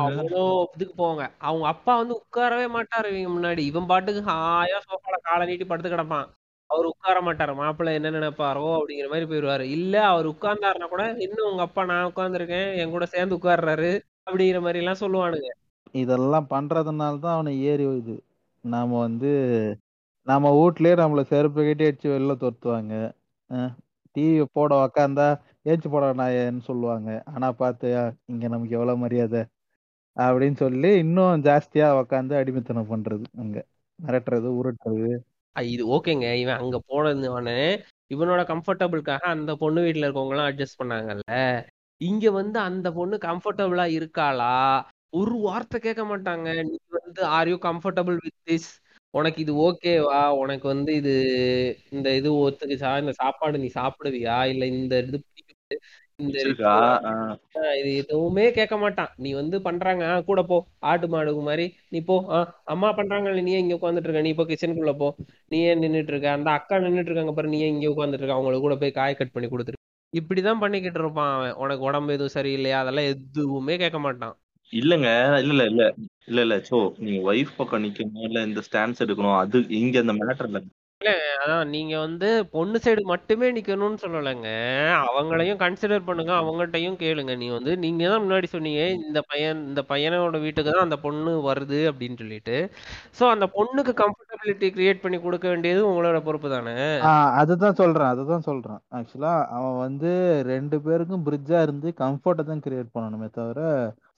அவ்வளோ 0.00 0.42
இதுக்கு 0.74 0.94
போவாங்க. 0.96 1.24
அவங்க 1.38 1.66
அப்பா 1.66 1.96
வந்து 1.96 2.22
உட்காரவே 2.22 2.66
மாட்டாரு 2.76 3.10
இவங்க 3.12 3.30
முன்னாடி. 3.30 3.58
இவன் 3.70 3.86
பாட்டுக்கு 3.86 4.22
ஹாயா 4.30 4.78
சோஃபால 4.88 5.18
காலை 5.22 5.46
நீட்டி 5.46 5.64
படுத்து 5.64 5.90
கிடப்பான். 5.90 6.28
அவர் 6.70 6.84
உட்கார 6.84 7.20
மாட்டாரு. 7.20 7.54
மாப்பிள்ளை 7.54 7.94
என்ன 7.94 8.10
நினைப்பாரோ? 8.10 8.66
அப்படிங்கிற 8.76 9.08
மாதிரி 9.08 9.26
போயிடுவாரு. 9.30 9.60
இல்ல 9.76 10.06
அவர் 10.06 10.28
உட்கார்ந்தாருன்னா 10.28 10.88
கூட 10.88 11.04
இன்னும் 11.18 11.50
உங்க 11.50 11.62
அப்பா 11.62 11.84
நான் 11.84 12.12
உட்கார்ந்துருக்கேன். 12.14 12.76
என் 12.76 12.90
கூட 12.90 13.06
சேர்ந்து 13.06 13.36
உட்கார்றாரு. 13.36 13.90
அப்படிங்கிற 14.30 14.60
மாதிரி 14.60 14.78
எல்லாம் 14.78 15.00
சொல்லுவானுங்க. 15.00 15.48
இதெல்லாம் 15.94 16.46
பண்றதுனால 16.50 17.14
தான் 17.18 17.36
அவனை 17.36 17.52
ஏறி 17.64 17.86
இது. 18.00 18.16
நாம 18.64 18.98
வந்து 18.98 19.30
நம்ம 20.26 20.48
வீட்லயே 20.56 20.94
நம்மள 21.00 21.22
செருப்பு 21.30 21.60
கட்டி 21.60 21.84
அடிச்சு 21.84 22.08
வெளில 22.10 22.32
துரத்துவாங்க. 22.40 22.94
டிவி 24.16 24.44
போட 24.52 24.72
உக்காந்தா 24.84 25.26
ஏச்சு 25.64 25.88
போட 25.88 26.04
நாயன்னு 26.20 26.62
சொல்லுவாங்க. 26.68 27.10
ஆனா 27.32 27.48
பாத்தியா 27.60 28.02
இங்க 28.26 28.44
நமக்கு 28.48 28.76
எவ்வளவு 28.78 29.02
மரியாதை? 29.04 29.42
அப்படின்னு 30.16 30.56
சொல்லி 30.56 30.90
இன்னும் 31.02 31.42
ஜாஸ்தியா 31.46 31.88
உக்காந்து 32.00 32.34
அடிமைத்தனம் 32.40 32.90
பண்றது 32.92 33.26
அங்க. 33.42 33.58
மிரட்டுறது 33.98 34.48
உருட்டுறது. 34.60 35.10
இது 35.56 35.84
ஓகேங்க. 35.96 36.26
இவன் 36.42 36.60
அங்க 36.62 36.76
போனதுவானே 36.88 37.58
இவனோட 38.10 38.42
கம்ஃபர்டபுளுக்காக 38.50 39.24
அந்த 39.34 39.52
பொண்ணு 39.56 39.80
வீட்ல 39.80 40.06
இருக்கவங்க 40.06 40.34
எல்லாம் 40.34 40.50
அட்ஜஸ்ட் 40.50 40.80
பண்ணாங்கல்ல. 40.80 41.34
இங்க 42.00 42.30
வந்து 42.32 42.58
அந்த 42.60 42.88
பொண்ணு 42.92 43.16
கம்ஃபர்டபுளா 43.24 43.86
இருக்காளா? 43.98 44.54
ஒரு 45.12 45.34
வார்த்தை 45.40 45.78
கேட்க 45.80 46.02
மாட்டாங்க. 46.04 46.48
நீ 46.68 46.76
வந்து 46.98 47.22
are 47.36 47.48
you 47.48 47.56
comfortable 47.62 48.18
with 48.26 48.38
this 48.50 48.70
உனக்கு 49.14 49.38
இது 49.40 49.52
ஓகேவா 49.66 50.20
உனக்கு 50.42 50.66
வந்து 50.68 50.94
இது 50.94 51.12
இந்த 51.90 52.08
இது 52.14 52.28
ஒத்துக்குச்சா? 52.42 52.90
இந்த 53.00 53.12
சாப்பாடு 53.12 53.56
நீ 53.58 53.68
சாப்பிடுவியா? 53.74 54.36
இல்ல 54.52 54.64
இந்த 54.74 54.94
இது 55.02 55.18
பிடிக்குது? 55.26 55.76
இந்த 56.18 56.36
இது 57.80 57.90
எதுவுமே 58.02 58.44
கேட்க 58.52 58.76
மாட்டான். 58.76 59.10
நீ 59.16 59.30
வந்து 59.32 59.56
பண்றாங்க. 59.62 60.04
கூட 60.28 60.40
போ. 60.42 60.56
ஆட்டு 60.90 61.08
மாடு 61.08 61.34
மாதிரி. 61.48 61.64
நீ 61.88 62.00
போ. 62.02 62.16
அம்மா 62.74 62.92
பண்றாங்க. 62.92 63.32
நீ 63.48 63.52
இங்க 63.62 63.78
உட்காந்துட்டு 63.78 64.08
இருக்க 64.08 64.20
நீ 64.20 64.32
இப்போ 64.36 64.46
கிச்சனுக்குள்ள 64.50 64.94
போ. 65.02 65.08
நீ 65.48 65.58
ஏன் 65.70 65.82
நின்னுட்டு 65.84 66.12
இருக்க 66.14 66.30
அந்த 66.30 66.50
அக்கா 66.50 66.78
நின்னுட்டு 66.78 67.12
இருக்காங்க 67.12 67.34
பாரு. 67.38 67.48
நீ 67.48 67.60
இங்க 67.72 67.88
உட்காந்துட்டு 67.94 68.24
இருக்க 68.24 68.38
அவங்களுக்கு 68.38 68.66
கூட 68.68 68.76
போய் 68.76 68.98
காய் 69.00 69.18
கட் 69.20 69.32
பண்ணி 69.32 69.48
கொடுத்துரு. 69.48 69.78
இப்படிதான் 70.12 70.62
பண்ணிக்கிட்டு 70.64 71.00
இருப்பான் 71.00 71.32
அவன். 71.34 71.54
உனக்கு 71.64 71.82
உடம்பு 71.84 72.12
எதுவும் 72.12 72.36
சரியில்லையா? 72.38 72.78
அதெல்லாம் 72.84 73.10
எதுவுமே 73.14 73.76
கேட்க 73.76 73.98
மாட்டான். 73.98 74.36
இல்லங்க. 74.72 75.08
இல்ல 75.42 75.52
இல்ல 75.52 75.64
இல்ல. 75.72 75.84
இல்ல 76.26 76.40
இல்ல. 76.40 76.56
சோ 76.68 76.76
நீங்க 76.98 77.20
ஒய்ஃப் 77.30 77.56
பக்கம் 77.56 77.84
நிக்கணும். 77.84 78.26
இல்ல 78.28 78.42
இந்த 78.42 78.60
ஸ்டாண்ட்ஸ் 78.68 79.02
எடுக்கணும். 79.04 79.38
அது 79.38 79.58
இங்க 79.78 79.98
அந்த 80.00 80.14
மேட்டர் 80.20 80.50
இல்ல. 80.50 80.60
அதான் 81.40 81.70
நீங்க 81.70 81.94
வந்து 81.98 82.28
பொண்ணு 82.52 82.78
சைடு 82.84 83.02
மட்டுமே 83.10 83.46
நிக்கணும்னு 83.50 84.02
சொல்லலைங்க. 84.02 84.48
அவங்களையும் 85.06 85.60
கன்சிடர் 85.62 86.04
பண்ணுங்க. 86.08 86.32
அவங்கள்ட்டையும் 86.40 86.98
கேளுங்க. 87.02 87.34
நீ 87.36 87.46
வந்து 87.48 87.72
நீங்க 87.76 88.02
தான் 88.08 88.22
முன்னாடி 88.24 88.48
சொன்னீங்க. 88.52 88.82
இந்த 88.98 89.20
பையன் 89.22 89.62
இந்த 89.66 89.82
பையனோட 89.88 90.40
வீட்டுக்கு 90.40 90.70
தான் 90.70 90.86
அந்த 90.86 90.98
பொண்ணு 90.98 91.32
வருது 91.48 91.80
அப்படின்னு 91.90 92.20
சொல்லிட்டு. 92.20 92.56
சோ 93.18 93.24
அந்த 93.34 93.48
பொண்ணுக்கு 93.56 93.94
கம்ஃபர்டபிலிட்டி 94.02 94.70
கிரியேட் 94.76 95.02
பண்ணி 95.02 95.20
கொடுக்க 95.20 95.48
வேண்டியது 95.48 95.82
உங்களோட 95.90 96.20
பொறுப்பு 96.22 96.50
தானே? 96.50 96.76
ஆஹ் 97.08 97.32
அதுதான் 97.40 97.74
சொல்றேன். 97.74 98.10
அதுதான் 98.10 98.46
சொல்றேன். 98.50 98.82
ஆக்சுவலா 98.92 99.34
அவன் 99.56 99.78
வந்து 99.78 100.12
ரெண்டு 100.46 100.78
பேருக்கும் 100.80 101.26
பிரிட்ஜா 101.28 101.60
இருந்து 101.62 101.90
கம்ஃபர்ட்டை 101.98 102.44
தான் 102.44 102.64
கிரியேட் 102.66 102.94
பண்ணணுமே 102.94 103.30
தவிர 103.32 103.58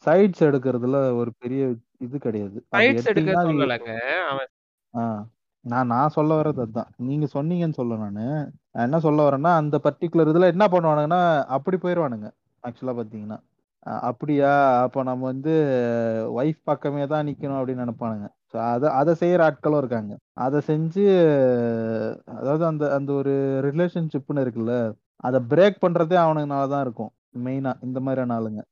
சைட்ஸ் 0.05 0.43
எடுக்கிறதுல 0.49 0.99
ஒரு 1.21 1.31
பெரிய 1.43 1.63
இது 2.07 2.17
கிடையாது. 2.27 2.57
சைட்ஸ் 2.75 3.09
எடுக்க 3.13 3.35
சொல்லலைங்க. 3.49 3.93
அவன் 4.33 4.51
நான் 5.65 5.91
நான் 5.93 6.15
சொல்ல 6.17 6.33
வர்றது 6.39 6.61
அதுதான் 6.65 6.91
நீங்க 7.09 7.27
சொன்னீங்கன்னு 7.35 7.79
சொல்ல 7.81 7.97
நானு. 8.03 8.25
என்ன 8.85 8.99
சொல்ல 9.07 9.21
வரேன்னா 9.27 9.53
அந்த 9.61 9.77
பர்டிகுலர் 9.87 10.31
இதுல 10.33 10.49
என்ன 10.55 10.65
பண்ணுவானுங்கன்னா 10.73 11.21
அப்படி 11.57 11.77
போயிடுவானுங்க 11.85 12.29
ஆக்சுவலா 12.65 12.95
பாத்தீங்கன்னா 12.99 13.39
அப்படியா? 14.03 14.51
அப்ப 14.85 15.03
நம்ம 15.09 15.23
வந்து 15.31 15.53
ஒய்ஃப் 16.39 16.61
பக்கமே 16.71 17.05
தான் 17.13 17.27
நிக்கணும் 17.29 17.59
அப்படின்னு 17.61 17.85
நினைப்பானுங்க. 17.85 18.27
அதை 18.73 18.89
அதை 19.01 19.13
செய்யற 19.23 19.41
ஆட்களும் 19.47 19.81
இருக்காங்க. 19.83 20.13
அதை 20.45 20.59
செஞ்சு 20.69 21.05
அதாவது 22.37 22.65
அந்த 22.71 22.85
அந்த 22.99 23.11
ஒரு 23.21 23.33
ரிலேஷன்ஷிப்னு 23.69 24.45
இருக்குல்ல 24.47 24.75
அதை 25.25 25.41
பிரேக் 25.53 25.83
பண்றதே 25.85 26.19
அவனுங்கனால 26.25 26.69
தான் 26.75 26.85
இருக்கும் 26.87 27.13
மெயினா 27.47 27.73
இந்த 27.87 27.99
மாதிரியான 28.07 28.37
ஆளுங்க. 28.39 28.63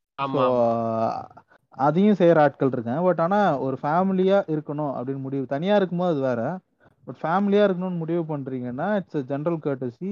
அதையும் 1.77 2.17
செய்யற 2.17 2.37
ஆட்கள் 2.43 2.71
இருக்காங்க 2.71 3.03
பட் 3.03 3.21
ஆனா 3.21 3.37
ஒரு 3.65 3.75
ஃபேமிலியா 3.81 4.37
இருக்கணும் 4.53 4.93
அப்படின்னு 4.95 5.21
முடிவு 5.21 5.45
தனியா 5.47 5.75
இருக்கும்போது 5.75 6.13
அது 6.13 6.21
வேற. 6.27 6.41
பட் 7.07 7.19
ஃபேமிலியா 7.21 7.63
இருக்கணும்னு 7.65 8.01
முடிவு 8.01 8.23
பண்றீங்கன்னா 8.29 8.87
இட்ஸ் 8.99 9.19
ஜென்ரல் 9.29 9.59
கர்டசி 9.63 10.11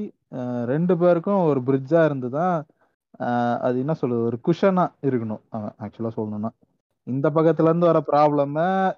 ரெண்டு 0.66 0.94
பேருக்கும் 0.98 1.42
ஒரு 1.50 1.62
பிரிட்ஜா 1.68 2.02
இருந்து 2.06 2.30
தான் 2.38 2.56
அஹ், 3.20 3.58
அது 3.62 3.76
என்ன 3.80 3.94
சொல்றது 3.96 4.28
ஒரு 4.28 4.38
குஷனா 4.46 4.84
இருக்கணும். 5.04 5.42
அவன் 5.50 5.74
ஆக்சுவலா 5.84 6.12
சொல்லணும்னா. 6.16 6.52
இந்த 7.08 7.28
பக்கத்துல 7.36 7.70
இருந்து 7.70 7.90
வர 7.90 8.00
ப்ராப்ளம 8.08 8.58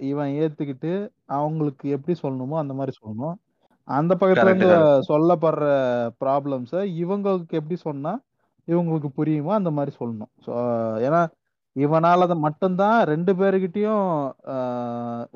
இவன் 0.10 0.32
ஏத்துக்கிட்டு 0.40 0.92
அவங்களுக்கு 1.36 1.86
எப்படி 1.96 2.16
சொல்லணுமோ 2.22 2.56
அந்த 2.60 2.74
மாதிரி 2.74 2.94
சொல்லணும். 3.00 3.36
அந்த 3.88 4.14
பக்கத்துல 4.16 4.50
இருந்து 4.52 4.70
சொல்லப்படுற 5.10 5.66
ப்ராப்ளம்ஸ 6.22 6.74
இவங்களுக்கு 7.02 7.54
எப்படி 7.60 7.78
சொன்னா 7.86 8.14
இவங்களுக்கு 8.68 9.10
புரியுமோ? 9.18 9.52
அந்த 9.52 9.72
மாதிரி 9.72 9.92
சொல்லணும். 10.00 10.32
ஸோ 10.46 10.52
ஏன்னா 11.08 11.22
இவனால 11.76 12.26
அது 12.28 12.36
மட்டும்தான் 12.38 12.98
ரெண்டு 13.04 13.32
பேருக்கிட்டையும் 13.34 14.06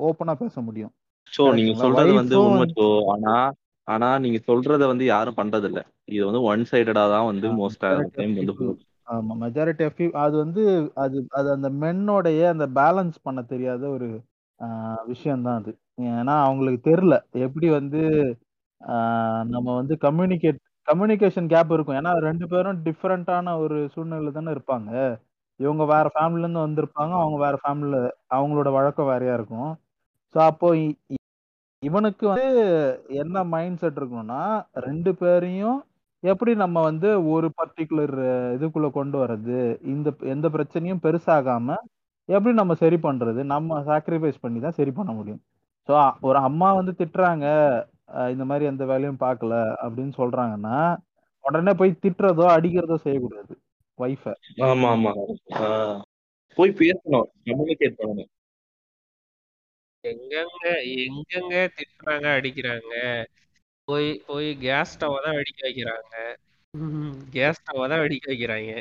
ஓப்பனா 0.06 0.34
பேச 0.34 0.60
முடியும். 0.60 0.92
சோ 1.32 1.42
நீங்க 1.54 1.72
சொல்றது 1.76 2.12
வந்து 2.14 2.36
உண்மை 2.42 2.66
சோ 2.74 2.86
ஆனா 3.14 3.36
ஆனா 3.88 4.08
நீங்க 4.18 4.38
சொல்றத 4.46 4.84
வந்து 4.86 5.04
யாரும் 5.04 5.38
பண்றது 5.38 5.66
இல்ல 5.70 5.80
இது 6.08 6.22
வந்து 6.24 6.40
ஒன் 6.42 6.62
சைடடா 6.70 7.04
தான் 7.10 7.28
வந்து 7.30 7.48
மோஸ்ட் 7.58 7.82
டைம் 8.16 8.34
வந்து 8.34 8.68
ஆமா 9.08 9.32
மெஜாரிட்டி 9.42 9.84
ஆஃப் 9.84 10.00
அது 10.16 10.34
வந்து 10.36 10.62
அது 10.94 11.18
அது 11.30 11.48
அந்த 11.52 11.68
மென்னோடைய 11.82 12.40
அந்த 12.48 12.66
பேலன்ஸ் 12.78 13.18
பண்ண 13.22 13.40
தெரியாத 13.42 13.82
ஒரு 13.88 14.08
விஷயம் 15.06 15.44
தான் 15.46 15.58
அது. 15.60 15.72
ஏன்னா 16.12 16.34
அவங்களுக்கு 16.44 16.80
தெரியல. 16.90 17.14
எப்படி 17.46 17.68
வந்து 17.70 18.00
நம்ம 19.46 19.68
வந்து 19.74 19.94
கம்யூனிகேட் 20.00 20.60
கம்யூனிகேஷன் 20.86 21.46
கேப் 21.46 21.72
இருக்கும். 21.72 21.96
ஏன்னா 21.96 22.12
ரெண்டு 22.18 22.48
பேரும் 22.48 22.82
டிஃப்ரெண்டான 22.84 23.58
ஒரு 23.58 23.88
சூழ்நிலை 23.92 24.32
தானே 24.32 24.50
இருப்பாங்க. 24.50 24.90
இவங்க 25.60 25.84
வேற 25.84 26.10
ஃபேமிலில 26.14 26.46
இருந்து 26.46 26.66
வந்திருப்பாங்க. 26.66 27.14
அவங்க 27.16 27.38
வேற 27.38 27.58
ஃபேமிலில 27.62 27.98
அவங்களோட 28.34 28.72
வழக்கம் 28.72 29.06
வேறையா 29.06 29.34
இருக்கும். 29.34 29.70
ஸோ 30.34 30.38
அப்போ 30.42 30.74
இ- 30.74 30.96
இவனுக்கு 31.82 32.28
வந்து 32.28 32.48
என்ன 33.08 33.44
மைண்ட் 33.44 33.78
செட் 33.78 33.98
இருக்கணும்னா 33.98 34.40
ரெண்டு 34.80 35.14
பேரையும் 35.14 35.78
எப்படி 36.22 36.54
நம்ம 36.54 36.82
வந்து 36.82 37.28
ஒரு 37.30 37.48
பர்டிகுலர் 37.56 38.14
இதுக்குள்ள 38.56 38.90
கொண்டு 38.90 39.18
வர்றது? 39.18 39.58
இந்த 39.84 40.08
எந்த 40.24 40.48
பிரச்சனையும் 40.48 41.02
பெருசாகாம 41.02 41.76
எப்படி 42.28 42.54
நம்ம 42.54 42.74
சரி 42.74 42.96
பண்றது? 42.96 43.42
நம்ம 43.44 43.80
சாக்ரிஃபைஸ் 43.80 44.40
பண்ணி 44.40 44.60
தான் 44.60 44.70
சரி 44.70 44.90
பண்ண 44.90 45.12
முடியும். 45.12 45.42
ஸோ 45.88 45.94
ஒரு 46.20 46.38
அம்மா 46.38 46.72
வந்து 46.72 46.94
திட்டுறாங்க. 46.98 47.46
இந்த 48.32 48.44
மாதிரி 48.44 48.64
எந்த 48.70 48.84
வேலையும் 48.90 49.22
பார்க்கல 49.24 49.54
அப்படின்னு 49.84 50.14
சொல்றாங்கன்னா 50.20 50.78
உடனே 51.44 51.72
போய் 51.80 52.00
திட்டுறதோ 52.04 52.46
அடிக்கிறதோ 52.56 52.96
செய்யக்கூடாது 53.04 53.54
ஒய்ஃபை 53.98 54.32
ஆமா 54.64 55.12
போய் 56.56 56.78
பேசணும். 56.80 57.28
கம்யூனிகேட் 57.46 57.98
பண்ணணும் 58.00 58.30
எங்கங்க 60.04 60.66
எங்கங்க 61.04 61.54
திட்டுறாங்க 61.76 62.26
அடிக்கிறாங்க? 62.38 62.92
போய் 63.88 64.08
போய் 64.28 64.48
கேஸ் 64.64 64.92
ஸ்டவ் 64.92 65.16
தான் 65.24 65.36
வெடிக்க 65.38 65.60
வைக்கிறாங்க. 65.66 66.14
கேஸ் 67.34 67.58
ஸ்டவ் 67.60 67.90
தான் 67.92 68.02
வெடிக்க 68.04 68.26
வைக்கிறாங்க. 68.32 68.72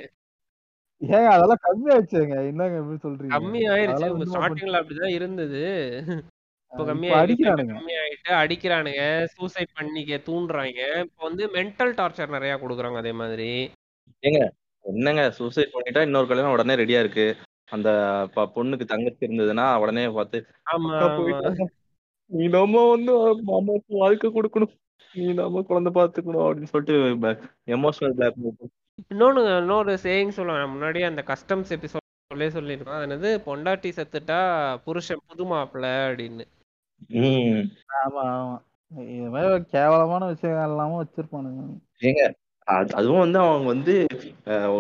ஏங்க 1.01 1.29
அதெல்லாம் 1.35 1.63
கம்மியாச்சுங்க 1.65 2.35
என்னங்க 2.51 2.77
எப்படி 2.81 2.99
சொல்றீங்க? 3.05 3.33
கம்மி 3.35 3.61
ஆயிருச்சு 3.73 4.29
ஸ்டார்டிங்ல 4.33 4.81
அப்படிதான் 4.81 5.15
இருந்தது. 5.17 5.63
இப்போ 6.71 7.17
அடிக்கிறானுங்க 7.21 7.73
கம்மி 7.75 7.95
ஆயிட்டு 8.03 8.31
அடிக்கிறானுங்க. 8.41 9.01
சூசைட் 9.35 9.75
பண்ணிக்க 9.77 10.19
தூண்டுறாங்க. 10.27 10.79
இப்போ 11.05 11.21
வந்து 11.27 11.43
மென்டல் 11.57 11.93
டார்ச்சர் 11.99 12.35
நிறைய 12.35 12.53
கொடுக்குறாங்க 12.63 12.99
அதே 13.01 13.13
மாதிரி. 13.21 13.49
ஏங்க 14.23 14.41
என்னங்க 14.85 15.23
சூசைட் 15.37 15.75
பண்ணிட்டா 15.75 16.01
இன்னொரு 16.07 16.27
கல்யாணம் 16.29 16.55
உடனே 16.55 16.75
ரெடியா 16.81 16.99
இருக்கு. 17.03 17.27
அந்த 17.75 17.89
பொண்ணுக்கு 18.55 18.85
தங்கச்சி 18.93 19.25
இருந்ததுன்னா 19.27 19.67
உடனே 19.83 20.03
பார்த்து 20.17 20.39
ஆமா. 20.73 20.97
நீ 22.31 22.43
நம்ம 22.57 22.83
வந்து 22.93 23.13
மாமாக்கு 23.49 24.01
வாழ்க்கை 24.03 24.29
கொடுக்கணும். 24.35 24.73
நீ 25.15 25.25
நம்ம 25.39 25.61
குழந்தை 25.69 25.91
பார்த்துக்கணும் 25.97 26.45
அப்படின்னு 26.45 26.71
சொல்லிட்டு 26.71 26.95
எமோஷனல் 27.77 28.15
பிளாக் 28.19 28.41
இன்னொன்னு 29.11 29.41
இன்னொரு 29.61 29.93
சேயிங் 30.03 30.35
சொல்லுவேன் 30.37 30.71
முன்னாடியே 30.73 31.05
அந்த 31.09 31.21
கஸ்டம்ஸ் 31.29 31.73
எபிசோட்லேயே 31.75 32.51
சொல்லியிருக்கோம் 32.57 32.97
அது 32.97 33.07
என்னது? 33.07 33.31
பொண்டாட்டி 33.47 33.89
செத்துட்டா 33.97 34.39
புருஷன் 34.85 35.25
புது 35.31 35.45
மாப்பிள்ளை 35.51 35.93
அப்படின்னு. 36.07 36.45
ஆமா 37.09 38.23
ஆமா. 38.23 38.61
இது 38.97 39.29
மாதிரி 39.29 39.63
கேவலமான 39.63 40.25
விஷயங்கள் 40.25 40.65
எல்லாமும் 40.65 41.05
வச்சிருப்பானுங்க. 41.05 41.79
ஏங்க 42.01 42.33
அது 42.63 42.95
அதுவும் 42.95 43.19
வந்து 43.19 43.39
அவங்க 43.39 43.67
வந்து 43.67 44.05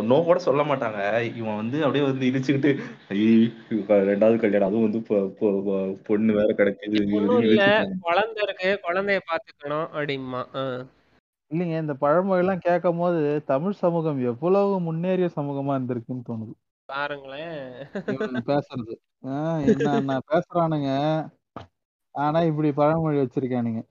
நோ 0.03 0.23
கூட 0.23 0.39
சொல்ல 0.39 0.63
மாட்டாங்க. 0.63 1.21
இவன் 1.35 1.55
வந்து 1.55 1.79
அப்படியே 1.79 2.05
வந்து 2.05 2.25
இடிச்சுக்கிட்டு 2.25 2.79
ஐயோ 3.09 3.47
ரெண்டாவது 3.69 4.39
கல்யாணம் 4.39 4.67
அதுவும் 4.67 4.91
வந்து 4.91 4.99
பொ- 4.99 5.33
பொ- 5.39 5.61
பொ- 5.63 6.03
பொண்ணு 6.03 6.33
வேற 6.33 6.53
கிடைக்குது 6.53 7.13
ஒன்றும் 7.13 7.41
இல்ல. 7.41 7.91
குழந்தை 8.01 8.43
இருக்கு 8.43 8.79
குழந்தைய 8.83 9.19
பாத்துக்கணும் 9.31 9.87
அப்படிமா 9.93 10.43
இல்லைங்க 11.51 11.79
இந்த 11.79 11.93
பழமொழிலாம் 12.01 12.59
கேட்கும் 12.59 12.97
போது 12.97 13.43
தமிழ் 13.43 13.71
சமூகம் 13.71 14.23
எவ்வளவு 14.23 14.79
முன்னேறிய 14.79 15.29
சமூகமா 15.35 15.75
இருந்திருக்குன்னு 15.75 16.23
தோணுது. 16.29 16.53
பாருங்களேன். 16.85 17.71
இவனுங்க 18.05 18.41
பேசுறது. 18.47 18.93
ஆஹ் 19.23 19.65
என்ன 19.65 19.95
என்ன 19.95 20.19
பேசுறானுங்க. 20.27 20.89
ஆனா 22.15 22.39
இப்படி 22.43 22.69
பழமொழி 22.73 23.17
வச்சிருக்கானுங்க. 23.17 23.81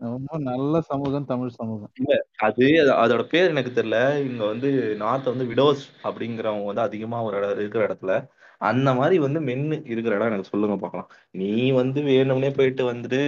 ரொம்ப 0.00 0.34
நல்ல 0.42 0.74
சமூகம் 0.82 1.26
தமிழ் 1.26 1.56
சமூகம். 1.56 1.90
இல்ல 1.98 2.12
அது 2.38 2.66
அதோட 3.02 3.22
பேர் 3.28 3.52
எனக்கு 3.52 3.70
தெரியல. 3.70 3.98
இங்க 4.28 4.42
வந்து 4.44 4.68
நார்த் 4.96 5.32
வந்து 5.32 5.46
விடோஸ் 5.46 5.84
அப்படிங்கிறவங்க 6.04 6.68
வந்து 6.70 6.86
அதிகமா 6.88 7.18
ஒரு 7.22 7.36
இடம் 7.38 7.58
இருக்கிற 7.58 7.82
இடத்துல 7.88 8.14
அந்த 8.60 8.88
மாதிரி 8.94 9.16
வந்து 9.18 9.40
மென்னு 9.40 9.76
இருக்கிற 9.86 10.14
இடம் 10.14 10.30
எனக்கு 10.30 10.50
சொல்லுங்க 10.50 10.76
பார்க்கலாம். 10.76 11.10
நீ 11.34 11.50
வந்து 11.72 12.00
வேணும்னே 12.08 12.50
போயிட்டு 12.56 12.82
வந்துட்டு 12.90 13.20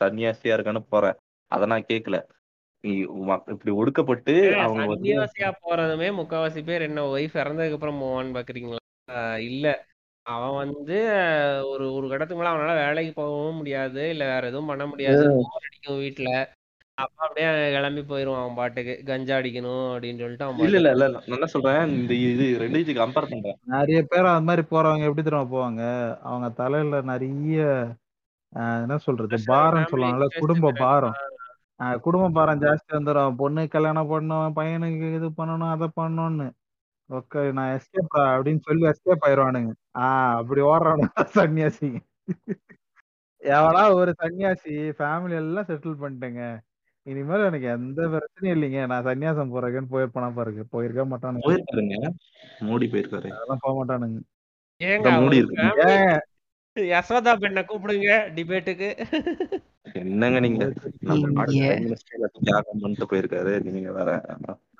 சன்னியாசியா 0.00 0.56
இருக்கான்னு 0.56 0.82
போற. 0.88 1.04
அதை 1.52 1.66
நான் 1.66 1.90
கேட்கல 1.90 2.18
இப்படி 3.54 3.72
ஒடுக்கப்பட்டு 3.76 4.32
அவங்க 4.60 4.80
போறதுமே 5.62 6.08
முக்காவாசி 6.18 6.60
பேர் 6.64 6.82
என்ன 6.82 7.02
ஒய்ஃப் 7.12 7.36
இறந்ததுக்கு 7.42 7.76
அப்புறம் 7.78 8.00
போவான்னு 8.02 8.36
பாக்குறீங்களா? 8.36 8.80
இல்ல 9.46 9.66
அவன் 10.26 10.54
வந்து 10.60 10.96
ஒரு 11.68 11.86
ஒரு 11.94 12.06
கடத்துக்கு 12.08 12.40
மேல 12.40 12.52
அவனால 12.52 12.74
வேலைக்கு 12.78 13.12
போகவும் 13.14 13.56
முடியாது. 13.56 14.02
இல்ல 14.10 14.24
வேற 14.26 14.44
எதுவும் 14.46 14.66
பண்ண 14.66 14.84
முடியாது. 14.86 15.24
போர் 15.40 15.66
அடிக்கும் 15.66 15.98
வீட்டுல 15.98 16.30
அப்ப 16.98 17.16
அப்படியே 17.18 17.46
கிளம்பி 17.72 18.02
போயிருவான் 18.02 18.40
அவன் 18.40 18.56
பாட்டுக்கு. 18.56 18.94
கஞ்சா 19.04 19.34
அடிக்கணும் 19.36 19.86
அப்படின்னு 19.92 20.22
சொல்லிட்டு 20.22 20.46
அவன் 20.46 20.64
இல்ல 20.66 20.78
இல்ல 20.78 20.90
இல்ல 20.90 21.06
நான் 21.08 21.28
என்ன 21.30 21.46
சொல்றேன்? 21.46 21.92
இந்த 21.94 22.14
இது 22.24 22.44
ரெண்டு 22.58 22.80
இது 22.80 22.92
கம்பேர் 22.94 23.30
பண்றேன். 23.30 23.58
நிறைய 23.74 24.00
பேர் 24.04 24.30
அந்த 24.30 24.46
மாதிரி 24.46 24.64
போறவங்க 24.70 25.08
எப்படி 25.08 25.24
தெரியுமா 25.24 25.48
போவாங்க? 25.50 25.82
அவங்க 26.22 26.48
தலையில 26.54 27.00
நிறைய 27.04 27.60
ஆஹ், 28.52 28.80
என்ன 28.82 28.96
சொல்றது? 28.98 29.36
பாரம் 29.46 29.88
சொல்லுவாங்கல்ல 29.90 30.26
குடும்ப. 30.36 30.70
பாரம். 30.78 31.16
ஆஹ், 31.80 31.96
குடும்ப 31.98 32.28
பாரம் 32.30 32.60
ஜாஸ்தி 32.60 32.90
வந்துடும் 32.92 33.36
பொண்ணு 33.36 33.62
கல்யாணம் 33.68 34.10
பண்ணணும் 34.10 34.54
பையனுக்கு 34.56 35.08
இது 35.14 35.28
பண்ணணும் 35.38 35.72
அதை 35.72 35.88
பண்ணணும்னு. 35.96 36.46
ஓகே 37.10 37.52
நான் 37.52 37.72
எஸ்கேப் 37.74 38.14
அப்படின்னு 38.26 38.60
சொல்லி 38.60 38.84
எஸ்கேப் 38.86 39.24
ஆயிடுவானுங்க 39.26 39.72
ஆஹ் 39.98 40.36
அப்படி 40.36 40.60
ஓடுறானுங்க 40.62 41.08
சன்னியாசி. 41.38 41.88
எவனா 43.42 43.82
ஒரு 43.94 44.12
சன்னியாசி 44.18 44.74
ஃபேமிலி 44.98 45.34
எல்லாம் 45.34 45.66
செட்டில் 45.66 46.00
பண்ணிட்டேங்க. 46.02 46.42
இனிமேல் 47.06 47.44
எனக்கு 47.44 47.66
எந்த 47.68 48.02
பிரச்சனையும் 48.12 48.54
இல்லைங்க. 48.56 48.86
நான் 48.86 49.04
சன்னியாசம் 49.04 49.52
போறேன்னு 49.52 49.90
போயிருப்பானா 49.90 50.30
பாருங்க. 50.34 50.62
போயிருக்க 50.70 51.04
மாட்டானுங்க. 51.04 51.46
போயிருக்காருங்க. 51.48 51.98
மோடி 52.60 52.86
போயிருக்காரு. 52.88 53.28
அதெல்லாம் 53.34 53.62
போக 53.62 53.74
மாட்டானுங்க. 53.80 54.20
ஏங்க 54.80 55.10
மூடி 55.18 55.40
ஏன் 55.88 56.14
யசோதா 56.76 57.32
பெண்ணை 57.36 57.62
கூப்பிடுங்க 57.64 58.14
டிபேட்டுக்கு 58.36 58.88
என்னங்க 60.00 60.38
நீங்க? 60.40 60.62
நம்ம 61.08 61.28
நாடு 61.28 61.52
இங்க. 61.52 61.66
பிரைம் 61.66 61.84
மினிஸ்டர் 61.84 62.32
தியாகம் 62.40 62.80
பண்ணிட்டு 62.80 63.10
போயிருக்காரு. 63.10 63.52
நீங்க 63.68 63.92
வேற 63.92 64.10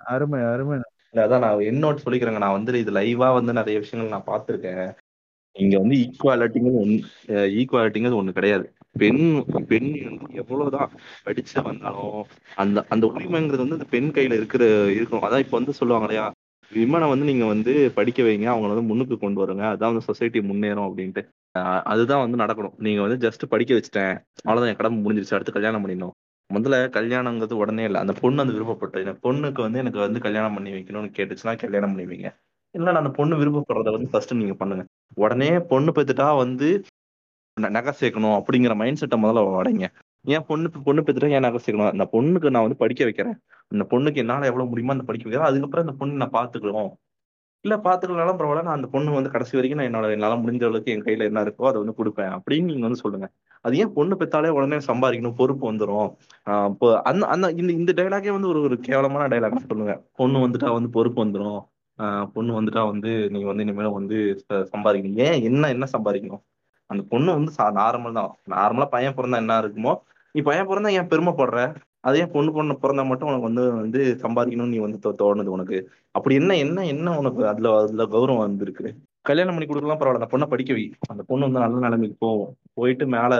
அருமை 0.07 0.41
அருமை. 0.45 0.79
அதான் 1.15 1.45
நான் 1.45 1.67
என்னோட 1.71 1.97
சொல்லிக்கிறேங்க. 2.05 2.43
நான் 2.45 2.57
வந்து 2.59 2.81
இது 2.83 2.93
லைவா 2.93 3.29
வந்து 3.35 3.53
நிறைய 3.53 3.79
விஷயங்கள் 3.79 4.15
நான் 4.15 4.31
பார்த்துருக்கேன். 4.31 4.87
இங்க 5.57 5.75
வந்து 5.79 5.97
ஈக்குவாலிட்டிங்கிறது 6.05 6.81
ஒன் 6.85 6.95
ஈக்குவாலிட்டிங்கிறது 7.59 8.21
ஒண்ணு 8.21 8.39
கிடையாது. 8.39 8.65
பெண் 8.99 9.21
பெண் 9.71 9.91
வந்து 10.09 10.35
எவ்வளவுதான் 10.43 10.91
படிச்சு 11.25 11.63
வந்தாலும் 11.63 12.19
அந்த 12.57 12.79
அந்த 12.89 13.05
உரிமைங்கிறது 13.07 13.65
வந்து 13.65 13.79
அந்த 13.79 13.89
பெண் 13.91 14.11
கையில 14.17 14.39
இருக்கிற 14.41 14.65
இருக்கும் 14.97 15.25
அதான் 15.27 15.45
இப்ப 15.45 15.57
வந்து 15.59 15.79
சொல்லுவாங்க 15.81 16.07
இல்லையா? 16.09 16.27
விமனை 16.71 17.09
வந்து 17.09 17.27
நீங்க 17.31 17.45
வந்து 17.45 17.73
படிக்க 17.99 18.21
வைங்க 18.23 18.47
அவங்கள 18.53 18.73
வந்து 18.73 18.89
முன்னுக்கு 18.91 19.17
கொண்டு 19.19 19.41
வருங்க. 19.43 19.65
அதான் 19.73 19.93
வந்து 19.93 20.09
சொசைட்டி 20.11 20.41
முன்னேறும் 20.41 20.87
அப்படின்ட்டு. 20.89 21.23
அதுதான் 21.93 22.25
வந்து 22.25 22.41
நடக்கணும். 22.43 22.77
நீங்க 22.79 23.01
வந்து 23.07 23.19
ஜஸ்ட் 23.27 23.45
படிக்க 23.49 23.75
வச்சுட்டேன். 23.75 24.15
அவ்வளவுதான் 24.45 24.73
என் 24.73 24.81
கடமை 24.81 24.99
முடிஞ்சிருச்சு. 25.05 25.37
அடுத்து 25.37 25.57
கல்யாணம் 25.59 25.83
பண்ணிடணும். 25.85 26.15
முதல்ல 26.51 26.77
கல்யாணங்கிறது 26.91 27.55
உடனே 27.55 27.85
இல்லை. 27.85 28.01
அந்த 28.01 28.13
பொண்ணு 28.13 28.43
அந்த 28.43 28.53
விருப்பப்பட்டு 28.53 28.99
இந்த 28.99 29.15
பொண்ணுக்கு 29.23 29.61
வந்து 29.61 29.79
எனக்கு 29.79 29.99
வந்து 29.99 30.21
கல்யாணம் 30.21 30.55
பண்ணி 30.55 30.73
வைக்கணும்னு 30.73 31.11
கேட்டுச்சுன்னா 31.17 31.55
கல்யாணம் 31.57 31.93
பண்ணி 31.93 32.07
வைங்க. 32.11 32.31
இல்ல 32.75 32.93
அந்த 32.93 33.11
பொண்ணு 33.11 33.35
விருப்பப்படுறத 33.37 33.91
வந்து 33.91 34.11
ஃபர்ஸ்ட் 34.11 34.35
நீங்க 34.35 34.55
பண்ணுங்க. 34.55 34.85
உடனே 35.15 35.59
பொண்ணு 35.63 35.93
பெத்துட்டா 35.93 36.37
வந்து 36.37 36.69
நகை 37.57 37.93
சேர்க்கணும் 38.01 38.37
அப்படிங்கிற 38.39 38.75
மைண்ட் 38.75 38.97
செட்டை 38.97 39.23
முதல்ல 39.23 39.43
உடைங்க 39.59 39.87
ஏன் 40.25 40.45
பொண்ணு 40.47 40.71
பொண்ணு 40.85 41.03
பெற்றுட்டா 41.03 41.31
ஏன் 41.31 41.41
நகை 41.41 41.61
சேர்க்கணும்? 41.61 41.93
அந்த 41.95 42.05
பொண்ணுக்கு 42.13 42.51
நான் 42.51 42.63
வந்து 42.63 42.77
படிக்க 42.77 43.03
வைக்கிறேன். 43.05 43.37
அந்த 43.73 43.85
பொண்ணுக்கு 43.91 44.17
என்னால 44.17 44.47
எவ்வளவு 44.47 44.69
முடியுமோ 44.69 44.93
அந்த 44.93 45.05
படிக்க 45.05 45.25
வைக்கிறேன். 45.27 45.51
அதுக்கப்புறம் 45.51 45.85
அந்த 45.87 45.97
பொண்ணு 45.99 46.23
நான் 46.23 46.37
பார்த்துக்கிறோம். 46.39 46.91
இல்ல 47.65 47.75
பாத்துக்கலனாலும் 47.85 48.39
பரவாயில்ல. 48.39 48.65
நான் 48.67 48.79
அந்த 48.79 48.89
பொண்ணு 48.95 49.17
வந்து 49.17 49.31
கடைசி 49.35 49.57
வரைக்கும் 49.57 49.79
நான் 49.81 49.89
என்னோட 49.91 50.09
என்னால 50.17 50.35
முடிஞ்ச 50.43 50.65
அளவுக்கு 50.69 50.93
என் 50.95 51.05
கையில 51.07 51.29
என்ன 51.31 51.45
இருக்கோ 51.47 51.69
அதை 51.71 51.79
வந்து 51.83 51.97
கொடுப்பேன் 51.99 52.33
அப்படின்னு 52.37 52.71
நீங்க 52.71 52.87
வந்து 52.89 53.03
சொல்லுங்க. 53.05 53.27
அது 53.65 53.79
ஏன் 53.83 53.93
பொண்ணு 53.99 54.15
பெத்தாலே 54.21 54.51
உடனே 54.57 54.79
சம்பாதிக்கணும் 54.89 55.39
பொறுப்பு 55.41 55.65
வந்துடும் 55.71 56.09
இப்போ 56.73 56.89
அந்த 57.11 57.25
அந்த 57.35 57.47
இந்த 57.61 57.71
இந்த 57.81 57.93
டைலாகே 58.01 58.35
வந்து 58.37 58.51
ஒரு 58.53 58.61
ஒரு 58.69 58.77
கேவலமான 58.89 59.29
டைலாக் 59.35 59.71
சொல்லுங்க. 59.71 59.95
பொண்ணு 60.21 60.45
வந்துட்டா 60.45 60.71
வந்து 60.79 60.91
பொறுப்பு 60.97 61.21
வந்துடும் 61.25 61.61
பொண்ணு 62.35 62.53
வந்துட்டா 62.59 62.83
வந்து 62.93 63.11
நீங்க 63.33 63.47
வந்து 63.51 63.65
இனிமேல 63.67 63.91
வந்து 63.99 64.17
சம்பாதிக்கணும். 64.75 65.19
ஏன் 65.27 65.39
என்ன 65.49 65.69
என்ன 65.75 65.87
சம்பாதிக்கணும்? 65.95 66.43
அந்த 66.91 67.03
பொண்ணு 67.13 67.31
வந்து 67.39 67.53
நார்மல் 67.81 68.19
தான். 68.19 68.31
நார்மலா 68.55 68.87
பையன் 68.95 69.17
பிறந்தா 69.19 69.43
என்ன 69.45 69.59
இருக்குமோ? 69.65 69.93
நீ 70.35 70.41
பையன் 70.49 70.69
பிறந்தா 70.71 70.91
ஏன் 71.01 71.11
பெருமைப்படுற? 71.13 71.61
அதே 72.05 72.27
பொண்ணு 72.27 72.53
பொண்ணு 72.53 72.73
பிறந்தா 72.73 73.07
மட்டும் 73.07 73.29
உனக்கு 73.29 73.43
வந்து 73.43 73.73
வந்து 73.73 74.19
சம்பாதிக்கணும்னு 74.23 74.69
நீ 74.69 74.79
வந்து 74.79 74.99
தோ- 75.03 75.15
தோணுது 75.19 75.47
உனக்கு. 75.47 75.79
அப்படி 76.11 76.35
என்ன 76.35 76.57
என்ன 76.57 76.87
என்ன 76.87 77.19
உனக்கு 77.19 77.49
அதுல 77.49 77.79
அதுல 77.79 78.05
கௌரவம் 78.05 78.39
வந்திருக்கு? 78.39 78.95
கல்யாணம் 79.21 79.59
பண்ணி 79.59 79.69
கொடுக்கலாம் 79.69 79.99
பரவாயில்ல. 79.99 80.25
அந்த 80.25 80.39
பொண்ணை 80.39 80.49
படிக்க 80.49 80.73
வை. 80.73 80.93
அந்த 81.09 81.23
பொண்ணு 81.27 81.45
வந்து 81.45 81.61
நல்ல 81.61 81.79
நிலைமைக்கு 81.79 82.17
போகும். 82.19 82.55
போயிட்டு 82.75 83.07
மேல 83.07 83.35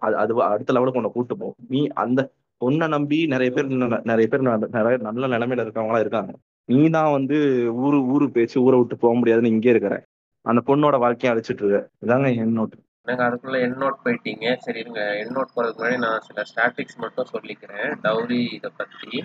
அது 0.00 0.16
அது 0.16 0.42
அடுத்த 0.42 0.72
லெவலுக்கு 0.72 1.00
உன்னை 1.00 1.14
கூட்டு 1.14 1.36
போவோம் 1.36 1.54
நீ 1.68 1.86
அந்த 1.86 2.30
பொண்ணை 2.64 2.88
நம்பி 2.88 3.26
நிறைய 3.26 3.52
பேர் 3.52 3.66
நிறைய 4.04 4.26
பேர் 4.28 4.68
நிறைய 4.68 4.98
நல்ல 5.10 5.26
நிலைமையில 5.26 5.66
இருக்கவங்களா 5.66 6.00
இருக்காங்க. 6.00 6.32
நீ 6.64 6.88
தான் 6.88 7.12
வந்து 7.12 7.68
ஊரு 7.74 8.06
ஊரு 8.06 8.30
பேச்சு 8.30 8.62
ஊரை 8.62 8.78
விட்டு 8.78 8.96
போக 8.96 9.14
முடியாதுன்னு 9.14 9.50
இங்கே 9.50 9.70
இருக்கிற. 9.70 10.04
அந்த 10.40 10.62
பொண்ணோட 10.66 10.98
வாழ்க்கையை 10.98 11.38
அழிச்சிட்டு 11.38 11.64
இருக்க. 11.64 11.88
இதாங்க 12.06 12.30
என்னோட்டு 12.44 12.78
எனக்கு 13.04 13.24
அதுக்குள்ளே 13.24 13.60
என் 13.60 13.78
நோட் 13.78 14.02
போயிட்டீங்க. 14.04 14.56
சரி 14.56 14.78
இருங்க. 14.78 15.02
என் 15.16 15.34
நோட் 15.36 15.54
போகிறதுக்கு 15.56 15.80
முன்னாடி 15.82 15.98
நான் 15.98 16.20
சில 16.20 16.42
ஸ்டாட்டிக்ஸ் 16.50 17.00
மட்டும் 17.04 17.30
சொல்லிக்கிறேன். 17.32 17.88
டவுரி 18.02 18.40
இதை 18.52 18.70
பற்றி 18.76 19.24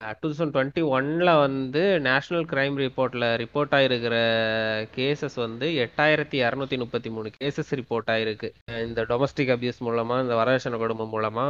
டூ 0.00 0.28
தௌசண்ட் 0.30 0.52
டுவெண்ட்டி 0.54 0.82
ஒன்ல 0.96 1.30
வந்து 1.40 1.82
நேஷனல் 2.06 2.46
கிரைம் 2.50 2.76
ரிப்போர்ட்ல 2.82 3.26
ரிப்போர்ட் 3.42 3.72
ஆயிருக்கிற 3.78 4.16
கேசஸ் 4.96 5.36
வந்து 5.44 5.66
எட்டாயிரத்தி 5.84 6.36
இரநூத்தி 6.42 6.76
முப்பத்தி 6.82 7.10
மூணு 7.10 7.30
கேசஸ் 7.36 7.72
ரிப்போர்ட் 7.80 8.10
ஆயிருக்கு. 8.14 8.48
இந்த 8.86 9.02
டொமஸ்டிக் 9.10 9.52
அபியூஸ் 9.54 9.80
மூலமா 9.86 10.16
இந்த 10.24 10.34
வரதட்சணை 10.40 10.78
குடும்பம் 10.82 11.12
மூலமா 11.14 11.46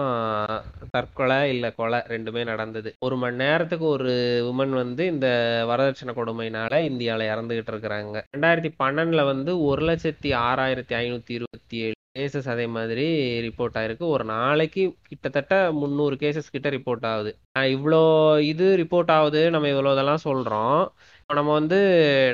தற்கொலை 0.90 1.38
இல்ல 1.54 1.70
கொலை 1.80 2.00
ரெண்டுமே 2.14 2.44
நடந்தது. 2.44 2.92
ஒரு 2.98 3.16
மணி 3.16 3.36
நேரத்துக்கு 3.36 3.86
ஒரு 3.96 4.14
உமன் 4.52 4.78
வந்து 4.82 5.06
இந்த 5.06 5.28
வரதட்சணை 5.72 6.14
கொடுமையினால 6.20 6.80
இந்தியாவில 6.90 7.28
இறந்துகிட்டு 7.34 7.74
இருக்கிறாங்க. 7.74 8.24
ரெண்டாயிரத்தி 8.36 8.72
பன்னெண்டுல 8.84 9.24
வந்து 9.32 9.52
ஒரு 9.70 9.84
லட்சத்தி 9.90 10.32
ஆறாயிரத்தி 10.46 10.96
ஐநூத்தி 11.02 11.34
இருபத்தி 11.40 11.76
ஏழு 11.86 11.95
கேசஸ் 12.16 12.48
அதே 12.54 12.66
மாதிரி 12.76 13.06
ரிப்போர்ட் 13.46 13.76
ஆயிருக்கு. 13.80 14.04
ஒரு 14.14 14.24
நாளைக்கு 14.34 14.82
கிட்டத்தட்ட 15.10 15.54
முந்நூறு 15.80 16.16
கேசஸ் 16.22 16.54
கிட்ட 16.54 16.68
ரிப்போர்ட் 16.76 17.06
ஆகுது. 17.12 17.32
இவ்வளோ 17.76 18.00
இது 18.52 18.66
ரிப்போர்ட் 18.82 19.12
ஆகுது 19.18 19.42
நம்ம 19.56 19.68
இவ்வளோ 19.74 19.92
இதெல்லாம் 19.96 20.26
சொல்கிறோம் 20.28 20.78
இப்போ 21.20 21.34
நம்ம 21.40 21.52
வந்து 21.60 21.78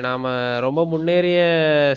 நாம் 0.07 0.25
ரொம்ப 0.65 0.81
முன்னேறிய 0.93 1.39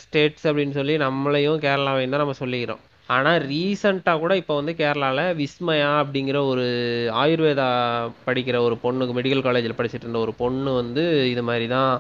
ஸ்டேட்ஸ் 0.05 0.47
அப்படின்னு 0.51 0.77
சொல்லி 0.81 0.95
நம்மளையும் 1.07 1.59
கேரளாவையும் 1.65 2.15
தான் 2.15 2.25
நம்ம 2.25 2.37
சொல்லிக்கிறோம். 2.43 2.83
ஆனால் 3.09 3.39
ரீசண்டாக 3.51 4.21
கூட 4.23 4.33
இப்போ 4.41 4.55
வந்து 4.61 4.73
கேரளாவில் 4.81 5.35
விஸ்மயா 5.41 5.91
அப்படிங்கிற 6.03 6.39
ஒரு 6.53 6.65
ஆயுர்வேதா 7.23 7.69
படிக்கிற 8.29 8.57
ஒரு 8.69 8.77
பொண்ணுக்கு 8.85 9.17
மெடிக்கல் 9.19 9.47
காலேஜில் 9.47 9.79
படிச்சுட்டு 9.81 10.07
இருந்த 10.07 10.23
ஒரு 10.27 10.33
பொண்ணு 10.43 10.73
வந்து 10.81 11.05
இது 11.33 11.43
மாதிரி 11.51 11.67
தான் 11.77 11.93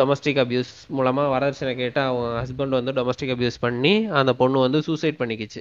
டொமஸ்டிக் 0.00 0.40
அபியூஸ் 0.42 0.72
மூலமாக 0.96 1.28
வரதட்சணை 1.34 1.72
கேட்டு 1.80 2.00
அவன் 2.08 2.32
ஹஸ்பண்ட் 2.40 2.76
வந்து 2.78 2.92
டொமஸ்டிக் 2.98 3.32
அபியூஸ் 3.34 3.62
பண்ணி 3.66 3.92
அந்த 4.20 4.32
பொண்ணு 4.40 4.64
வந்து 4.64 4.78
சூசைட் 4.88 5.20
பண்ணிக்கிச்சு. 5.20 5.60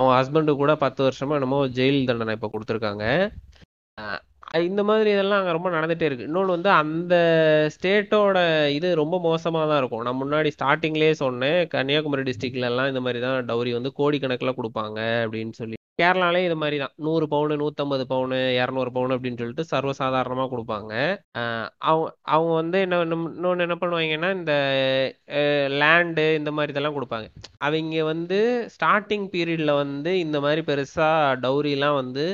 அவன் 0.00 0.16
ஹஸ்பண்டு 0.18 0.52
கூட 0.62 0.72
பத்து 0.84 1.00
வருஷமா 1.06 1.36
என்னமோ 1.38 1.58
ஜெயில் 1.76 2.08
தண்டனை 2.08 2.34
இப்போ 2.38 2.48
கொடுத்துருக்காங்க. 2.54 3.04
இந்த 4.70 4.82
மாதிரி 4.88 5.08
இதெல்லாம் 5.14 5.40
அங்கே 5.40 5.54
ரொம்ப 5.56 5.68
நடந்துகிட்டே 5.76 6.08
இருக்குது 6.08 6.28
இன்னொன்று 6.30 6.56
வந்து 6.56 6.70
அந்த 6.82 7.14
ஸ்டேட்டோட 7.76 8.38
இது 8.78 8.88
ரொம்ப 9.02 9.16
மோசமாக 9.28 9.66
தான் 9.70 9.80
இருக்கும். 9.82 10.04
நான் 10.06 10.20
முன்னாடி 10.22 10.50
ஸ்டார்டிங்லேயே 10.56 11.14
சொன்னேன் 11.24 11.58
கன்னியாகுமரி 11.74 12.24
டிஸ்ட்ரிக்ட்லலாம் 12.28 12.90
இந்த 12.92 13.02
மாதிரி 13.06 13.20
தான் 13.26 13.38
டவுரி 13.50 13.72
வந்து 13.78 13.92
கோடிக்கணக்கில் 14.00 14.58
கொடுப்பாங்க 14.60 15.00
அப்படின்னு 15.24 15.54
சொல்லி. 15.62 15.78
கேரளாலே 16.00 16.40
இது 16.46 16.56
மாதிரி 16.62 16.76
தான். 16.82 16.92
நூறு 17.06 17.26
பவுனு 17.32 17.54
நூற்றம்பது 17.60 18.04
பவுனு 18.12 18.38
இரநூறு 18.60 18.90
பவுனு 18.96 19.14
அப்படின்னு 19.16 19.40
சொல்லிட்டு 19.40 19.64
சர்வசாதாரணமாக 19.72 20.50
கொடுப்பாங்க. 20.54 20.92
அவங்க 21.90 22.08
அவங்க 22.34 22.52
வந்து 22.60 22.78
என்ன 22.86 22.98
இன்னொன்று 23.06 23.66
என்ன 23.66 23.76
பண்ணுவாங்கன்னா 23.82 24.30
இந்த 24.38 24.54
லேண்டு 25.82 26.26
இந்த 26.40 26.52
மாதிரி 26.56 26.74
இதெல்லாம் 26.74 26.98
கொடுப்பாங்க. 26.98 27.28
அவங்க 27.68 28.04
வந்து 28.12 28.40
ஸ்டார்டிங் 28.76 29.26
பீரியடில் 29.34 29.80
வந்து 29.82 30.12
இந்த 30.24 30.40
மாதிரி 30.46 30.64
பெருசாக 30.70 31.40
டௌரிலாம் 31.46 31.98
வந்து 32.02 32.26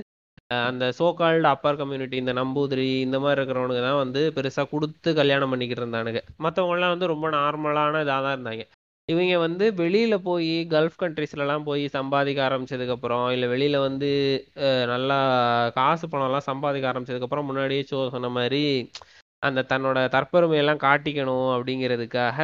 அந்த 0.68 0.84
சோகால்டு 0.98 1.46
அப்பர் 1.54 1.78
கம்யூனிட்டி 1.80 2.16
இந்த 2.22 2.32
நம்பூதிரி 2.38 2.88
இந்த 3.06 3.18
மாதிரி 3.24 3.38
இருக்கிறவனுக்கு 3.40 3.84
தான் 3.88 4.02
வந்து 4.04 4.20
பெருசாக 4.36 4.70
கொடுத்து 4.72 5.10
கல்யாணம் 5.20 5.52
பண்ணிக்கிட்டு 5.52 5.82
இருந்தானுங்க. 5.84 6.20
மற்றவங்கலாம் 6.46 6.94
வந்து 6.94 7.12
ரொம்ப 7.14 7.26
நார்மலான 7.38 8.02
இதாக 8.06 8.22
தான் 8.26 8.36
இருந்தாங்க. 8.36 8.64
இவங்க 9.08 9.34
வந்து 9.38 9.64
வெளியில 9.78 10.14
போய் 10.22 10.44
கல்ஃப் 10.70 10.98
கண்ட்ரீஸ்லலாம் 11.00 11.64
போய் 11.64 11.84
சம்பாதிக்க 11.96 12.40
ஆரம்பிச்சதுக்கப்புறம் 12.48 13.24
இல்லை 13.34 13.46
வெளியில 13.48 13.76
வந்து 13.80 14.10
நல்லா 14.92 15.18
காசு 15.78 16.06
பணம்லாம் 16.06 16.48
சம்பாதிக்க 16.50 16.90
ஆரம்பிச்சதுக்கப்புறம் 16.92 17.48
முன்னாடியே 17.50 17.84
சோ 17.90 18.00
சொன்ன 18.14 18.30
மாதிரி 18.38 18.62
அந்த 19.42 19.66
தன்னோட 19.70 19.98
தற்பெருமையெல்லாம் 20.14 20.84
காட்டிக்கணும் 20.86 21.48
அப்படிங்கிறதுக்காக 21.56 22.38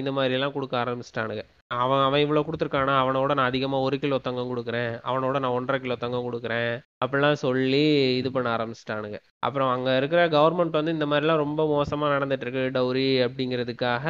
இந்த 0.00 0.10
மாதிரிலாம் 0.18 0.54
கொடுக்க 0.56 0.76
ஆரம்பிச்சிட்டானுங்க. 0.84 1.44
அவன் 1.70 2.00
அவன் 2.04 2.22
இவ்வளோ 2.22 2.40
கொடுத்துருக்கானா? 2.46 2.94
அவனோட 3.02 3.32
நான் 3.38 3.48
அதிகமாக 3.50 3.84
ஒரு 3.86 3.96
கிலோ 4.02 4.16
தங்கம் 4.26 4.50
கொடுக்குறேன். 4.52 4.92
அவனோட 5.10 5.36
நான் 5.42 5.56
ஒன்றரை 5.58 5.78
கிலோ 5.82 5.96
தங்கம் 6.04 6.26
கொடுக்குறேன். 6.28 6.72
அப்படிலாம் 7.04 7.38
சொல்லி 7.44 7.82
இது 8.20 8.28
பண்ண 8.36 8.48
ஆரம்பிச்சிட்டானுங்க. 8.56 9.18
அப்புறம் 9.46 9.70
அங்கே 9.74 9.92
இருக்கிற 10.00 10.22
கவர்மெண்ட் 10.36 10.78
வந்து 10.80 10.94
இந்த 10.96 11.06
மாதிரிலாம் 11.12 11.42
ரொம்ப 11.44 11.66
மோசமாக 11.74 12.14
நடந்துட்டுருக்கு 12.16 12.64
டவுரி 12.78 13.06
அப்படிங்கிறதுக்காக 13.26 14.06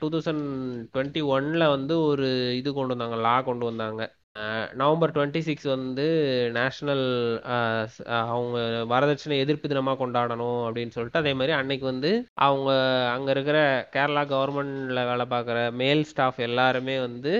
டூ 0.00 0.08
தௌசண்ட் 0.14 0.44
டுவெண்ட்டி 0.94 1.22
ஒனில் 1.36 1.72
வந்து 1.76 1.96
ஒரு 2.10 2.28
இது 2.60 2.72
கொண்டு 2.78 2.94
வந்தாங்க 2.96 3.18
லா 3.28 3.36
கொண்டு 3.50 3.66
வந்தாங்க. 3.70 4.02
நவம்பர் 4.80 5.12
டுவெண்ட்டி 5.16 5.40
சிக்ஸ் 5.46 5.66
வந்து 5.74 6.04
நேஷ்னல் 6.56 7.02
அவங்க 8.30 8.58
வரதட்சணை 8.92 9.36
எதிர்ப்பு 9.44 9.70
தினமாக 9.72 9.98
கொண்டாடணும் 10.00 10.62
அப்படின்னு 10.66 10.94
சொல்லிட்டு 10.96 11.20
அதே 11.20 11.32
மாதிரி 11.40 11.52
அன்னைக்கு 11.58 11.86
வந்து 11.92 12.10
அவங்க 12.46 12.70
அங்கே 13.14 13.30
இருக்கிற 13.36 13.58
கேரளா 13.94 14.22
கவர்மெண்ட்ல 14.32 15.02
வேலை 15.10 15.26
பார்க்குற 15.34 15.58
மேல் 15.82 16.02
ஸ்டாஃப் 16.10 16.40
எல்லாருமே 16.48 16.96
வந்து 17.06 17.34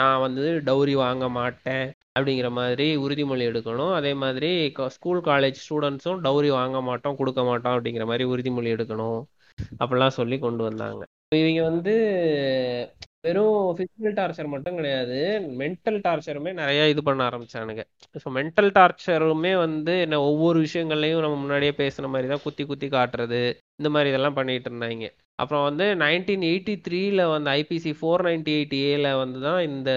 நான் 0.00 0.24
வந்து 0.26 0.44
டௌரி 0.68 0.96
வாங்க 1.04 1.24
மாட்டேன் 1.38 1.86
அப்படிங்கிற 2.16 2.48
மாதிரி 2.58 2.86
உறுதிமொழி 3.04 3.44
எடுக்கணும். 3.50 3.94
அதே 3.98 4.12
மாதிரி 4.24 4.50
ஸ்கூல் 4.96 5.22
காலேஜ் 5.30 5.62
ஸ்டூடெண்ட்ஸும் 5.64 6.20
டௌரி 6.26 6.50
வாங்க 6.58 6.78
மாட்டோம் 6.88 7.18
கொடுக்க 7.20 7.42
மாட்டோம் 7.50 7.74
அப்படிங்கிற 7.76 8.06
மாதிரி 8.10 8.26
உறுதிமொழி 8.34 8.70
எடுக்கணும். 8.76 9.20
அப்படிலாம் 9.82 10.18
சொல்லி 10.20 10.38
கொண்டு 10.46 10.62
வந்தாங்க. 10.68 11.02
இவங்க 11.40 11.62
வந்து 11.70 11.94
வெறும் 13.24 13.58
பிசிக்கல் 13.78 14.16
டார்ச்சர் 14.18 14.52
மட்டும் 14.54 14.78
கிடையாது. 14.78 15.18
மென்டல் 15.60 15.98
டார்ச்சருமே 16.06 16.50
நிறைய 16.60 16.80
இது 16.92 17.02
பண்ண 17.08 17.20
ஆரம்பிச்சானுங்க. 17.28 17.82
ஸோ 18.22 18.30
மென்டல் 18.38 18.70
டார்ச்சருமே 18.78 19.52
வந்து 19.64 19.92
என்ன 20.04 20.20
ஒவ்வொரு 20.30 20.58
விஷயங்கள்லையும் 20.66 21.24
நம்ம 21.24 21.38
முன்னாடியே 21.44 21.74
பேசுன 21.82 22.10
மாதிரி 22.14 22.28
தான் 22.32 22.44
குத்தி 22.46 22.64
குத்தி 22.70 22.88
காட்டுறது 22.96 23.40
இந்த 23.80 23.90
மாதிரி 23.94 24.10
இதெல்லாம் 24.12 24.38
பண்ணிட்டு 24.38 24.70
இருந்தாங்க. 24.70 25.06
அப்புறம் 25.42 25.64
வந்து 25.68 25.86
நைன்டீன் 26.04 26.44
எயிட்டி 26.50 26.74
த்ரீல 26.86 27.22
வந்து 27.34 27.48
ஐபிசி 27.60 27.92
ஃபோர் 27.98 28.24
நைன்டி 28.28 28.52
எயிட் 28.58 28.74
ஏல 28.90 29.06
வந்து 29.22 29.38
தான் 29.46 29.60
இந்த 29.70 29.90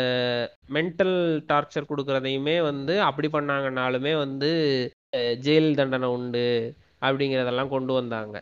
மென்டல் 0.78 1.16
டார்ச்சர் 1.52 1.90
கொடுக்கறதையுமே 1.92 2.58
வந்து 2.70 2.94
அப்படி 3.10 3.30
பண்ணாங்கனாலுமே 3.36 4.14
வந்து 4.24 4.50
ஜெயில் 5.46 5.70
தண்டனை 5.80 6.10
உண்டு 6.18 6.48
அப்படிங்கிறதெல்லாம் 7.08 7.74
கொண்டு 7.76 7.94
வந்தாங்க. 8.00 8.36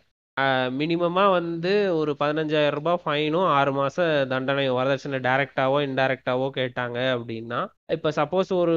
மினிமமாக 0.80 1.32
வந்து 1.32 1.72
ஒரு 1.98 2.12
பதினஞ்சாயிரம் 2.20 2.78
ரூபாய் 2.80 3.02
ஃபைனும் 3.04 3.46
ஆறு 3.50 3.72
மாத 3.72 3.98
தண்டனை 4.30 4.66
வரதட்சணை 4.70 5.20
டைரக்டாவோ 5.28 5.78
இன்டைரக்டாவோ 5.88 6.48
கேட்டாங்க 6.58 6.98
அப்படின்னா 7.16 7.60
இப்போ 7.88 8.10
சப்போஸ் 8.12 8.52
ஒரு 8.54 8.76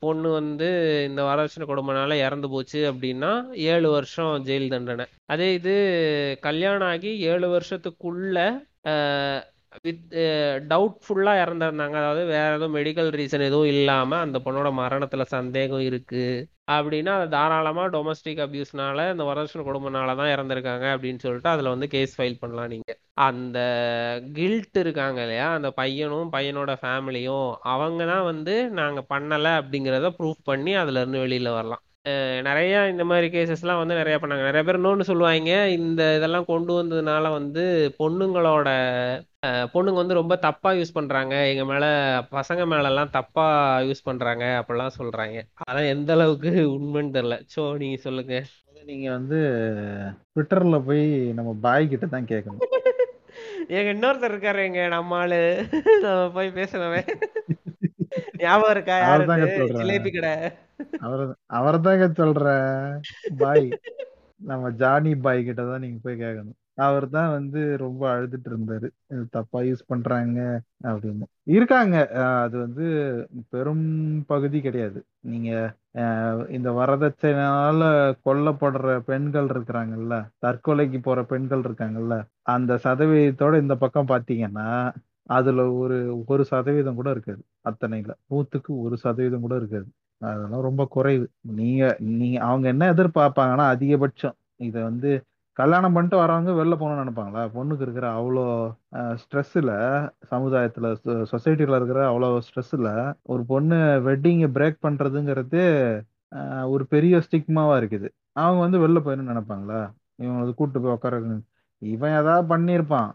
பொண்ணு 0.00 0.30
வந்து 0.30 0.68
இந்த 1.08 1.20
வரதட்சணை 1.22 1.66
கொடுமைனால 1.66 2.18
இறந்து 2.26 2.48
போச்சு 2.48 2.92
அப்படின்னா 2.92 3.32
ஏழு 3.72 3.90
வருஷம் 3.90 4.44
ஜெயில் 4.44 4.68
தண்டனை. 4.68 5.06
அதே 5.26 5.48
இது 5.54 5.74
கல்யாணம் 6.40 6.88
ஆகி 6.88 7.18
ஏழு 7.32 7.48
வருஷத்துக்குள்ள 7.56 8.38
வித் 9.84 10.14
டவுட்ஃபுல்லாக 10.70 11.42
இறந்துருந்தாங்க. 11.42 11.96
அதாவது 12.00 12.22
வேற 12.32 12.48
எதுவும் 12.54 12.76
மெடிக்கல் 12.76 13.10
ரீசன் 13.14 13.46
எதுவும் 13.48 13.70
இல்லாமல் 13.74 14.22
அந்த 14.24 14.38
பொண்ணோட 14.46 14.70
மரணத்தில் 14.80 15.32
சந்தேகம் 15.34 15.84
இருக்குது 15.88 16.40
அப்படின்னா 16.74 17.12
அது 17.18 17.28
தாராளமாக 17.30 17.92
டொமஸ்டிக் 17.94 18.42
அபியூஸ்னால 18.44 19.06
இந்த 19.12 19.24
வரதட்சணை 19.28 19.64
குடும்பனால 19.68 20.14
தான் 20.20 20.32
இறந்துருக்காங்க 20.34 20.86
அப்படின்னு 20.94 21.22
சொல்லிட்டு 21.24 21.52
அதில் 21.54 21.72
வந்து 21.74 21.88
கேஸ் 21.94 22.16
ஃபைல் 22.18 22.40
பண்ணலாம் 22.42 22.70
நீங்கள் 22.74 22.98
அந்த 23.26 23.58
கில்ட் 24.36 24.78
இருக்காங்க 24.82 25.18
இல்லையா? 25.24 25.48
அந்த 25.56 25.70
பையனும் 25.80 26.32
பையனோட 26.36 26.74
ஃபேமிலியும் 26.82 27.48
அவங்க 27.72 28.02
தான் 28.12 28.26
வந்து 28.30 28.54
நாங்கள் 28.80 29.08
பண்ணலை 29.12 29.52
அப்படிங்கிறத 29.60 30.10
ப்ரூஃப் 30.18 30.42
பண்ணி 30.44 30.74
அதுலேருந்து 30.82 31.24
வெளியில் 31.24 31.56
வரலாம். 31.58 31.84
நிறைய 32.46 32.74
இந்த 32.90 33.04
மாதிரி 33.04 33.26
கேசஸ்லாம் 33.32 33.80
வந்து 33.80 33.98
நிறைய 33.98 34.16
பண்ணாங்க. 34.18 34.44
நிறைய 34.48 34.62
பேர் 34.66 34.78
இன்னொன்று 34.78 35.08
சொல்லுவாங்க 35.08 35.50
இந்த 35.78 36.02
இதெல்லாம் 36.18 36.46
கொண்டு 36.50 36.72
வந்ததுனால 36.78 37.32
வந்து 37.34 37.62
பொண்ணுங்களோட 37.98 38.68
பொண்ணுங்க 39.74 39.98
வந்து 40.00 40.18
ரொம்ப 40.18 40.34
தப்பா 40.46 40.70
யூஸ் 40.78 40.96
பண்றாங்க. 40.96 41.34
எங்க 41.50 41.64
மேல 41.64 41.84
பசங்க 42.32 42.64
மேல 42.66 42.90
எல்லாம் 42.92 43.12
தப்பா 43.18 43.44
யூஸ் 43.88 44.06
பண்றாங்க 44.08 44.44
அப்படிலாம் 44.60 44.96
சொல்றாங்க 44.98 45.36
அதான் 45.64 45.90
எந்த 45.94 46.10
அளவுக்கு 46.16 46.50
உண்மைன்னு 46.76 47.14
தெரியல 47.16 47.38
சோ 47.54 47.62
நீங்க 47.82 47.98
சொல்லுங்க. 48.06 48.34
நீங்க 48.84 49.06
வந்து 49.10 49.38
ட்விட்டர்ல 50.32 50.78
போய் 50.84 51.04
நம்ம 51.38 51.50
பாய் 51.64 51.90
கிட்ட 51.92 52.06
தான் 52.14 52.30
கேட்கணும் 52.32 52.66
எங்க 53.76 53.88
இன்னொருத்தர் 53.94 54.32
இருக்காரு 54.32 54.60
எங்க 54.68 54.82
நம்ம 54.88 55.18
ஆளு. 55.18 55.40
நம்ம 56.04 56.22
போய் 56.30 56.56
பேசணுமே. 56.56 57.02
ஞாபகம் 58.42 58.74
இருக்கா? 58.74 58.96
யாரு 59.00 59.26
ஜிலேபி 59.78 60.10
கடை. 60.10 60.32
அவர் 61.06 61.24
அவர் 61.58 61.78
தாங்க 61.86 62.06
சொல்ற 62.20 62.44
பாய். 63.42 63.68
நம்ம 64.40 64.70
ஜானி 64.82 65.12
பாய் 65.24 65.40
கிட்ட 65.48 65.62
தான் 65.70 65.82
நீங்க 65.84 65.98
போய் 66.04 66.22
கேட்கணும் 66.22 66.56
அவர் 66.84 67.06
தான் 67.14 67.30
வந்து 67.30 67.60
ரொம்ப 67.82 68.02
அழுதுட்டு 68.12 68.48
இருந்தாரு. 68.50 68.88
தப்பா 69.34 69.58
யூஸ் 69.60 69.82
பண்றாங்க 69.86 70.38
அப்படின்னு. 70.84 71.24
இருக்காங்க. 71.54 71.96
அது 72.44 72.56
வந்து 72.58 72.84
பெரும் 73.52 73.84
பகுதி 74.30 74.58
கிடையாது. 74.66 75.00
நீங்க 75.30 75.50
இந்த 76.56 76.68
வரதட்சணையால 76.78 77.82
கொல்லப்படுற 78.26 78.96
பெண்கள் 79.08 79.48
இருக்கிறாங்கல்ல 79.54 80.16
தற்கொலைக்கு 80.46 81.00
போற 81.08 81.20
பெண்கள் 81.32 81.64
இருக்காங்கல்ல 81.68 82.16
அந்த 82.54 82.78
சதவீதத்தோட 82.86 83.54
இந்த 83.64 83.76
பக்கம் 83.84 84.10
பாத்தீங்கன்னா 84.14 84.68
அதுல 85.30 85.64
ஒரு 85.80 85.96
ஒரு 86.32 86.42
சதவீதம் 86.52 86.98
கூட 87.00 87.08
இருக்காது. 87.16 87.42
அத்தனைல 87.70 88.12
நூத்துக்கு 88.32 88.72
ஒரு 88.86 88.96
சதவீதம் 89.04 89.44
கூட 89.46 89.54
இருக்காது. 89.62 89.88
அதெல்லாம் 90.20 90.66
ரொம்ப 90.68 90.82
குறைவு. 90.96 91.26
நீங்க 91.60 91.82
நீங்க 92.20 92.38
அவங்க 92.48 92.66
என்ன 92.74 92.84
எதிர்பார்ப்பாங்கன்னா 92.94 93.66
அதிகபட்சம். 93.74 94.36
இதை 94.68 94.80
வந்து 94.82 95.10
கல்யாணம் 95.56 95.94
பண்ணிட்டு 95.94 96.16
வரவங்க 96.22 96.50
வெளில 96.60 96.74
போகணும்னு 96.80 97.02
நினைப்பாங்களா? 97.04 97.42
பொண்ணுக்கு 97.56 97.84
இருக்கிற 97.86 98.06
அவ்வளோ 98.18 98.44
ஸ்ட்ரெஸ்ஸில் 99.22 99.72
சமுதாயத்தில் 100.32 100.88
சொசைட்டியில் 101.32 101.78
இருக்கிற 101.78 102.00
அவ்வளோ 102.10 102.28
ஸ்ட்ரெஸ்ஸில் 102.48 102.90
ஒரு 103.32 103.42
பொண்ணு 103.52 103.78
வெட்டிங்கை 104.08 104.48
பிரேக் 104.56 104.78
பண்ணுறதுங்கிறது 104.86 105.62
ஒரு 106.74 106.84
பெரிய 106.94 107.14
ஸ்டிக்மாவாக 107.26 107.80
இருக்குது. 107.82 108.08
அவங்க 108.42 108.60
வந்து 108.66 108.80
வெளில 108.84 108.98
போயிடணும்னு 109.04 109.32
நினைப்பாங்களா? 109.34 109.80
இவங்க 110.24 110.52
கூப்பிட்டு 110.58 110.82
போய் 110.84 110.96
உட்கார 110.98 111.16
இவன் 111.82 112.16
ஏதாவது 112.20 112.46
பண்ணியிருப்பான். 112.54 113.10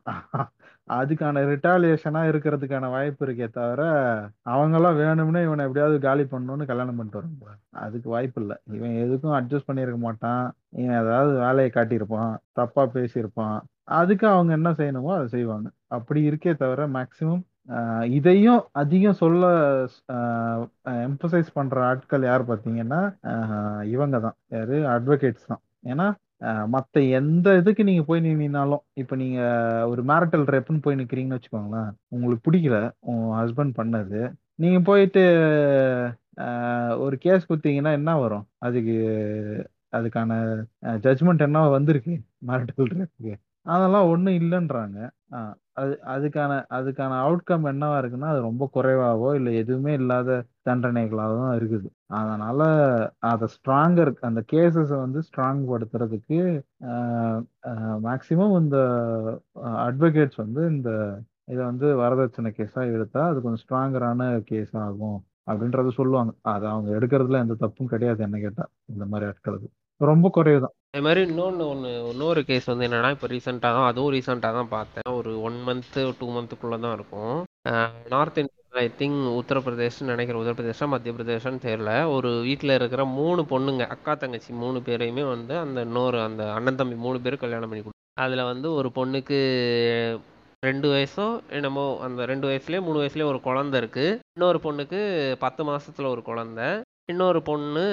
அதுக்கான 0.88 1.41
ரிட்டாலியேஷனா 1.51 2.21
இருக்கிறதுக்கான 2.31 2.89
வாய்ப்பு 2.95 3.23
இருக்கே 3.25 3.47
தவிர 3.57 3.83
அவங்கெல்லாம் 4.53 4.99
வேணும்னே 5.03 5.41
இவனை 5.47 5.65
எப்படியாவது 5.67 5.97
காலி 6.07 6.23
பண்ணணும்னு 6.33 6.69
கல்யாணம் 6.71 6.97
பண்ணிட்டு 6.97 7.19
வரும் 7.19 7.61
அதுக்கு 7.86 8.09
வாய்ப்பு 8.15 8.39
இல்லை. 8.43 8.57
இவன் 8.77 8.93
எதுக்கும் 9.05 9.38
அட்ஜஸ்ட் 9.39 9.69
பண்ணியிருக்க 9.69 9.99
மாட்டான். 10.07 10.43
இவன் 10.81 10.99
ஏதாவது 11.03 11.33
வேலையை 11.45 11.71
காட்டியிருப்பான் 11.77 12.33
தப்பா 12.59 12.86
பேசியிருப்பான். 12.97 13.57
அதுக்கு 13.99 14.25
அவங்க 14.33 14.51
என்ன 14.59 14.69
செய்யணுமோ 14.79 15.11
அதை 15.17 15.27
செய்வாங்க. 15.36 15.67
அப்படி 15.97 16.21
இருக்கே 16.29 16.53
தவிர 16.63 16.88
மேக்சிமம் 16.97 17.43
இதையும் 18.17 18.61
அதிகம் 18.81 19.19
சொல்ல 19.21 19.45
எம்பசைஸ் 21.07 21.49
பண்ற 21.57 21.86
ஆட்கள் 21.89 22.27
யார் 22.29 22.43
பார்த்தீங்கன்னா 22.49 22.99
இவங்க 23.93 24.17
தான். 24.25 24.36
யாரு? 24.55 24.77
அட்வொகேட்ஸ் 24.95 25.49
தான். 25.51 25.61
ஏன்னா 25.91 26.07
மற்ற 26.67 27.01
எந்த 27.19 27.57
இதுக்கு 27.57 27.83
நீங்க 27.83 28.03
போய் 28.03 28.21
நின்னாலும் 28.21 28.83
இப்ப 28.93 29.15
நீங்க 29.15 29.39
ஒரு 29.88 30.01
மேரிட்டல் 30.03 30.45
ரேப்புன்னு 30.55 30.81
போய் 30.81 30.95
நிக்கிறீங்கன்னு 30.95 31.38
வச்சுக்கோங்களேன் 31.38 31.91
உங்களுக்கு 32.07 32.45
பிடிக்கல 32.47 32.77
உங்க 33.11 33.23
ஹஸ்பண்ட் 33.41 33.73
பண்ணது 33.81 34.21
நீங்க 34.55 34.79
போயிட்டு 34.79 35.23
ஒரு 36.99 37.15
கேஸ் 37.17 37.49
கொடுத்தீங்கன்னா 37.51 37.91
என்ன 37.91 38.11
வரும்? 38.19 38.45
அதுக்கு 38.57 38.95
அதுக்கான 39.97 40.31
ஜட்ஜ்மெண்ட் 41.05 41.45
என்ன 41.47 41.67
வந்திருக்கு? 41.69 42.13
மேரிட்டல் 42.47 42.91
ரேப்புக்கு 42.95 43.33
அதெல்லாம் 43.66 44.09
ஒன்றும் 44.13 44.38
இல்லைன்றாங்க. 44.41 44.97
அது 45.82 45.93
அதுக்கான 46.13 46.51
அதுக்கான 46.78 47.13
அவுட்கம் 47.26 47.66
என்னவா 47.72 47.95
இருக்குன்னா 48.01 48.30
அது 48.34 48.41
ரொம்ப 48.49 48.63
குறைவாவோ 48.76 49.30
இல்லை 49.38 49.51
எதுவுமே 49.61 49.93
இல்லாத 50.01 50.38
தண்டனைகளாக 50.68 51.34
தான் 51.41 51.55
இருக்குது. 51.59 51.88
அதனால 52.20 52.59
அதை 53.32 53.47
ஸ்ட்ராங்கர் 53.55 54.11
அந்த 54.30 54.41
கேசஸை 54.53 54.97
வந்து 55.05 55.22
ஸ்ட்ராங் 55.28 55.61
படுத்துறதுக்கு 55.72 56.39
மேக்சிமம் 58.07 58.55
இந்த 58.63 58.78
அட்வொகேட்ஸ் 59.88 60.41
வந்து 60.45 60.63
இந்த 60.76 60.91
இதை 61.53 61.61
வந்து 61.72 61.88
வரதட்சணை 62.03 62.51
கேஸாக 62.59 62.93
எடுத்தா 62.97 63.24
அது 63.32 63.39
கொஞ்சம் 63.45 63.63
ஸ்ட்ராங்கரான 63.66 64.22
கேஸ் 64.51 64.76
ஆகும் 64.86 65.20
அப்படின்றத 65.49 65.89
சொல்லுவாங்க. 65.99 66.32
அது 66.53 66.66
அவங்க 66.74 66.89
எடுக்கிறதுல 66.99 67.41
எந்த 67.45 67.55
தப்பும் 67.63 67.91
கிடையாது 67.93 68.22
என்ன 68.28 68.38
கேட்டா. 68.45 68.63
இந்த 68.93 69.03
மாதிரி 69.11 69.26
ஆட்களுக்கு 69.32 69.70
ரொம்ப 70.01 70.28
குறைவு 70.38 70.59
தான் 70.63 70.76
அது 70.96 71.04
மாதிரி 71.06 71.22
இன்னொன்று 71.28 71.64
ஒன்று 71.72 71.89
இன்னொரு 72.12 72.41
கேஸ் 72.50 72.70
வந்து 72.70 72.86
என்னென்னா 72.88 73.10
இப்போ 73.16 73.28
ரீசெண்டாக 73.32 73.76
தான் 73.78 73.88
அதுவும் 73.88 74.12
ரீசெண்டாக 74.16 74.54
தான் 74.58 74.70
பார்த்தேன். 74.76 75.08
ஒரு 75.18 75.32
ஒன் 75.48 75.58
மந்த்து 75.66 76.02
டூ 76.20 76.28
மந்த்துக்குள்ளே 76.36 76.78
தான் 76.86 76.93
இருக்கும். 76.98 77.34
நார்த் 78.14 78.39
இந்தியா 78.41 78.82
ஐ 78.84 78.86
திங்க் 79.00 79.20
உத்தரப்பிரதேஷ்னு 79.39 80.12
நினைக்கிற 80.12 80.38
உத்தரப்பிரதேசா 80.41 80.86
மத்திய 80.93 81.14
பிரதேசம்னு 81.18 81.60
தெரில 81.66 81.91
ஒரு 82.14 82.30
வீட்டில் 82.48 82.76
இருக்கிற 82.78 83.06
மூணு 83.18 83.43
பொண்ணுங்க 83.52 83.86
அக்கா 83.96 84.14
தங்கச்சி 84.22 84.54
மூணு 84.62 84.80
பேரையுமே 84.88 85.26
வந்து 85.34 85.54
அந்த 85.64 85.84
இன்னொரு 85.88 86.20
அந்த 86.28 86.46
அண்ணன் 86.54 86.80
தம்பி 86.82 86.98
மூணு 87.06 87.20
பேரும் 87.26 87.43
கல்யாணம் 87.43 87.72
பண்ணி 87.72 87.84
கொடு 87.84 88.00
அதில் 88.26 88.50
வந்து 88.52 88.70
ஒரு 88.80 88.91
பொண்ணுக்கு 89.00 89.39
ரெண்டு 90.64 90.88
வயசோ 90.93 91.28
என்னமோ 91.58 91.86
அந்த 92.08 92.30
ரெண்டு 92.34 92.48
வயசுலேயே 92.52 92.84
மூணு 92.88 93.02
வயசுலேயே 93.02 93.30
ஒரு 93.34 93.41
குழந்த 93.48 93.82
இருக்குது 93.84 94.18
இன்னொரு 94.36 94.62
பொண்ணுக்கு 94.68 95.02
பத்து 95.46 95.64
மாதத்தில் 95.72 96.14
ஒரு 96.14 96.24
குழந்த. 96.30 96.62
இன்னொரு 97.14 97.39
பொண்ணு 97.50 97.84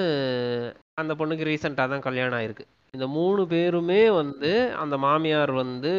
அந்த 1.01 1.13
பொண்ணுக்கு 1.19 1.45
ரீசெண்டாக 1.47 1.89
தான் 1.91 2.03
கல்யாணம் 2.05 2.37
ஆயிருக்கு. 2.39 2.65
இந்த 2.95 3.05
மூணு 3.15 3.41
பேருமே 3.53 4.01
வந்து 4.17 4.49
அந்த 4.81 4.95
மாமியார் 5.05 5.51
வந்து 5.61 5.91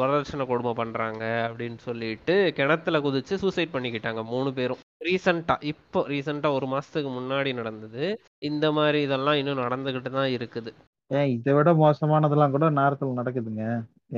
வரதட்சணை 0.00 0.44
கொடுமை 0.48 0.72
பண்றாங்க 0.80 1.24
அப்படின்னு 1.48 1.78
சொல்லிட்டு 1.88 2.34
கிணத்துல 2.56 3.00
குதிச்சு 3.04 3.34
சூசைட் 3.42 3.74
பண்ணிக்கிட்டாங்க 3.74 4.22
மூணு 4.32 4.50
பேரும். 4.56 4.80
ரீசண்டாக 5.08 5.68
இப்போ 5.72 6.00
ரீசண்டாக 6.12 6.56
ஒரு 6.58 6.68
மாசத்துக்கு 6.72 7.12
முன்னாடி 7.18 7.52
நடந்தது. 7.60 8.04
இந்த 8.50 8.66
மாதிரி 8.78 9.00
இதெல்லாம் 9.06 9.38
இன்னும் 9.42 9.64
நடந்துக்கிட்டு 9.64 10.12
தான் 10.18 10.32
இருக்குது. 10.36 10.72
ஏன் 11.18 11.30
இதை 11.36 11.54
விட 11.58 11.70
மோசமானதெல்லாம் 11.84 12.54
கூட 12.56 12.66
நேரத்தில் 12.80 13.18
நடக்குதுங்க. 13.20 13.64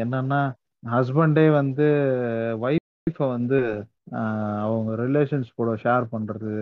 என்னன்னா 0.04 0.40
ஹஸ்பண்டே 0.94 1.46
வந்து 1.60 1.86
ஒய்ஃபை 2.64 3.28
வந்து 3.36 3.60
அவங்க 4.64 4.90
ரிலேஷன்ஸ் 5.04 5.50
கூட 5.60 5.70
ஷேர் 5.84 6.06
பண்றது 6.14 6.54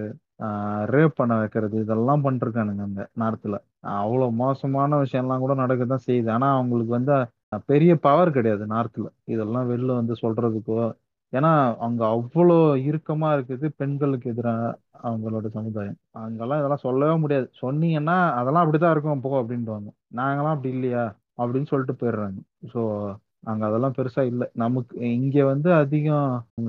ரேப் 0.95 1.15
பண்ண 1.19 1.33
வைக்கிறது 1.41 1.77
இதெல்லாம் 1.85 2.25
பண்ணிருக்கானுங்க 2.27 2.83
அந்த 2.89 3.03
நார்த்தில். 3.23 3.57
அவ்வளோ 3.99 4.27
மோசமான 4.43 4.99
விஷயம்லாம் 5.05 5.43
கூட 5.45 5.55
நடக்க 5.63 5.85
தான் 5.87 6.05
செய்யுது. 6.09 6.29
ஆனால் 6.37 6.55
அவங்களுக்கு 6.57 6.93
வந்து 6.99 7.15
பெரிய 7.71 7.93
பவர் 8.07 8.31
கிடையாது 8.37 8.65
நார்த்தில். 8.75 9.09
இதெல்லாம் 9.35 9.71
வெளில 9.73 9.97
வந்து 10.01 10.15
சொல்றதுக்கோ 10.23 10.79
ஏன்னா 11.33 11.51
அங்கே 11.85 12.05
அவ்வளோ 12.15 12.57
இறுக்கமா 12.89 13.29
இருக்குது 13.37 13.67
பெண்களுக்கு 13.81 14.27
எதிராக 14.33 14.65
அவங்களோட 15.03 15.47
சமுதாயம். 15.57 15.99
அங்கெல்லாம் 16.23 16.61
இதெல்லாம் 16.61 16.85
சொல்லவே 16.87 17.15
முடியாது. 17.23 17.47
சொன்னீங்கன்னா 17.63 18.17
அதெல்லாம் 18.41 18.65
அப்படிதான் 18.65 18.95
இருக்கும் 18.95 19.25
போ 19.27 19.33
அப்படின்ட்டுவாங்க 19.43 19.89
நாங்களாம் 20.21 20.55
அப்படி 20.57 20.71
இல்லையா? 20.77 21.05
அப்படின்னு 21.41 21.71
சொல்லிட்டு 21.73 21.97
போயிடுறாங்க. 22.03 22.39
ஸோ 22.73 22.81
அங்க 23.51 23.63
அதெல்லாம் 23.69 23.97
பெருசா 23.99 24.23
இல்லை. 24.33 24.47
நமக்கு 24.65 24.95
இங்க 25.17 25.39
வந்து 25.53 25.71
அதிகம் 25.81 26.29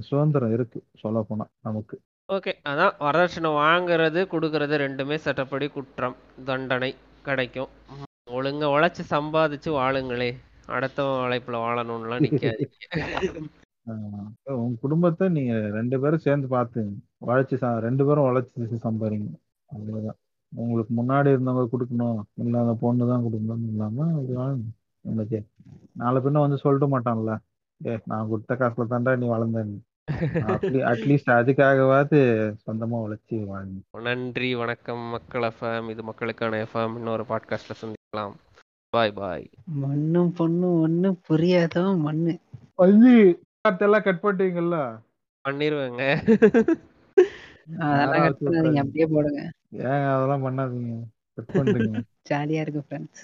சுதந்திரம் 0.09 0.53
இருக்கு 0.57 0.80
சொல்ல 1.03 1.19
போனா 1.30 1.45
நமக்கு. 1.61 1.95
ஓகே 2.30 2.51
அதான் 2.65 2.93
வரதட்சணை 2.99 3.49
வாங்குறது 3.61 4.19
கொடுக்கறது 4.34 4.76
ரெண்டுமே 4.84 5.15
சட்டப்படி 5.15 5.67
குற்றம் 5.67 6.15
தண்டனை 6.45 6.89
கிடைக்கும். 7.24 7.71
ஒழுங்க 8.32 8.65
ஒழுங்கா 8.65 8.67
உழைச்சு 8.76 9.03
சம்பாதிச்சு 9.09 9.69
வாழுங்களே 9.80 10.30
அடுத்த 10.67 11.03
உழைப்புல 11.03 11.57
வாழணும்லாம் 11.65 12.24
நிக்காதீங்க. 12.26 13.43
ஆஹ் 13.86 14.28
உங்க 14.55 14.78
குடும்பத்தை 14.82 15.30
நீங்க 15.30 15.53
ரெண்டு 15.78 15.99
பேரும் 15.99 16.24
சேர்ந்து 16.26 16.47
பார்த்துங்க 16.47 16.93
உழைச்சி 17.28 17.55
ச- 17.63 17.80
ரெண்டு 17.88 18.05
பேரும் 18.05 18.28
உழைச்சி 18.30 18.80
சம்பாதிங்க 18.88 19.30
அவ்வளவுதான். 19.69 20.19
உங்களுக்கு 20.53 20.93
முன்னாடி 20.99 21.30
இருந்தவங்க 21.34 21.67
கொடுக்கணும் 21.74 22.19
இல்ல 22.43 22.59
அந்த 22.63 22.74
பொண்ணு 22.82 23.07
தான் 23.07 23.24
கொடுக்கணும்னு 23.26 23.69
இல்லாம 23.74 24.07
உங்களுக்கு 25.05 25.39
நாலு 25.93 26.19
பின்ன 26.19 26.43
வந்து 26.45 26.57
சொல்லிட்டு 26.57 26.88
மாட்டான்ல. 26.93 27.32
ஏ 27.82 27.99
நான் 28.05 28.30
கொடுத்த 28.30 28.53
காசுல 28.55 28.86
தாண்டா 28.93 29.13
நீ 29.17 29.28
வளர்ந்தேன்னு. 29.28 29.80
அட்லீஸ்ட் 30.08 31.30
அதுக்காகவாது 31.32 32.18
சொந்தமா 32.66 32.97
உழைச்சி 33.04 33.36
வாழுங்க 33.45 34.01
நன்றி 34.01 34.56
வணக்கம் 34.56 35.04
மக்கள் 35.10 35.41
எஃப்எம் 35.41 35.89
இது 35.89 36.04
மக்களுக்கான 36.04 36.58
எஃப்எம் 36.64 36.95
இன்னொரு 36.95 37.24
பாட்காஸ்ட்ல 37.24 37.76
சந்திக்கலாம். 37.82 38.34
பாய் 38.89 39.12
பாய் 39.12 39.49
மண்ணும் 39.66 40.34
பொண்ணும் 40.38 40.76
ஒண்ணு 40.86 41.12
புரியாதவன் 41.30 41.97
மண்ணு. 41.97 42.34
வந்து 42.76 43.14
எல்லாம் 43.80 44.01
கட் 44.01 44.24
பண்ணிட்டீங்கல்ல? 44.24 44.80
பண்ணிருவேங்க. 45.45 46.04
அதெல்லாம் 47.80 48.22
கட் 48.22 48.41
பண்ணாதீங்க 48.41 48.78
அப்படியே 48.78 49.08
போடுங்க. 49.08 49.41
ஏன் 49.70 50.06
அதெல்லாம் 50.08 50.45
பண்ணாதீங்க. 50.45 50.95
கட் 51.38 51.54
பண்றீங்க 51.54 52.04
ஜாலியா 52.30 52.62
இருக்கு 52.62 52.84
ஃப்ரெண்ட்ஸ் 52.89 53.24